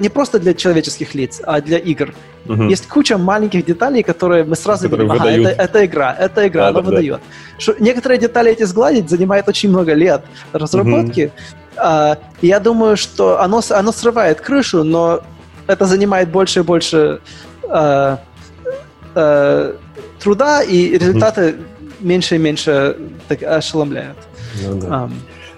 [0.00, 2.14] не просто для человеческих лиц, а для игр.
[2.46, 2.64] Угу.
[2.64, 6.68] Есть куча маленьких деталей, которые мы сразу видим, ага, это, это игра, это игра, да,
[6.68, 7.20] она да, выдает.
[7.20, 7.20] Да.
[7.58, 10.22] Что, некоторые детали эти сгладить занимает очень много лет
[10.52, 11.26] разработки.
[11.26, 11.32] Угу.
[11.76, 15.20] А, я думаю, что оно, оно срывает крышу, но
[15.66, 17.20] это занимает больше и больше
[17.68, 18.20] а,
[19.14, 19.76] а,
[20.20, 21.56] труда, и результаты угу.
[22.00, 22.96] меньше и меньше
[23.28, 24.16] так, ошеломляют.
[24.62, 24.86] Ну, да.
[24.86, 25.12] um,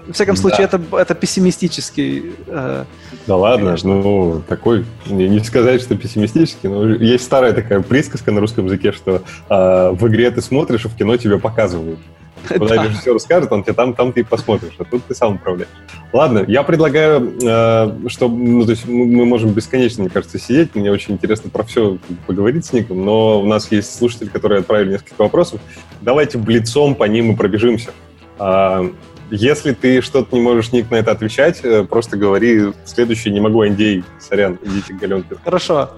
[0.09, 0.78] в всяком случае, да.
[0.78, 2.35] это, это пессимистический.
[2.47, 2.85] Э,
[3.29, 3.95] да ладно, конечно.
[3.95, 9.23] ну, такой, не, сказать, что пессимистический, но есть старая такая присказка на русском языке, что
[9.51, 11.99] э, в игре ты смотришь, а в кино тебе показывают.
[12.49, 12.85] Куда да.
[12.85, 15.71] режиссер расскажет, он тебе там, там ты посмотришь, а тут ты сам управляешь.
[16.15, 20.75] Ладно, я предлагаю, э, что, ну, то есть мы, мы можем бесконечно, мне кажется, сидеть.
[20.75, 24.93] Мне очень интересно про все поговорить с Ником, но у нас есть слушатели, которые отправили
[24.93, 25.61] несколько вопросов.
[26.01, 27.91] Давайте блицом по ним и пробежимся.
[28.39, 28.91] А,
[29.31, 33.65] если ты что-то не можешь, Ник, на это отвечать, э, просто говори следующий, не могу,
[33.65, 35.37] NDA, сорян, идите к Галенке.
[35.45, 35.91] Хорошо.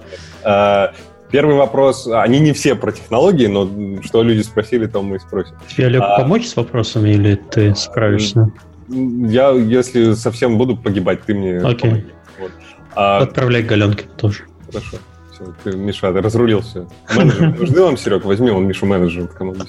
[0.43, 0.93] А,
[1.29, 5.55] первый вопрос, они не все про технологии, но что люди спросили, то мы и спросим.
[5.67, 8.51] Тебе, Олег, а, помочь с вопросами или ты справишься?
[8.89, 11.89] Я, если совсем буду погибать, ты мне Окей.
[11.89, 12.05] помоги.
[12.39, 12.51] Вот.
[12.95, 14.43] А, Отправляй Галенке тоже.
[14.67, 14.97] Хорошо.
[15.31, 16.87] Все, ты, Миша, ты разрулил все.
[17.15, 18.25] Менеджер нужны вам, Серег?
[18.25, 19.65] Возьми, он Мишу менеджером в команду.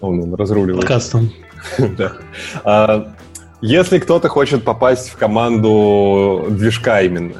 [0.00, 0.84] Он, он разруливает.
[0.84, 1.30] Кастом.
[1.78, 2.12] да.
[2.64, 3.12] А,
[3.60, 7.34] если кто-то хочет попасть в команду движка именно,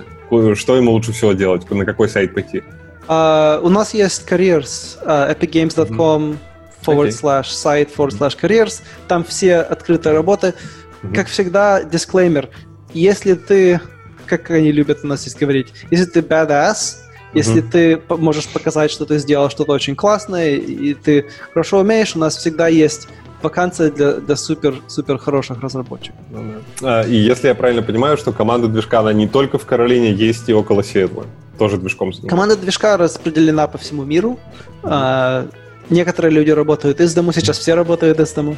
[0.54, 1.70] что ему лучше всего делать?
[1.70, 2.62] На какой сайт пойти?
[3.08, 6.38] Uh, у нас есть careers, uh, epicgames.com
[6.84, 8.82] forward slash site forward slash careers.
[9.06, 10.54] Там все открытые работы.
[11.02, 11.14] Mm-hmm.
[11.14, 12.50] Как всегда, дисклеймер.
[12.92, 13.80] Если ты,
[14.26, 16.96] как они любят у нас здесь говорить, если ты badass, mm-hmm.
[17.32, 22.18] если ты можешь показать, что ты сделал что-то очень классное, и ты хорошо умеешь, у
[22.18, 23.08] нас всегда есть
[23.42, 26.20] вакансия для, для супер, супер хороших разработчиков.
[26.30, 30.12] Ну, а, и если я правильно понимаю, что команда движка, она не только в Каролине,
[30.12, 31.26] есть и около Сиэтла,
[31.58, 32.12] тоже движком.
[32.28, 34.38] Команда движка распределена по всему миру.
[34.82, 34.88] Mm-hmm.
[34.90, 35.46] А,
[35.90, 38.56] некоторые люди работают из дому, сейчас все работают из дому.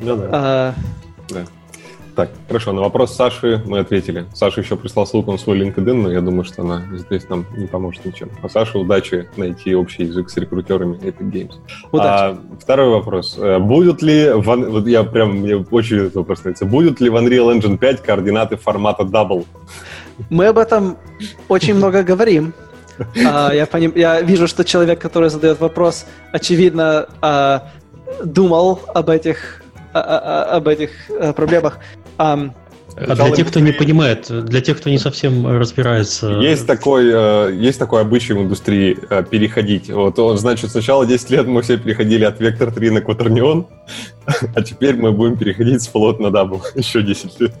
[0.00, 0.28] Да, да.
[0.32, 0.74] А,
[1.28, 1.44] Да.
[2.14, 4.26] Так, хорошо, на вопрос Саши мы ответили.
[4.34, 7.66] Саша еще прислал ссылку на свой LinkedIn, но я думаю, что она здесь нам не
[7.66, 8.28] поможет ничем.
[8.42, 11.52] А Саше удачи найти общий язык с рекрутерами Epic Games.
[11.90, 12.08] Удачи.
[12.08, 13.36] А, второй вопрос.
[13.38, 17.16] Э, Будут ли, в, вот я прям, мне очень этот вопрос нравится, будут ли в
[17.16, 19.46] Unreal Engine 5 координаты формата Double?
[20.28, 20.98] Мы об этом
[21.48, 22.52] очень много говорим.
[23.26, 27.70] А, я, поним- я вижу, что человек, который задает вопрос, очевидно, а,
[28.22, 29.62] думал об этих,
[29.94, 31.78] а- об этих а, проблемах.
[32.18, 32.54] Ам,
[32.94, 36.28] А для тех, кто не понимает, для тех, кто не совсем разбирается...
[36.40, 39.88] Есть такой, э, есть такой обычай в индустрии э, переходить.
[39.90, 43.64] Вот он, значит, сначала 10 лет мы все переходили от Vector 3 на Quaternion,
[44.54, 47.52] а теперь мы будем переходить с float на double еще 10 лет.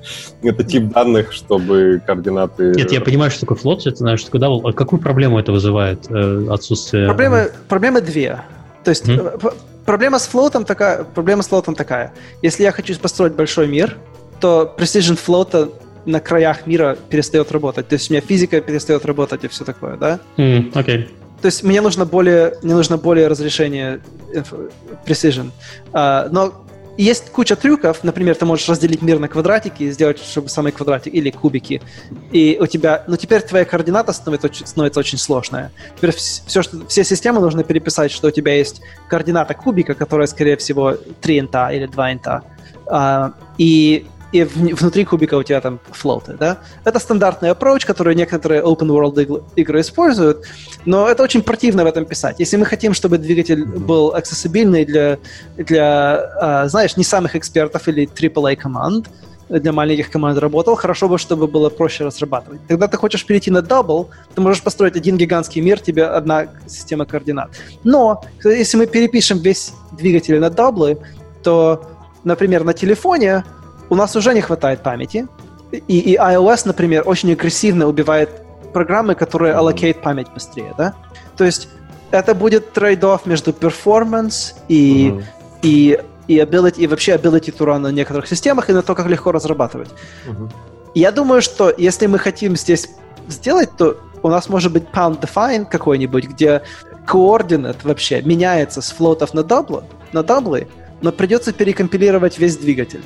[0.42, 2.72] Это тип данных, чтобы координаты...
[2.76, 4.60] Нет, я понимаю, что такое флот, я знаю, что такое double.
[4.68, 6.10] А какую проблему это вызывает?
[6.10, 7.06] э, Отсутствие...
[7.06, 8.40] Проблемы, проблемы две.
[8.84, 9.52] То есть п-
[9.86, 12.12] проблема с флотом такая, проблема с флотом такая.
[12.42, 13.96] Если я хочу построить большой мир,
[14.42, 15.70] то precision флота
[16.04, 17.86] на краях мира перестает работать.
[17.88, 20.18] То есть у меня физика перестает работать и все такое, да?
[20.74, 21.08] Окей.
[21.40, 24.00] То есть мне нужно более, мне нужно более разрешение
[25.06, 25.50] precision.
[25.92, 26.64] А, но
[26.96, 28.02] есть куча трюков.
[28.02, 31.80] Например, ты можешь разделить мир на квадратики и сделать, чтобы самый квадратик или кубики.
[32.32, 35.70] И у тебя, ну теперь твоя координата становится становится очень сложная.
[35.96, 40.56] Теперь все, что, все системы нужно переписать, что у тебя есть координата кубика, которая, скорее
[40.56, 42.42] всего, 3 инта или 2 инта.
[42.86, 46.58] А, и и внутри кубика у тебя там флоуты, да?
[46.84, 50.44] Это стандартный approach, который некоторые open world игры используют,
[50.86, 52.40] но это очень противно в этом писать.
[52.40, 55.18] Если мы хотим, чтобы двигатель был аксессибильный для,
[55.56, 59.08] для а, знаешь, не самых экспертов или AAA команд,
[59.48, 62.60] для маленьких команд работал, хорошо бы, чтобы было проще разрабатывать.
[62.68, 67.04] Когда ты хочешь перейти на Double, ты можешь построить один гигантский мир, тебе одна система
[67.04, 67.50] координат.
[67.84, 70.98] Но если мы перепишем весь двигатель на даблы,
[71.42, 71.82] то,
[72.24, 73.44] например, на телефоне
[73.92, 75.28] у нас уже не хватает памяти,
[75.70, 78.30] и, и iOS, например, очень агрессивно убивает
[78.72, 80.94] программы, которые allocate память быстрее, да?
[81.36, 81.68] То есть
[82.10, 85.24] это будет trade-off между performance и, Мгм.
[85.60, 89.06] и, и ability, и вообще ability to run на некоторых системах, и на то, как
[89.08, 89.90] легко разрабатывать.
[90.26, 90.50] Мгм.
[90.94, 92.88] Я думаю, что если мы хотим здесь
[93.28, 96.62] сделать, то у нас может быть pound define какой-нибудь, где
[97.06, 99.82] координат вообще меняется с флотов на даблы,
[100.12, 100.66] на даблы,
[101.02, 103.02] но придется перекомпилировать весь двигатель.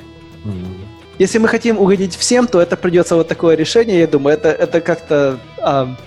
[1.19, 4.81] Если мы хотим угодить всем, то это придется вот такое решение, я думаю, это, это
[4.81, 5.97] как-то ам,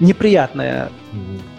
[0.00, 0.90] неприятное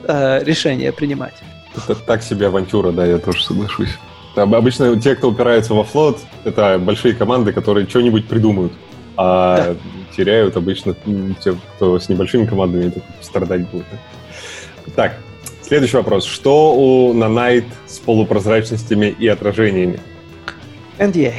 [0.04, 1.36] э, решение принимать.
[1.76, 3.98] Это так себе авантюра, да, я тоже соглашусь.
[4.36, 8.74] Обычно те, кто упирается во флот, это большие команды, которые что-нибудь придумают.
[9.18, 9.76] А
[10.16, 10.96] теряют обычно
[11.44, 13.86] те, кто с небольшими командами это страдать будет.
[13.92, 14.92] да.
[14.96, 15.18] Так,
[15.62, 16.26] следующий вопрос.
[16.26, 20.00] Что у Nanite с полупрозрачностями и отражениями?
[20.98, 21.34] NDA.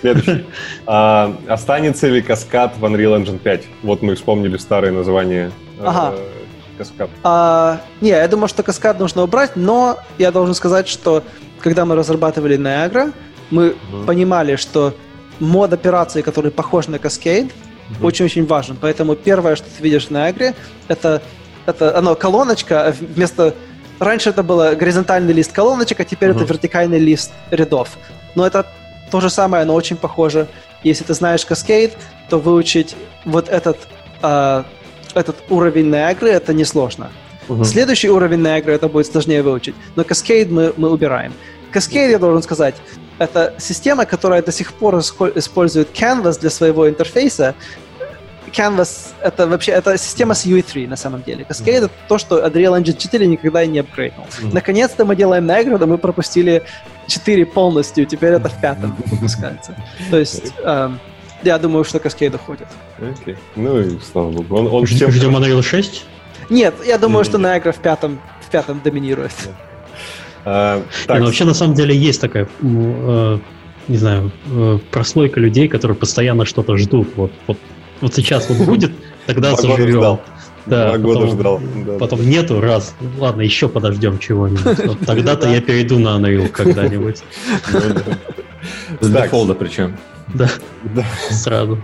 [0.00, 0.44] Следующий.
[0.86, 3.64] А, останется ли каскад в Unreal Engine 5?
[3.82, 6.14] Вот мы вспомнили старое название э, Ага.
[6.78, 7.10] каскад.
[7.24, 11.22] А, не, я думаю, что каскад нужно убрать, но я должен сказать, что
[11.60, 13.12] когда мы разрабатывали Niagara,
[13.50, 14.06] мы Мгм.
[14.06, 14.94] понимали, что
[15.40, 17.50] мод операции, который похож на Cascade,
[17.90, 18.04] Мгм.
[18.04, 18.76] очень-очень важен.
[18.80, 20.54] Поэтому первое, что ты видишь в Niagara,
[20.88, 21.20] это,
[21.66, 23.54] это оно колоночка, а вместо...
[23.98, 26.38] Раньше это было горизонтальный лист колоночек, а теперь Мгм.
[26.42, 27.88] это вертикальный лист рядов.
[28.36, 28.64] Но это
[29.08, 30.46] то же самое, но очень похоже.
[30.82, 31.92] Если ты знаешь Cascade,
[32.28, 32.94] то выучить
[33.24, 33.76] вот этот,
[34.22, 34.64] а,
[35.14, 37.10] этот уровень Niagara это несложно.
[37.48, 37.64] Мгм.
[37.64, 39.74] Следующий уровень Niagara это будет сложнее выучить.
[39.96, 41.32] Но Cascade мы, мы убираем.
[41.72, 42.76] Cascade, я должен сказать,
[43.18, 47.54] это система, которая до сих пор использует Canvas для своего интерфейса.
[48.52, 51.44] Canvas— это вообще это система с UE3 на самом деле.
[51.48, 54.26] Cascade— это то, что Unreal Engine 4 никогда и не апгрейднул.
[54.40, 54.54] Мгм.
[54.54, 56.62] Наконец-то мы делаем Niagara, но мы пропустили
[57.08, 59.74] 4 полностью, теперь это в пятом выпускается.
[60.10, 61.00] То есть эм,
[61.42, 62.68] я думаю, что Cascade уходит.
[62.98, 63.36] Окей.
[63.56, 64.56] Ну и слава богу.
[64.56, 66.04] Он, он Ждем ждем Unreal 6?
[66.50, 69.32] Нет, я думаю, что Niagara в пятом, в пятом доминирует.
[70.44, 73.38] А, Не, так, ну, вообще, на самом деле, есть такая, м, э,
[73.88, 77.08] не знаю, э, прослойка людей, которые постоянно что-то ждут.
[77.16, 77.58] Вот, вот,
[78.00, 78.92] вот сейчас вот будет,
[79.26, 80.18] тогда заживем.
[80.68, 81.60] Да, Два года потом- ждал.
[81.86, 82.94] Да, Потом нету, раз.
[83.18, 85.00] Ладно, еще подождем чего-нибудь.
[85.06, 87.22] Тогда-то я перейду на Unreal когда-нибудь.
[87.72, 87.80] да.
[89.00, 89.20] Ну да.
[89.22, 89.96] С Defold а причем.
[90.34, 90.48] Да,
[90.94, 91.04] Да.
[91.30, 91.78] сразу.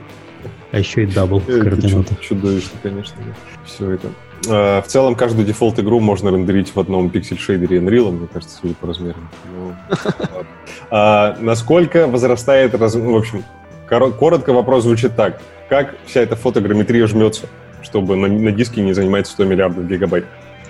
[0.73, 2.15] А еще и double Это координаты.
[2.15, 3.17] чуд- чудовищно, конечно.
[3.65, 4.09] Все это.
[4.49, 8.89] А, В целом, каждую Defold-игру можно рендерить в одном пиксель-шейдере Unreal, мне кажется, судя по
[8.89, 9.29] размерам.
[9.55, 10.47] Ну, ладно.
[10.91, 12.75] А, Насколько возрастает...
[12.75, 13.45] раз- ну, В общем,
[13.89, 15.41] коро- коротко вопрос звучит так.
[15.71, 17.47] Как вся эта фотограмметрия жмется,
[17.85, 20.27] чтобы на, на диске не занимать 100 миллиардов гигабайт?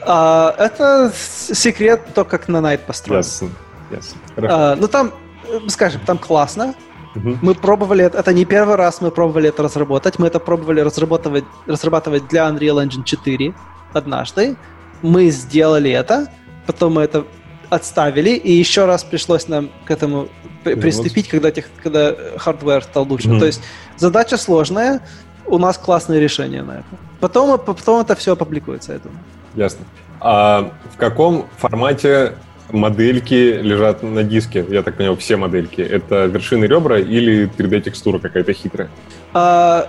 [0.07, 3.19] А, это секрет, то, как на Nanite построен.
[3.19, 3.49] Ясно.
[3.91, 4.19] Ясно.
[4.37, 5.13] А, ну там,
[5.49, 6.75] э, скажем, там классно.
[7.17, 7.39] Угу.
[7.43, 10.19] Мы пробовали, это не первый раз мы пробовали это разработать.
[10.19, 13.55] Мы это пробовали разрабатывать, разрабатывать для Unreal Engine 4
[13.93, 14.57] однажды.
[15.03, 16.29] Мы сделали это,
[16.67, 17.25] потом мы это
[17.71, 20.29] отставили, и еще раз пришлось нам к этому
[20.65, 23.29] приступить, когда, тех, когда hardware стал лучше.
[23.29, 23.39] Mm-hmm.
[23.39, 23.63] То есть
[23.97, 25.01] задача сложная,
[25.47, 27.04] у нас классное решение на это.
[27.21, 29.21] Потом, потом это все опубликуется, я думаю.
[29.55, 29.85] Ясно.
[30.21, 32.35] А в каком формате
[32.71, 34.65] модельки лежат на диске?
[34.69, 35.81] Я так понимаю, все модельки.
[35.81, 38.91] Это вершины ребра или 3D-текстура какая-то хитрая?
[39.33, 39.89] А,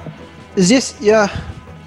[0.56, 1.30] здесь я...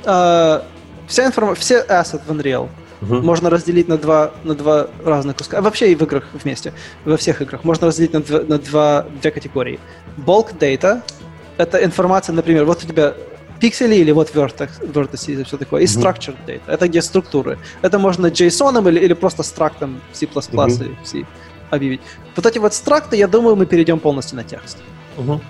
[0.05, 0.65] А,
[1.07, 2.69] вся информация, все assets в Unreal
[3.01, 3.15] Угу.
[3.17, 5.59] Можно разделить на два, на два разных куска.
[5.59, 6.73] А вообще и в играх вместе,
[7.05, 7.65] во всех играх.
[7.65, 9.79] Можно разделить на, два, на два, две категории.
[10.17, 11.03] Bulk data—
[11.59, 13.15] это информация, например, вот у тебя
[13.61, 15.83] пиксели или вот vertex, vertices и все такое.
[15.83, 16.03] И mm-hmm.
[16.03, 16.63] structured data.
[16.67, 17.59] Это где структуры.
[17.83, 20.97] Это можно JSON или, или просто страктом C++ mm-hmm.
[21.03, 21.27] и C
[21.71, 22.01] объявить.
[22.37, 24.79] Вот эти вот стракты, я думаю, мы перейдем полностью на текст.
[25.17, 25.41] Mm-hmm.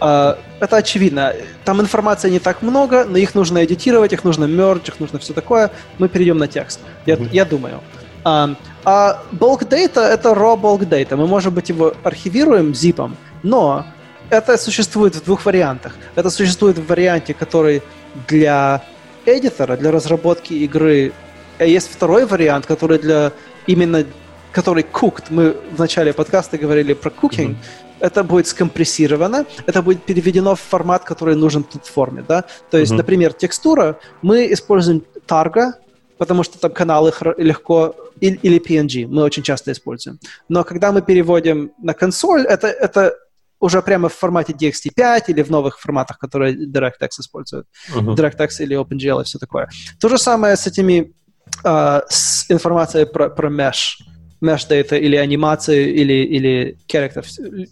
[0.00, 1.32] Uh, это очевидно.
[1.64, 5.32] Там информации не так много, но их нужно эдитировать, их нужно мердж, их нужно все
[5.32, 5.70] такое.
[5.98, 6.80] Мы перейдем на текст.
[7.06, 7.28] Я, mm-hmm.
[7.32, 7.80] я думаю.
[8.24, 11.16] Uh, а bulk data— это raw bulk data.
[11.16, 13.84] Мы, может быть, его архивируем зипом, но
[14.32, 15.92] это существует в двух вариантах.
[16.16, 17.82] Это существует в варианте, который
[18.28, 18.82] для
[19.26, 21.12] эдитора, для разработки игры.
[21.58, 23.32] А есть второй вариант, который для
[23.66, 24.04] именно
[24.52, 25.24] который cooked.
[25.30, 27.50] Мы в начале подкаста говорили про cooking.
[27.50, 27.56] Mm-hmm
[28.02, 32.42] это будет скомпрессировано, это будет переведено в формат, который нужен тут в форме, да.
[32.68, 32.96] То есть, mm-hmm.
[32.96, 35.74] например, текстура, мы используем Targa,
[36.18, 40.18] потому что там каналы легко, или PNG, мы очень часто используем.
[40.48, 43.16] Но когда мы переводим на консоль, это, это
[43.62, 47.66] уже прямо в формате DXT5 или в новых форматах, которые DirectX используют.
[47.94, 48.14] Uh-huh.
[48.16, 49.68] DirectX или OpenGL и все такое.
[50.00, 51.12] То же самое с этими
[51.64, 54.02] uh, с информацией про, про mesh
[54.42, 57.24] mesh data или анимации, или, или character,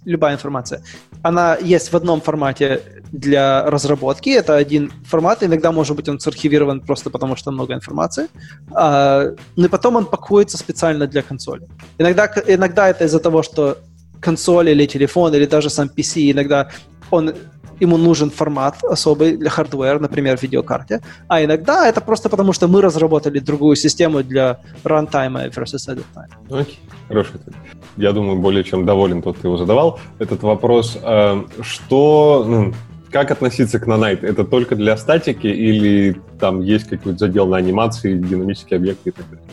[0.05, 0.83] любая информация.
[1.23, 2.81] Она есть в одном формате
[3.13, 8.29] для разработки, это один формат, иногда, может быть, он сархивирован просто потому, что много информации,
[8.73, 11.67] а, но потом он пакуется специально для консоли.
[11.99, 13.79] Иногда, иногда это из-за того, что
[14.21, 16.69] консоль или телефон, или даже сам PC, иногда
[17.11, 17.35] он
[17.81, 22.69] ему нужен формат особый для хардвера, например, в видеокарте, а иногда это просто потому, что
[22.69, 26.61] мы разработали другую систему для runtime versus edit time.
[26.61, 26.79] Окей,
[27.09, 27.55] хороший ответ.
[27.97, 29.99] Я думаю, более чем доволен тот, кто его задавал.
[30.19, 32.75] Этот вопрос, э, что, ну,
[33.11, 34.27] как относиться к Nanite?
[34.27, 39.25] Это только для статики или там есть какой-то задел на анимации, динамические объекты и так
[39.29, 39.45] далее?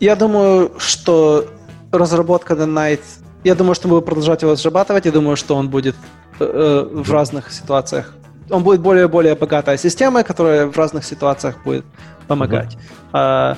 [0.00, 1.46] Я думаю, что
[1.92, 3.00] разработка Nanite
[3.44, 5.04] я думаю, что мы будем продолжать его разрабатывать.
[5.06, 5.94] Я думаю, что он будет
[6.40, 8.14] э, э в разных ситуациях.
[8.50, 11.84] Он будет более и более богатая система, которая в разных ситуациях будет
[12.26, 12.74] помогать.
[12.74, 13.10] Uh-huh.
[13.12, 13.56] А,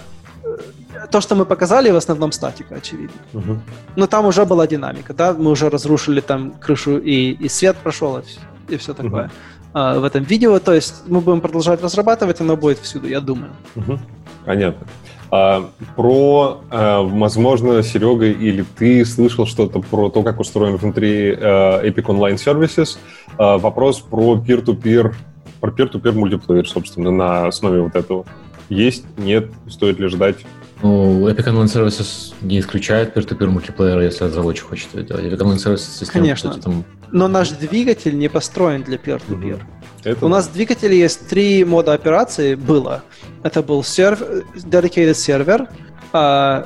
[1.10, 3.20] то, что мы показали, в основном статика, очевидно.
[3.32, 3.58] Uh-huh.
[3.96, 8.18] Но там уже была динамика, да, мы уже разрушили там крышу, и, и свет прошел,
[8.18, 9.24] и все, и все такое.
[9.24, 9.30] Uh-huh.
[9.74, 13.50] А, в этом видео, то есть мы будем продолжать разрабатывать, оно будет всюду, я думаю.
[13.74, 13.98] Uh-huh.
[14.44, 14.86] Понятно.
[15.30, 21.82] А, про, а, возможно, Серега или ты слышал что-то про то, как устроен внутри а,
[21.84, 22.98] Epic Online Services.
[23.38, 25.14] А, вопрос про peer-to-peer,
[25.60, 28.24] про peer-to-peer мультиплеер, собственно, на основе вот этого.
[28.68, 30.36] Есть, нет, стоит ли ждать?
[30.82, 35.24] Ну, Epic Online Services не исключает peer-to-peer мультиплеера, если разработчик хочет это делать.
[35.24, 36.50] Epic Online Services система, Конечно.
[36.50, 36.84] Кстати, там...
[37.12, 39.54] Но наш двигатель не построен для peer-to-peer.
[39.54, 39.75] Угу.
[40.06, 40.24] Это...
[40.24, 43.02] У нас в двигателе есть три мода операции, было.
[43.42, 44.22] Это был серв...
[44.54, 45.68] dedicated сервер,
[46.12, 46.64] uh,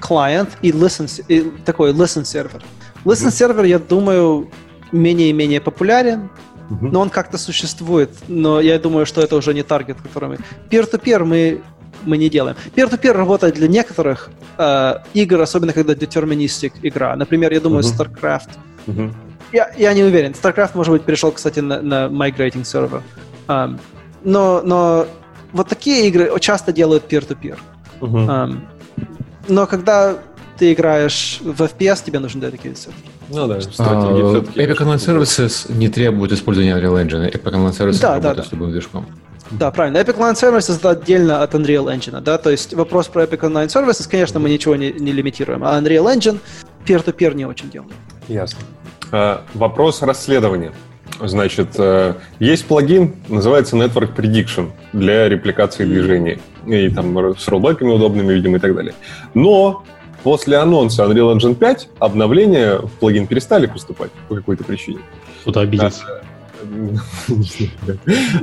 [0.00, 1.06] client и, listen...
[1.28, 2.62] и такой listen сервер.
[3.04, 4.50] Listen сервер, я думаю,
[4.90, 6.30] менее и менее популярен,
[6.70, 6.88] uh-huh.
[6.90, 8.10] но он как-то существует.
[8.26, 10.38] Но я думаю, что это уже не таргет, который мы...
[10.70, 11.60] Peer-to-peer мы
[12.04, 12.56] мы не делаем.
[12.74, 17.14] Peer-to-peer работает для некоторых э, игр, особенно когда детерминистик игра.
[17.16, 17.98] Например, я думаю, uh-huh.
[17.98, 18.50] StarCraft.
[18.86, 19.12] Uh-huh.
[19.52, 20.32] Я, я не уверен.
[20.32, 23.02] StarCraft, может быть, перешел, кстати, на, на migrating server.
[23.46, 23.78] Um,
[24.22, 25.06] но, но
[25.52, 27.58] вот такие игры часто делают peer-to-peer.
[28.00, 28.26] Uh-huh.
[28.26, 28.60] Um,
[29.48, 30.18] но когда
[30.58, 32.94] ты играешь в FPS, тебе нужен dedicated server.
[33.30, 37.32] Ну да, uh, Epic Online Services не требует использования Unreal Engine.
[37.32, 38.48] Epic Online Services да, работает да, да.
[38.48, 39.06] с любым движком.
[39.50, 39.98] Да, правильно.
[39.98, 43.68] Epic Online Services это отдельно от Unreal Engine, да, то есть вопрос про Epic Online
[43.68, 46.38] Services, конечно, мы ничего не, не лимитируем, а Unreal Engine
[46.86, 47.90] peer-to-peer не очень делаем.
[48.28, 48.58] Ясно.
[49.10, 50.72] А, вопрос расследования.
[51.20, 56.38] Значит, э, есть плагин, называется Network Prediction для репликации движений.
[56.66, 58.94] И там с роллбеками удобными, видимо, и так далее.
[59.34, 59.82] Но
[60.22, 65.00] после анонса Unreal Engine 5 обновления в плагин перестали поступать по какой-то причине.
[65.42, 66.04] Кто-то обиделся.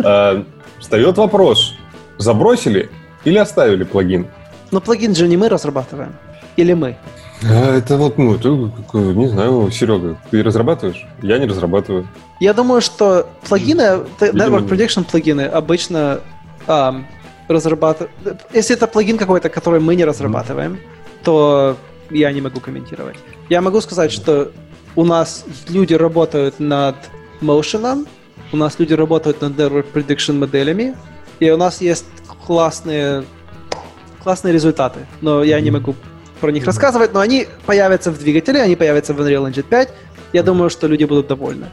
[0.04, 0.44] А,
[0.80, 1.76] встает вопрос,
[2.18, 2.90] забросили
[3.24, 4.28] или оставили плагин?
[4.72, 6.16] Но плагин же не мы разрабатываем.
[6.58, 6.98] Или мы?
[7.44, 8.50] А, это вот, ну, ты,
[8.98, 11.06] не знаю, Серега, ты разрабатываешь?
[11.22, 12.08] Я не разрабатываю.
[12.40, 16.22] Я думаю, что плагины, Network Prediction плагины обычно
[16.68, 17.04] um,
[17.48, 18.12] разрабатывают...
[18.54, 21.24] Если это плагин какой-то, который мы не разрабатываем, mm-hmm.
[21.24, 21.78] то
[22.10, 23.18] я не могу комментировать.
[23.50, 24.52] Я могу сказать, что
[24.96, 26.96] у нас люди работают над
[27.42, 28.08] Motion,
[28.52, 30.96] у нас люди работают над Network Prediction моделями,
[31.40, 32.06] и у нас есть
[32.46, 33.26] классные,
[34.24, 35.00] классные результаты.
[35.22, 35.62] Но я mm-hmm.
[35.62, 35.96] не могу
[36.40, 39.90] про них рассказывать, но они появятся в двигателе, они появятся в Unreal Engine 5.
[40.34, 41.68] Я думаю, что люди будут довольны.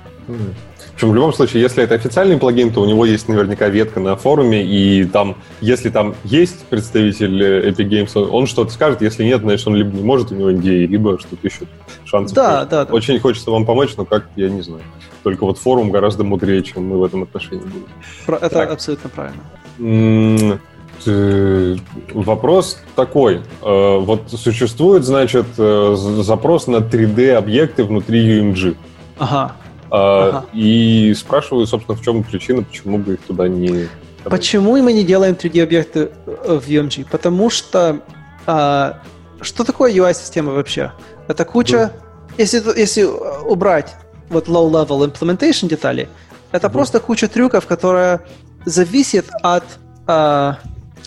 [0.94, 4.14] Причем в любом случае, если это официальный плагин, то у него есть наверняка ветка на
[4.14, 9.40] форуме, и там, если там есть представитель э, Epic Games, он что-то скажет, если нет,
[9.40, 11.62] значит, он либо не может, у него NDA, либо что-то еще
[12.04, 12.36] шансов.
[12.36, 12.92] Да, да, да.
[12.92, 14.82] Очень хочется вам помочь, но как, я не знаю.
[15.22, 18.36] Только вот форум гораздо мудрее, чем мы в этом отношении будем.
[18.36, 18.70] Это так.
[18.70, 20.60] абсолютно правильно.
[21.06, 21.76] Э,
[22.12, 23.42] вопрос такой.
[23.62, 28.76] Э, вот существует, значит, э, запрос на 3D-объекты внутри UMG.
[29.18, 29.52] Ага.
[29.90, 30.44] ага.
[30.52, 33.88] И спрашиваю, собственно, в чем причина, почему бы их туда не...
[34.24, 37.06] Почему мы не делаем 3D-объекты в UMG?
[37.10, 38.00] Потому что...
[38.46, 39.00] А,
[39.40, 40.92] что такое UI-система вообще?
[41.28, 41.76] Это куча...
[41.76, 41.92] Да.
[42.38, 43.94] Если, если убрать
[44.30, 46.08] вот low-level implementation детали,
[46.50, 46.72] это да.
[46.72, 48.22] просто куча трюков, которая
[48.64, 49.64] зависит от...
[50.06, 50.58] А,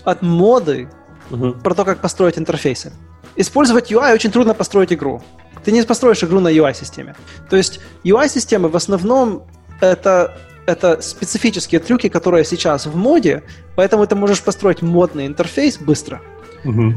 [0.03, 0.89] от моды
[1.29, 1.53] угу.
[1.53, 2.91] про то, как построить интерфейсы.
[3.35, 5.21] Использовать UI очень трудно построить игру.
[5.63, 7.15] Ты не построишь игру на UI-системе.
[7.49, 9.43] То есть UI-системы в основном
[9.81, 13.43] это, это специфические трюки, которые сейчас в моде,
[13.75, 16.21] поэтому ты можешь построить модный интерфейс быстро.
[16.63, 16.93] Угу.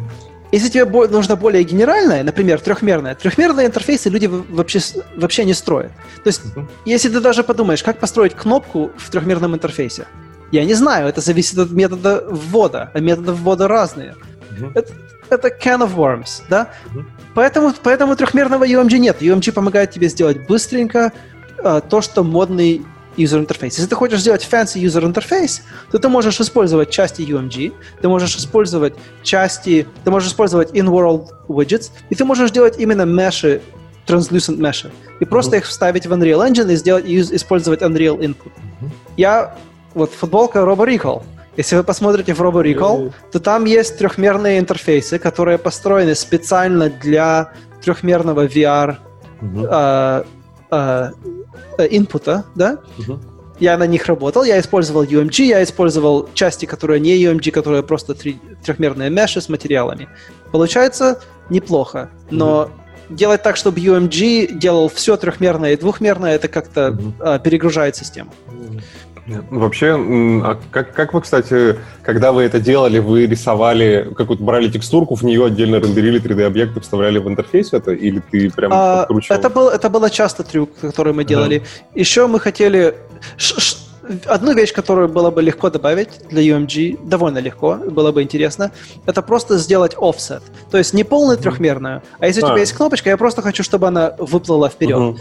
[0.51, 4.81] Если тебе нужно более генеральное, например, трехмерное, трехмерные интерфейсы люди вообще,
[5.17, 5.93] вообще не строят.
[6.25, 10.07] То есть, uh если ты даже подумаешь, как построить кнопку в трехмерном интерфейсе,
[10.51, 14.15] я не знаю, это зависит от метода ввода, а методы ввода разные.
[14.51, 14.73] Mm-hmm.
[14.75, 14.93] Это,
[15.31, 16.71] это can of worms, да?
[16.95, 17.05] Mm-hmm.
[17.35, 19.23] Поэтому, поэтому трехмерного UMG нет.
[19.23, 21.13] UMG помогает тебе сделать быстренько
[21.59, 22.85] э, то, что модный
[23.17, 23.75] user interface.
[23.77, 25.61] Если ты хочешь сделать fancy user interface,
[25.91, 31.91] то ты можешь использовать части UMG, ты можешь использовать части, ты можешь использовать in-world widgets,
[32.11, 33.61] и ты можешь делать именно меши,
[34.07, 35.61] translucent меши, и просто mm-hmm.
[35.61, 38.53] их вставить в Unreal Engine и сделать, и использовать Unreal Input.
[38.53, 38.91] Mm-hmm.
[39.17, 39.57] Я
[39.95, 41.23] вот футболка Robo Recall.
[41.57, 47.53] Если вы посмотрите в Robo Recall, то там есть трехмерные интерфейсы, которые построены специально для
[47.83, 48.97] трехмерного VR
[49.41, 50.25] uh-huh.
[50.71, 51.11] э,
[51.79, 52.79] э, инпута, да?
[52.99, 53.19] Uh-huh.
[53.59, 58.15] Я на них работал, я использовал UMG, я использовал части, которые не UMG, которые просто
[58.15, 60.09] три, трехмерные меши с материалами.
[60.53, 61.21] Получается
[61.51, 62.71] неплохо, но
[63.09, 63.15] uh-huh.
[63.17, 67.37] делать так, чтобы UMG делал все трехмерное и двухмерное, это как-то uh-huh.
[67.37, 68.33] э, перегружает систему.
[68.47, 68.81] Uh-huh.
[69.51, 69.95] Вообще,
[70.45, 75.23] а как, как вы, кстати, когда вы это делали, вы рисовали, какую-то брали текстурку, в
[75.23, 79.39] нее отдельно рендерили 3D-объекты, вставляли в интерфейс это, или ты прям а, подкручивал?
[79.39, 81.59] Это был, это было часто трюк, который мы делали.
[81.59, 82.01] Да.
[82.01, 82.95] Еще мы хотели...
[83.37, 83.89] Ш -ш
[84.27, 88.71] Одну вещь, которую было бы легко добавить для UMG, довольно легко, было бы интересно,
[89.05, 90.43] это просто сделать offset.
[90.71, 92.47] То есть не полную трехмерную, а если а.
[92.47, 94.99] у тебя есть кнопочка, я просто хочу, чтобы она выплыла вперед.
[94.99, 95.19] Угу.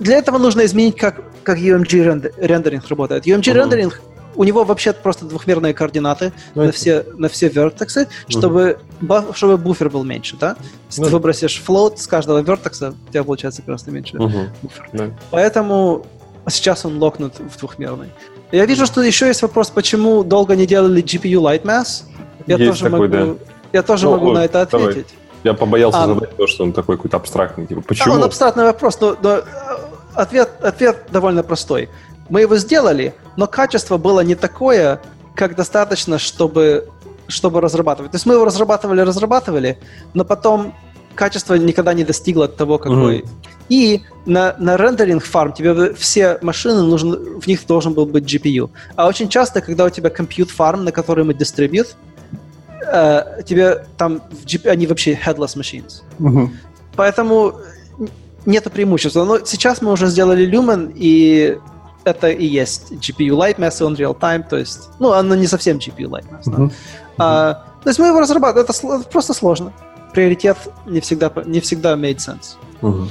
[0.00, 3.26] Для этого нужно изменить, как, как UMG рендеринг работает.
[3.26, 4.00] UMG рендеринг
[4.34, 9.56] у него вообще просто двухмерные координаты ну, на все, на все вертексы, чтобы, uh чтобы
[9.58, 10.56] буфер был меньше, да?
[10.88, 14.88] Если uh ты выбросишь float с каждого вертекса, у тебя получается просто меньше uh буфер.
[14.92, 16.06] uh Поэтому
[16.48, 18.08] сейчас он локнут в двухмерный.
[18.52, 22.04] Я вижу, что еще есть вопрос, почему долго не делали GPU Light Mass.
[22.46, 23.44] Я есть тоже такой, могу, да.
[23.72, 24.94] я тоже ну, могу ой, на это ответить.
[24.94, 25.04] Давай.
[25.42, 27.66] Я побоялся а, задать то, что он такой какой-то абстрактный.
[27.66, 28.14] Типа, почему?
[28.14, 29.42] А, он абстрактный вопрос, но, но
[30.14, 31.88] ответ, ответ довольно простой.
[32.28, 35.00] Мы его сделали, но качество было не такое,
[35.34, 36.88] как достаточно, чтобы,
[37.28, 38.12] чтобы разрабатывать.
[38.12, 39.78] То есть мы его разрабатывали, разрабатывали,
[40.14, 40.74] но потом
[41.14, 43.18] качество никогда не достигло того, какой.
[43.18, 43.28] Mm.
[43.68, 48.70] И на, на рендеринг фарм тебе все машины нужны, в них должен был быть GPU.
[48.96, 51.88] А очень часто, когда у тебя compute farm, на который мы distribute,
[52.92, 54.22] э, тебе там
[54.64, 56.02] они вообще headless machines.
[56.18, 56.48] Mm-hmm.
[56.96, 57.54] Поэтому
[58.46, 59.24] нет преимущества.
[59.24, 61.58] Но сейчас мы уже сделали Lumen, и
[62.04, 66.08] это и есть GPU Lightmass и Unreal Time, то есть, ну, оно не совсем GPU
[66.08, 66.44] Lightmass.
[66.46, 66.68] Uh-huh.
[66.68, 66.74] Да?
[67.18, 69.72] А, то есть мы его разрабатываем, это, просто сложно.
[70.12, 70.56] Приоритет
[70.86, 72.56] не всегда, не всегда made sense.
[72.82, 73.08] Uh-huh.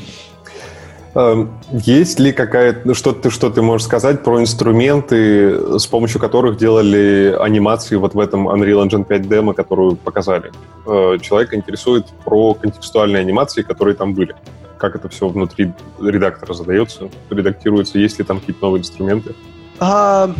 [1.72, 6.57] Есть ли какая-то, ну, что ты, что ты можешь сказать про инструменты, с помощью которых
[6.57, 10.51] делали анимации вот в этом Unreal Engine 5 демо, которую показали?
[10.85, 14.35] Э, человека интересует про контекстуальные анимации, которые там были
[14.80, 19.35] как это все внутри редактора задается, редактируется, есть ли там какие-то новые инструменты?
[19.80, 20.34] А,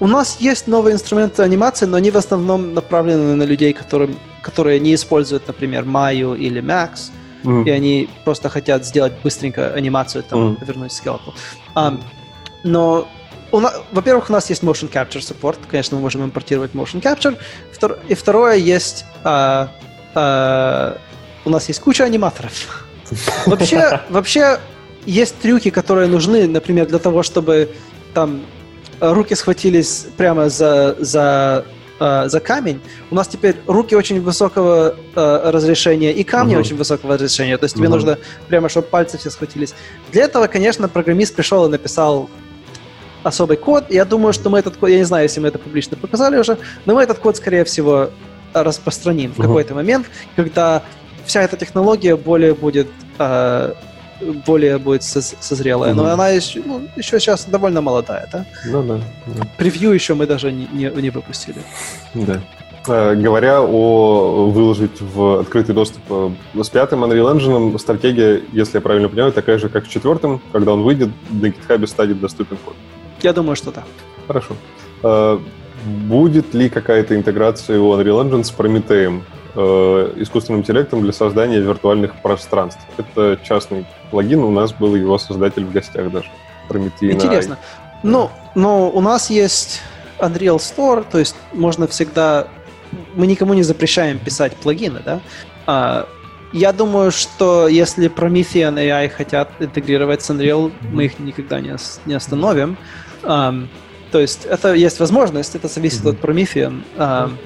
[0.00, 4.80] у нас есть новые инструменты анимации, но они в основном направлены на людей, которым которые
[4.80, 7.10] не используют, например, Maya или Max,
[7.44, 7.64] mm.
[7.64, 10.64] и они просто хотят сделать быстренько анимацию, там, mm.
[10.66, 11.32] вернуть скелету.
[11.74, 12.02] Um,
[12.64, 13.08] но
[13.92, 17.38] во-первых, у нас есть Motion Capture Support, конечно, мы можем импортировать Motion Capture,
[17.70, 17.98] Втор...
[18.08, 19.68] и второе, есть uh,
[20.14, 20.98] uh,
[21.44, 22.86] у нас есть куча аниматоров.
[23.46, 24.58] Вообще, вообще
[25.06, 27.68] есть трюки, которые нужны, например, для того, чтобы
[28.14, 28.42] там
[29.00, 31.64] руки схватились прямо за, за,
[31.98, 32.80] э, за камень.
[33.10, 36.60] У нас теперь руки очень высокого э, разрешения и камни uh-huh.
[36.60, 37.58] очень высокого разрешения.
[37.58, 37.90] То есть тебе uh-huh.
[37.90, 38.18] нужно
[38.48, 39.74] прямо, чтобы пальцы все схватились.
[40.12, 42.30] Для этого, конечно, программист пришел и написал
[43.24, 43.86] особый код.
[43.90, 46.58] Я думаю, что мы этот код, я не знаю, если мы это публично показали уже,
[46.86, 48.10] но мы этот код, скорее всего,
[48.52, 49.34] распространим uh-huh.
[49.34, 50.06] в какой-то момент,
[50.36, 50.82] когда
[51.32, 52.88] вся эта технология более будет
[53.18, 53.72] э,
[54.46, 55.92] более будет созрелая.
[55.92, 56.02] Угу.
[56.02, 58.44] Но она еще, ну, еще сейчас довольно молодая, да?
[58.66, 59.00] Ну да.
[59.26, 59.46] да.
[59.56, 61.56] Превью еще мы даже не, не, не выпустили.
[62.12, 62.38] Да.
[62.86, 68.80] Э, говоря о выложить в открытый доступ э, с пятым Unreal Engine, стратегия, если я
[68.82, 70.38] правильно понимаю, такая же, как с четвертым.
[70.52, 72.74] Когда он выйдет, на GitHub станет доступен код.
[73.22, 73.84] Я думаю, что да.
[74.26, 74.54] Хорошо.
[75.02, 75.38] Э,
[76.06, 79.22] будет ли какая-то интеграция у Unreal Engine с Prometheus?
[79.54, 82.80] Э, искусственным интеллектом для создания виртуальных пространств.
[82.96, 86.30] Это частный плагин, у нас был его создатель в гостях даже.
[86.68, 87.58] Прометей Интересно.
[88.02, 89.80] Ну, но у нас есть
[90.18, 92.48] Unreal Store, то есть можно всегда...
[93.14, 95.20] Мы никому не запрещаем писать плагины, да?
[95.66, 96.08] А,
[96.52, 101.74] я думаю, что если Promethean AI хотят интегрировать с Unreal, мы их никогда не,
[102.04, 102.76] не остановим.
[103.22, 103.68] Um,
[104.10, 106.10] то есть это есть возможность, это зависит mm-hmm.
[106.10, 106.82] от Promethean.
[106.96, 107.36] Um,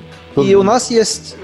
[0.44, 1.36] и у нас есть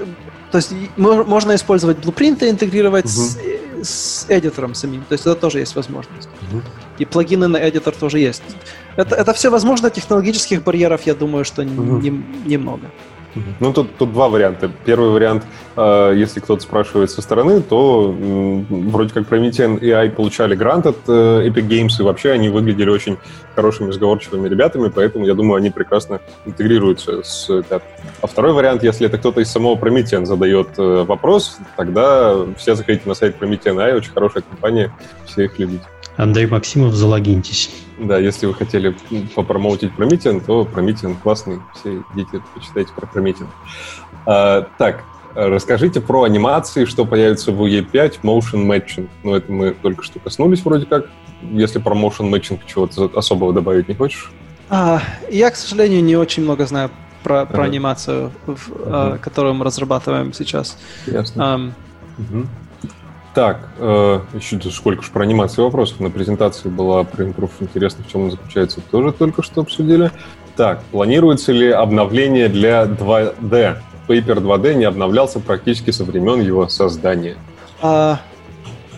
[0.53, 3.83] то есть можно использовать блупринты, интегрировать uh-huh.
[3.83, 5.03] с, с эдитором самим.
[5.09, 6.29] То есть это тоже есть возможность.
[6.29, 6.62] Uh-huh.
[6.99, 8.43] И плагины на эдитор тоже есть.
[8.97, 12.11] Это, это все возможно, технологических барьеров, я думаю, что не,
[12.45, 12.91] немного.
[13.61, 14.71] Ну, тут, тут два варианта.
[14.85, 15.45] Первый вариант,
[15.77, 20.99] э, если кто-то спрашивает со стороны, то э, вроде как Promethean AI получали грант от
[21.09, 23.17] э, Epic Games, и вообще они выглядели очень
[23.55, 27.89] хорошими, сговорчивыми ребятами, поэтому, я думаю, они прекрасно интегрируются с пятой.
[28.21, 33.09] А второй вариант, если это кто-то из самого Promethean задает э, вопрос, тогда все заходите
[33.09, 34.93] на сайт Promethean AI, очень хорошая компания,
[35.27, 35.85] все их любите.
[36.17, 37.71] Андрей Максимов, залогиньтесь.
[37.99, 38.95] Да, если вы хотели
[39.35, 41.61] попромоутить Promethean, то Promethean классный.
[41.75, 43.47] Все идите, почитайте про Promethean.
[44.27, 49.09] А, так, расскажите про анимации, что появится в UE5, Motion Matching.
[49.23, 51.07] Ну, это мы только что коснулись вроде как.
[51.43, 54.31] Если про Motion Matching чего-то особого добавить не хочешь?
[54.69, 56.91] А, я, к сожалению, не очень много знаю
[57.23, 57.65] про, про ага.
[57.65, 60.79] анимацию, в, а, которую мы разрабатываем сейчас.
[61.07, 61.43] Ясно.
[61.43, 61.73] Um,
[62.19, 62.47] угу.
[63.35, 66.01] Так, э, еще сколько же про анимацию вопросов.
[66.01, 67.51] На презентации была про импрув.
[67.61, 70.11] Интересно, в чем он заключается, тоже только что обсудили.
[70.55, 73.79] Так, планируется ли обновление для 2D?
[74.07, 77.37] Paper 2D не обновлялся практически со времен его создания.
[77.81, 78.21] А,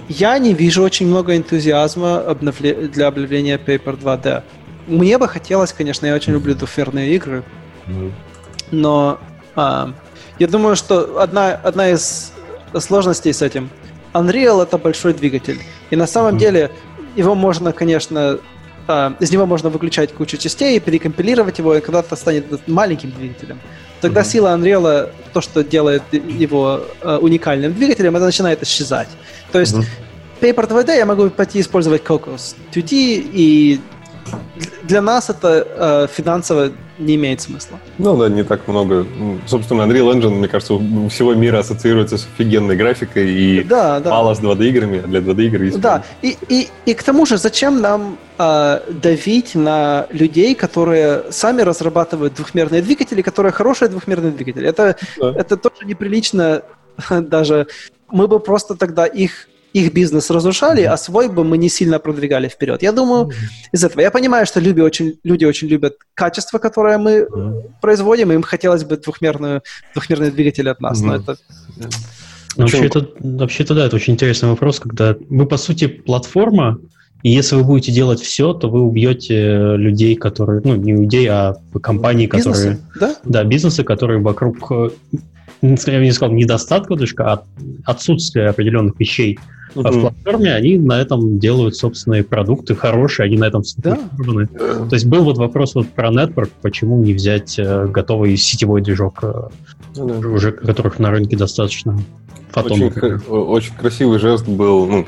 [0.09, 2.74] я не вижу очень много энтузиазма обновле...
[2.89, 4.43] для обновления Paper 2D.
[4.89, 7.44] Мне бы хотелось, конечно, я очень люблю двухмерные игры,
[8.73, 9.19] но
[9.55, 9.93] а,
[10.40, 12.32] я думаю, что одна, одна из
[12.81, 13.70] сложностей с этим—
[14.15, 15.61] Unreal это большой двигатель.
[15.91, 16.39] И на самом mm-hmm.
[16.39, 16.70] деле
[17.16, 18.39] его можно, конечно,
[18.89, 23.59] э, из него можно выключать кучу частей, перекомпилировать его, и когда-то станет маленьким двигателем.
[24.01, 24.24] Тогда mm-hmm.
[24.24, 29.09] сила Unreal, то, что делает его э, уникальным двигателем, это начинает исчезать.
[29.53, 30.55] То есть mm-hmm.
[30.55, 33.81] Paper 2D я могу пойти использовать Cocos 2D, и
[34.82, 37.78] для нас это э, финансово не имеет смысла.
[37.98, 39.06] Ну да, не так много.
[39.46, 44.10] Собственно, Unreal Engine, мне кажется, у всего мира ассоциируется с офигенной графикой и да, да.
[44.10, 45.80] мало с 2D играми, а для 2D игр есть.
[45.80, 51.62] Да, и, и, и к тому же, зачем нам э, давить на людей, которые сами
[51.62, 54.68] разрабатывают двухмерные двигатели, которые хорошие двухмерные двигатели?
[54.68, 55.32] Это, да.
[55.36, 56.62] это тоже неприлично
[57.10, 57.66] даже.
[58.10, 62.48] Мы бы просто тогда их их бизнес разрушали, а свой бы мы не сильно продвигали
[62.48, 62.82] вперед.
[62.82, 63.32] Я думаю,
[63.72, 64.01] из этого.
[64.01, 67.26] Я понимаю, что люди очень, люди очень любят качество, которое мы
[67.82, 71.36] производим, и им хотелось бы двухмерную, двухмерный двигатель от нас, но это...
[72.56, 76.78] Вообще это, вообще-то, да, это очень интересный вопрос, когда вы, по сути, платформа,
[77.24, 81.56] и если вы будете делать все, то вы убьете людей, которые, ну, не людей, а
[81.82, 82.55] компании, которые...
[82.55, 83.16] Бизнесы, да?
[83.24, 84.70] Да, бизнесы, которые вокруг,
[85.62, 87.42] я не сказал, недостатка, а
[87.86, 89.36] отсутствия определенных вещей
[89.76, 93.96] А в платформе они на этом делают собственные продукты хорошие, они на этом Да.
[93.96, 94.46] сфокусированы.
[94.88, 99.20] То есть был вот вопрос вот про Network, почему не взять э, готовый сетевой движок,
[99.22, 99.32] э,
[99.96, 100.28] Ну да.
[100.28, 101.98] уже которых на рынке достаточно.
[102.55, 105.06] Потом, Очень, очень красивый жест был, ну,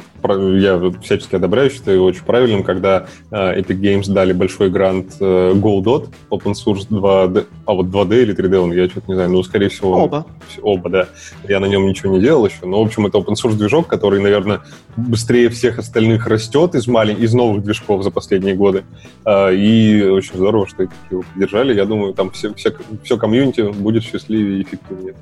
[0.57, 6.09] я всячески одобряю, считаю очень правильным, когда э, Epic Games дали большой грант э, Godot,
[6.31, 9.69] Open Source 2D, а вот 2D или 3D, он, я что-то не знаю, ну, скорее
[9.69, 9.93] всего...
[9.93, 10.27] Оба.
[10.61, 11.09] Оба, да.
[11.49, 14.21] Я на нем ничего не делал еще, но, в общем, это open source движок, который,
[14.21, 14.56] наверное,
[14.97, 17.23] быстрее всех остальных растет из, малень...
[17.23, 18.85] из новых движков за последние годы.
[19.25, 21.75] А, И очень здорово, что его поддержали.
[21.75, 22.73] Я думаю, там все, все,
[23.05, 25.15] все комьюнити будет счастливее и эффективнее.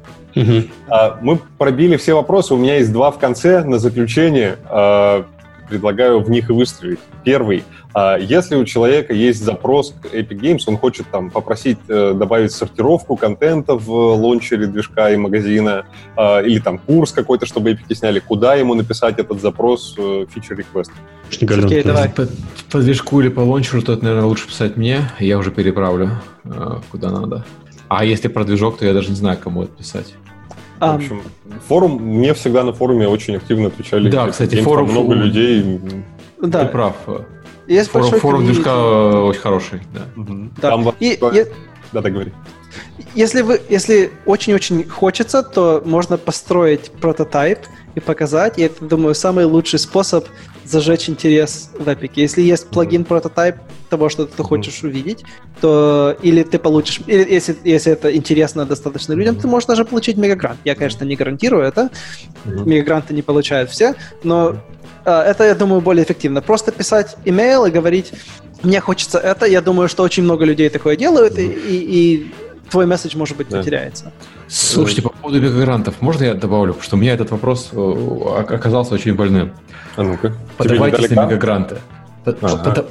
[0.88, 2.54] А, Мы пробили все вопросы.
[2.54, 4.56] У меня есть два в конце на заключение.
[5.68, 6.98] Предлагаю в них и выстрелить.
[7.24, 7.64] Первый.
[7.94, 12.52] а, Если у человека есть запрос к Epic Games, он хочет там попросить э, добавить
[12.52, 15.86] сортировку контента в лончере движка и магазина,
[16.16, 20.56] а, или там курс какой-то, чтобы Epic сняли, куда ему написать этот запрос э, feature
[20.58, 20.90] request?
[21.28, 21.66] Очень галён.
[21.66, 22.08] Окей, давай.
[22.08, 22.28] По,
[22.70, 26.10] по движку или по лончеру, то это, наверное, лучше писать мне, я уже переправлю
[26.44, 26.50] э,
[26.90, 27.44] куда надо.
[27.88, 30.14] А если про движок, то я даже не знаю, кому это писать.
[30.92, 31.22] В общем,
[31.68, 34.10] форум, мне всегда на форуме очень активно отвечали.
[34.10, 35.80] Да, кстати, там форум- много людей.
[36.40, 36.94] Ты да, прав.
[37.66, 40.02] есть Форум, форум движка э, очень хороший, да.
[40.16, 40.70] Да.
[40.70, 41.46] Там И, е-
[41.92, 42.32] Да, так говори.
[43.14, 47.60] Если вы, если очень-очень хочется, то можно построить прототип
[47.94, 48.58] и показать.
[48.58, 50.26] И это, думаю, самый лучший способ
[50.64, 52.10] зажечь интерес в Epic.
[52.16, 53.56] Если есть плагин прототип
[53.96, 55.24] того, что ты хочешь увидеть,
[55.60, 60.16] то или ты получишь, или если, если это интересно достаточно людям, ты можешь даже получить
[60.16, 60.58] мегагрант.
[60.64, 61.88] Я, конечно, не гарантирую это.
[62.44, 63.94] Мегагранты не получают все,
[64.24, 64.56] но
[65.04, 66.40] а, это, я думаю, более эффективно.
[66.42, 68.12] Просто писать имейл и говорить,
[68.62, 69.46] мне хочется это.
[69.46, 72.34] Я думаю, что очень много людей такое делают, и, и- и
[72.70, 73.58] твой месседж, может быть, Да.
[73.58, 74.12] потеряется.
[74.48, 76.72] Слушайте, по поводу мегагрантов, можно я добавлю?
[76.72, 79.52] Потому что у меня этот вопрос э, оказался очень больным.
[79.96, 80.32] А ну-ка.
[80.56, 81.76] Подавайтесь на мегагранты.
[82.26, 82.84] Ага.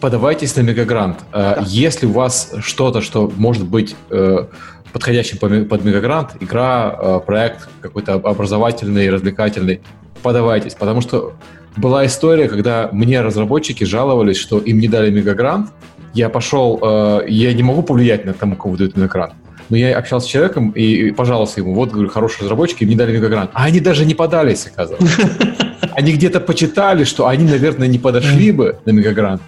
[0.00, 1.18] Подавайтесь на мегагрант.
[1.32, 1.64] Э, Да.
[1.66, 4.46] Если у вас что-то, что может быть э,
[4.92, 9.80] подходящим под мегагрант, игра, э, проект какой-то образовательный, развлекательный,
[10.22, 10.74] подавайтесь.
[10.74, 11.32] Потому что
[11.76, 15.70] была история, когда мне разработчики жаловались, что им не дали мегагрант.
[16.14, 19.34] Я пошел, э, я не могу повлиять на тому, кого дают мегагрант.
[19.70, 22.96] Но я общался с человеком и, и пожаловался ему, вот, говорю, хорошие разработчики, им не
[22.96, 23.50] дали мегагрант.
[23.54, 25.08] А они даже не подались, оказывается.
[25.94, 29.42] Они где-то почитали, что они, наверное, не подошли бы на мегагрант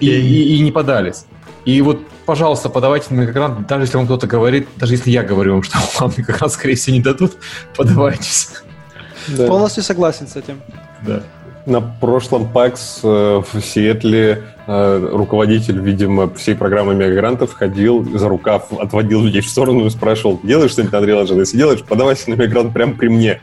[0.00, 1.24] и, и- и не подались.
[1.64, 5.52] И вот, пожалуйста, подавайте на мегагрант, даже если вам кто-то говорит, даже если я говорю
[5.54, 7.34] вам, что вам мегагрант, скорее всего, не дадут,
[7.76, 8.50] подавайтесь.
[9.28, 9.46] Да.
[9.46, 10.60] Полностью согласен с этим.
[11.06, 11.22] Да.
[11.66, 18.72] На прошлом PAX э, в Сиэтле э, руководитель, видимо, всей программы мегагрантов ходил за рукав,
[18.72, 21.40] отводил людей в сторону и спрашивал, делаешь что-нибудь Unreal Engine?
[21.40, 23.40] Если делаешь, подавайся на мегагрант прямо при мне.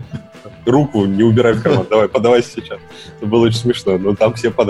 [0.65, 2.80] Руку не убирай в карман, давай, подавайся сейчас.
[3.18, 4.53] Это было очень смешно, но там все.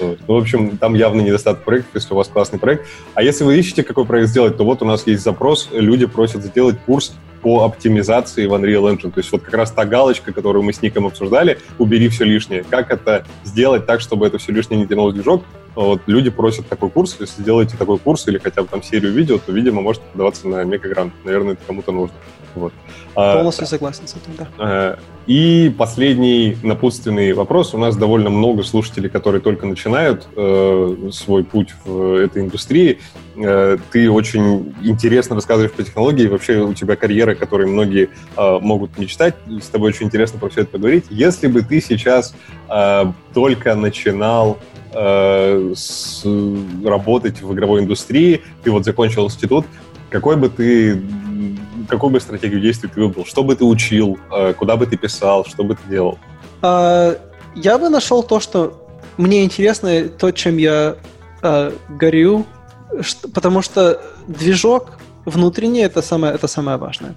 [0.00, 0.18] Вот.
[0.26, 2.86] Ну, в общем, там явно недостаток проектов, если у вас классный проект.
[3.14, 6.42] А если вы ищете, какой проект сделать, то вот у нас есть запрос, люди просят
[6.42, 7.14] сделать курс
[7.44, 9.12] по оптимизации в Unreal Engine.
[9.12, 12.64] То есть вот как раз та галочка, которую мы с Ником обсуждали, убери все лишнее.
[12.68, 15.44] Как это сделать так, чтобы это все лишнее не тянулось в движок?
[15.74, 17.16] Вот люди просят такой курс.
[17.20, 20.64] Если сделаете такой курс или хотя бы там серию видео, то, видимо, можете подаваться на
[20.64, 21.12] мегагрант.
[21.22, 22.16] Наверное, это кому-то нужно.
[22.54, 22.72] Вот.
[23.16, 24.48] А, Полностью согласен с этим, да.
[24.58, 27.74] Э, И последний напутственный вопрос.
[27.74, 32.98] У нас довольно много слушателей, которые только начинают э, свой путь в этой индустрии.
[33.36, 36.26] Э, ты очень интересно рассказываешь по технологии.
[36.28, 39.34] Вообще у тебя карьера, которой многие э, могут мечтать.
[39.62, 41.06] С тобой очень интересно про все это поговорить.
[41.10, 42.34] Если бы ты сейчас
[42.68, 44.58] э, только начинал
[44.92, 46.24] э, с-
[46.84, 49.66] работать в игровой индустрии, ты вот закончил институт,
[50.10, 51.00] какой бы ты
[51.88, 53.24] какую бы стратегию действий ты выбрал?
[53.24, 54.18] Что бы ты учил?
[54.30, 55.44] э, Куда бы ты писал?
[55.44, 56.18] Что бы ты делал?
[56.62, 57.16] А,
[57.54, 60.96] Я бы нашел то, что мне интересно, то, чем я
[61.42, 62.46] а, горю,
[63.34, 67.14] потому что движок внутренний это самое, это самое важное.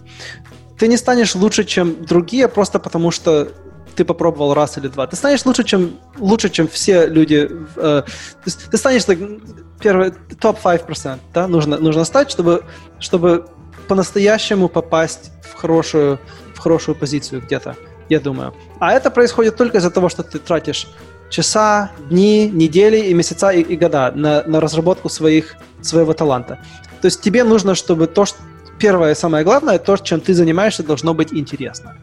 [0.77, 3.47] Ты не станешь лучше, чем другие, просто потому что
[3.95, 5.07] ты попробовал раз или два.
[5.07, 7.49] Ты станешь лучше, чем, лучше, чем все люди.
[7.77, 8.03] э,
[8.45, 9.17] есть ты станешь так,
[9.81, 12.63] первый, топ 5%, да, нужно, нужно стать, чтобы,
[12.99, 13.47] чтобы
[13.87, 16.19] по-настоящему попасть в хорошую,
[16.53, 17.75] в хорошую позицию где-то,
[18.09, 18.53] я думаю.
[18.79, 20.87] А это происходит только из-за того, что ты тратишь
[21.29, 26.59] часа, дни, недели и месяца и, и года на, на разработку своих, своего таланта.
[27.01, 28.37] То есть тебе нужно, чтобы то, что
[28.79, 31.97] первое и самое главное, то, чем ты занимаешься, должно быть интересно.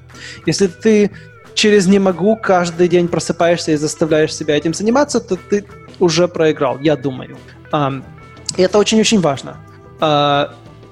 [0.47, 1.11] Если ты
[1.55, 5.65] через «не могу» каждый день просыпаешься и заставляешь себя этим заниматься, то ты
[6.01, 7.37] уже проиграл, я думаю.
[8.57, 9.57] И это очень-очень важно.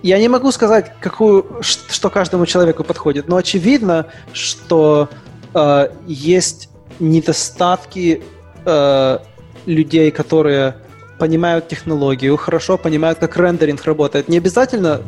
[0.02, 5.08] Я не могу сказать, какую, что каждому человеку подходит, но очевидно, что
[5.54, 6.68] э, есть
[6.98, 8.22] недостатки
[8.64, 9.18] э,
[9.66, 10.76] людей, которые
[11.18, 14.28] понимают технологию, хорошо понимают, как рендеринг работает.
[14.28, 15.02] Не обязательно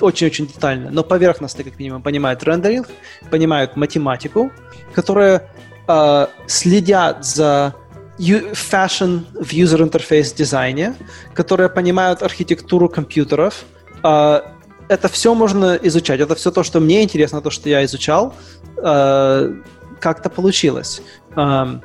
[0.00, 2.88] очень-очень детально, но поверхностно, как минимум, понимают рендеринг,
[3.30, 4.50] понимают математику,
[4.94, 5.42] которые
[5.86, 7.74] э, следят за
[8.18, 10.94] fashion в user interface дизайне,
[11.34, 13.64] которые понимают архитектуру компьютеров.
[14.02, 14.40] Э,
[14.88, 16.20] это все можно изучать.
[16.20, 18.34] Это все то, что мне интересно, то, что я изучал.
[18.82, 19.52] Э,
[20.00, 21.02] как-то получилось.
[21.36, 21.80] Э,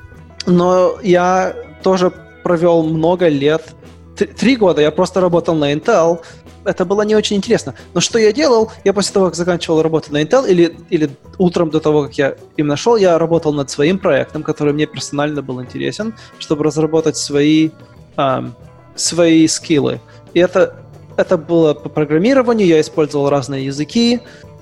[0.45, 2.11] но я тоже
[2.44, 3.73] провел много лет,
[4.15, 6.22] три года я просто работал на Intel,
[6.65, 7.73] это было не очень интересно.
[7.94, 8.72] Но что я делал?
[8.84, 12.35] Я после того, как заканчивал работу на Intel, или, или утром до того, как я
[12.57, 17.72] им нашел, я работал над своим проектом, который мне персонально был интересен, чтобы разработать свои,
[18.18, 18.56] эм,
[18.95, 19.99] свои скиллы.
[20.34, 20.82] И это,
[21.18, 24.22] это было по программированию, я использовал разные языки.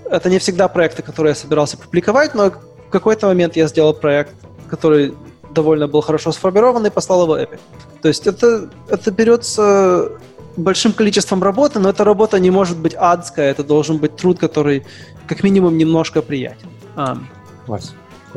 [0.10, 4.34] Это не всегда проекты, которые я собирался публиковать, но в какой-то момент я сделал проект,
[4.70, 5.14] который
[5.52, 7.60] довольно был хорошо сформирован и послал его Epic.
[8.02, 10.12] То есть это, это берется
[10.58, 14.86] большим количеством работы, но эта работа не может быть адская, это должен быть труд, который
[15.28, 16.70] как минимум немножко приятен.
[16.98, 17.16] Э,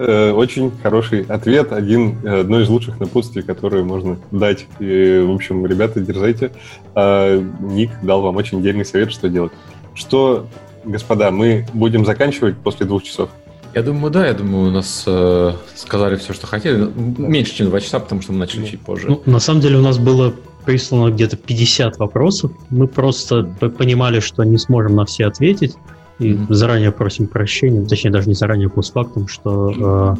[0.03, 4.67] очень хороший ответ, один, э, одно из лучших напутствий, которые можно дать.
[4.81, 6.53] И, в общем, ребята, дерзайте.
[6.95, 9.53] А, Ник дал вам очень дельный совет, что делать.
[9.95, 10.47] Что,
[10.85, 13.31] господа, мы будем заканчивать после двух часов?
[13.75, 16.89] Я думаю, да, я думаю, у нас э, сказали все, что хотели.
[17.19, 19.09] Меньше, чем два часа, потому что мы начали ну, чуть позже.
[19.09, 20.33] Ну, на самом деле у нас было
[20.65, 22.53] прислано где-то 50 вопросов.
[22.71, 23.43] Мы просто
[23.77, 25.75] понимали, что не сможем на все ответить.
[26.19, 26.47] И mm-hmm.
[26.49, 30.17] заранее просим прощения, точнее, даже не заранее, а постфактум, что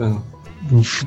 [0.00, 0.12] э,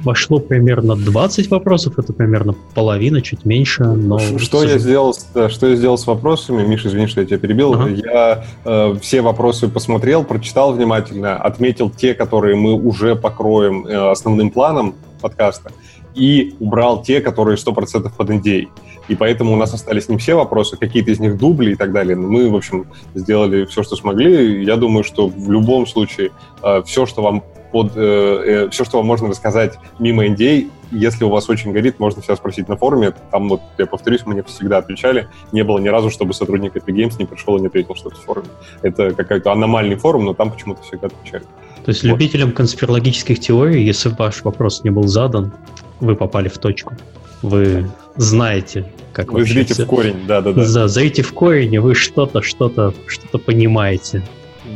[0.04, 3.84] вошло примерно 20 вопросов, это примерно половина, чуть меньше.
[3.84, 7.74] Но что, я сделал, что я сделал с вопросами, Миша, извини, что я тебя перебил.
[7.74, 7.90] Ага.
[7.90, 14.52] Я э, все вопросы посмотрел, прочитал внимательно, отметил те, которые мы уже покроем э, основным
[14.52, 15.72] планом подкаста
[16.16, 18.68] и убрал те, которые 100% под NDA.
[19.10, 22.16] И поэтому у нас остались не все вопросы, какие-то из них дубли и так далее.
[22.16, 24.64] Но мы, в общем, сделали все, что смогли.
[24.64, 26.32] Я думаю, что в любом случае
[26.64, 31.24] э, все, что вам под, э, э, все, что вам можно рассказать мимо NDA, если
[31.24, 33.14] у вас очень горит, можно всегда спросить на форуме.
[33.32, 35.28] Там, вот, я повторюсь, мне всегда отвечали.
[35.52, 38.20] Не было ни разу, чтобы сотрудник Epic Games не пришел и не ответил что-то в
[38.20, 38.48] форуме.
[38.82, 41.44] Это какой-то аномальный форум, но там почему-то всегда отвечали.
[41.86, 42.10] То есть вот.
[42.10, 45.54] любителям конспирологических теорий, если ваш вопрос не был задан,
[46.00, 46.96] вы попали в точку.
[47.42, 49.84] Вы знаете, как Вы зрите все...
[49.84, 50.66] в корень, да-да-да.
[50.74, 54.24] Да, зрите в корень, и вы что-то, что-то, что-то понимаете.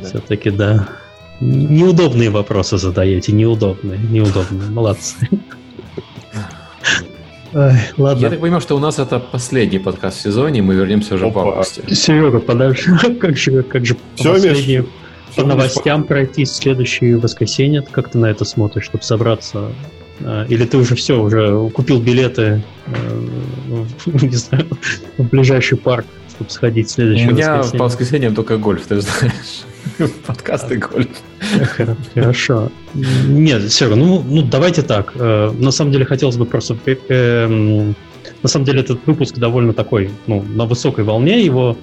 [0.01, 0.07] Да.
[0.09, 0.87] Все-таки, да.
[1.39, 4.69] Неудобные вопросы задаете, неудобные, неудобные.
[4.69, 5.15] Молодцы.
[7.53, 8.21] Ой, ладно.
[8.21, 11.43] Я так понимаю, что у нас это последний подкаст в сезоне, мы вернемся уже Опа.
[11.43, 11.83] в августе.
[11.93, 12.97] Серега, подальше.
[13.19, 14.85] как же, как же Все, последние
[15.35, 17.81] по новостям пройти следующее воскресенье?
[17.81, 19.71] Как ты на это смотришь, чтобы собраться
[20.19, 23.23] или ты уже все, уже купил билеты э,
[24.05, 24.67] не знаю,
[25.17, 27.79] в ближайший парк, чтобы сходить в следующее У меня воскресенье?
[27.79, 29.63] по воскресеньям только гольф, ты знаешь.
[30.25, 31.09] Подкасты гольф.
[32.15, 32.71] Хорошо.
[32.93, 35.13] Нет, все, ну, ну давайте так.
[35.15, 36.75] Э, на самом деле хотелось бы просто
[38.43, 41.41] на самом деле этот выпуск довольно такой, ну, на высокой волне.
[41.43, 41.77] Его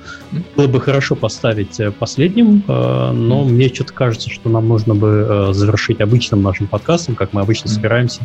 [0.57, 5.27] было бы хорошо поставить э, последним, э, но мне что-то кажется, что нам нужно бы
[5.29, 8.23] э, завершить обычным нашим подкастом, как мы обычно собираемся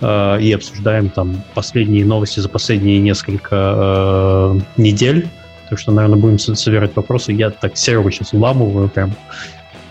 [0.00, 5.26] и обсуждаем там последние новости за последние несколько недель.
[5.68, 7.32] Так что, наверное, будем собирать вопросы.
[7.32, 9.12] Я так Серегу сейчас уламываю прям.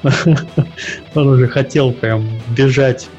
[1.14, 2.26] Он уже хотел прям
[2.56, 3.10] бежать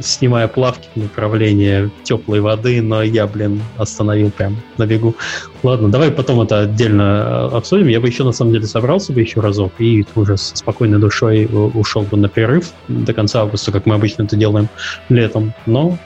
[0.00, 5.14] снимая плавки в направлении теплой воды, но я, блин, остановил прям на бегу.
[5.62, 7.88] Ладно, давай потом это отдельно э, обсудим.
[7.88, 11.48] Я бы еще, на самом деле, собрался бы еще разок и уже с спокойной душой
[11.50, 14.68] ушел бы на перерыв до конца августа, как мы обычно это делаем
[15.08, 15.52] летом.
[15.66, 15.98] Но...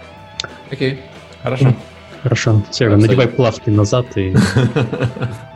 [0.71, 1.01] Окей,
[1.43, 1.75] хорошо.
[2.23, 2.63] Хорошо.
[2.71, 4.35] Серега, надевай плавки назад и...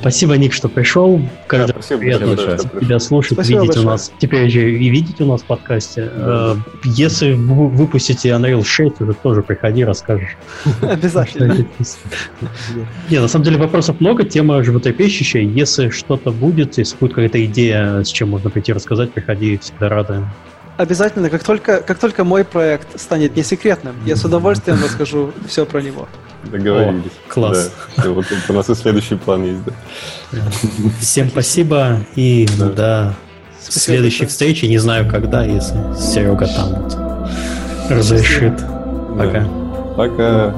[0.00, 1.20] Спасибо, Ник, что пришел.
[1.46, 2.36] Каждый да, спасибо приятно
[2.80, 3.86] тебя слушать, спасибо видеть большое.
[3.86, 4.12] у нас.
[4.18, 6.10] Теперь же и видеть у нас в подкасте.
[6.16, 6.56] Да.
[6.56, 10.36] Э, если вы выпустите Unreal 6, уже тоже приходи, расскажешь.
[10.82, 11.66] Обязательно.
[13.10, 15.42] Не, на самом деле вопросов много, тема животрепещущая.
[15.42, 20.24] Если что-то будет, если будет какая-то идея, с чем можно прийти рассказать, приходи, всегда рады.
[20.76, 25.66] Обязательно, как только, как только мой проект станет не секретным, я с удовольствием расскажу все
[25.66, 26.08] про него.
[26.50, 27.12] Договорились.
[27.28, 27.72] О, класс.
[27.96, 28.02] Да.
[28.02, 29.60] Все, вот у нас и следующий план есть.
[29.64, 30.40] Да.
[31.00, 32.68] Всем спасибо и да.
[32.68, 33.14] до
[33.60, 34.66] спасибо следующей встречи.
[34.66, 36.98] Не знаю когда, если Серега там вот
[37.90, 38.58] разрешит.
[39.16, 39.46] Пока.
[39.96, 40.54] Пока.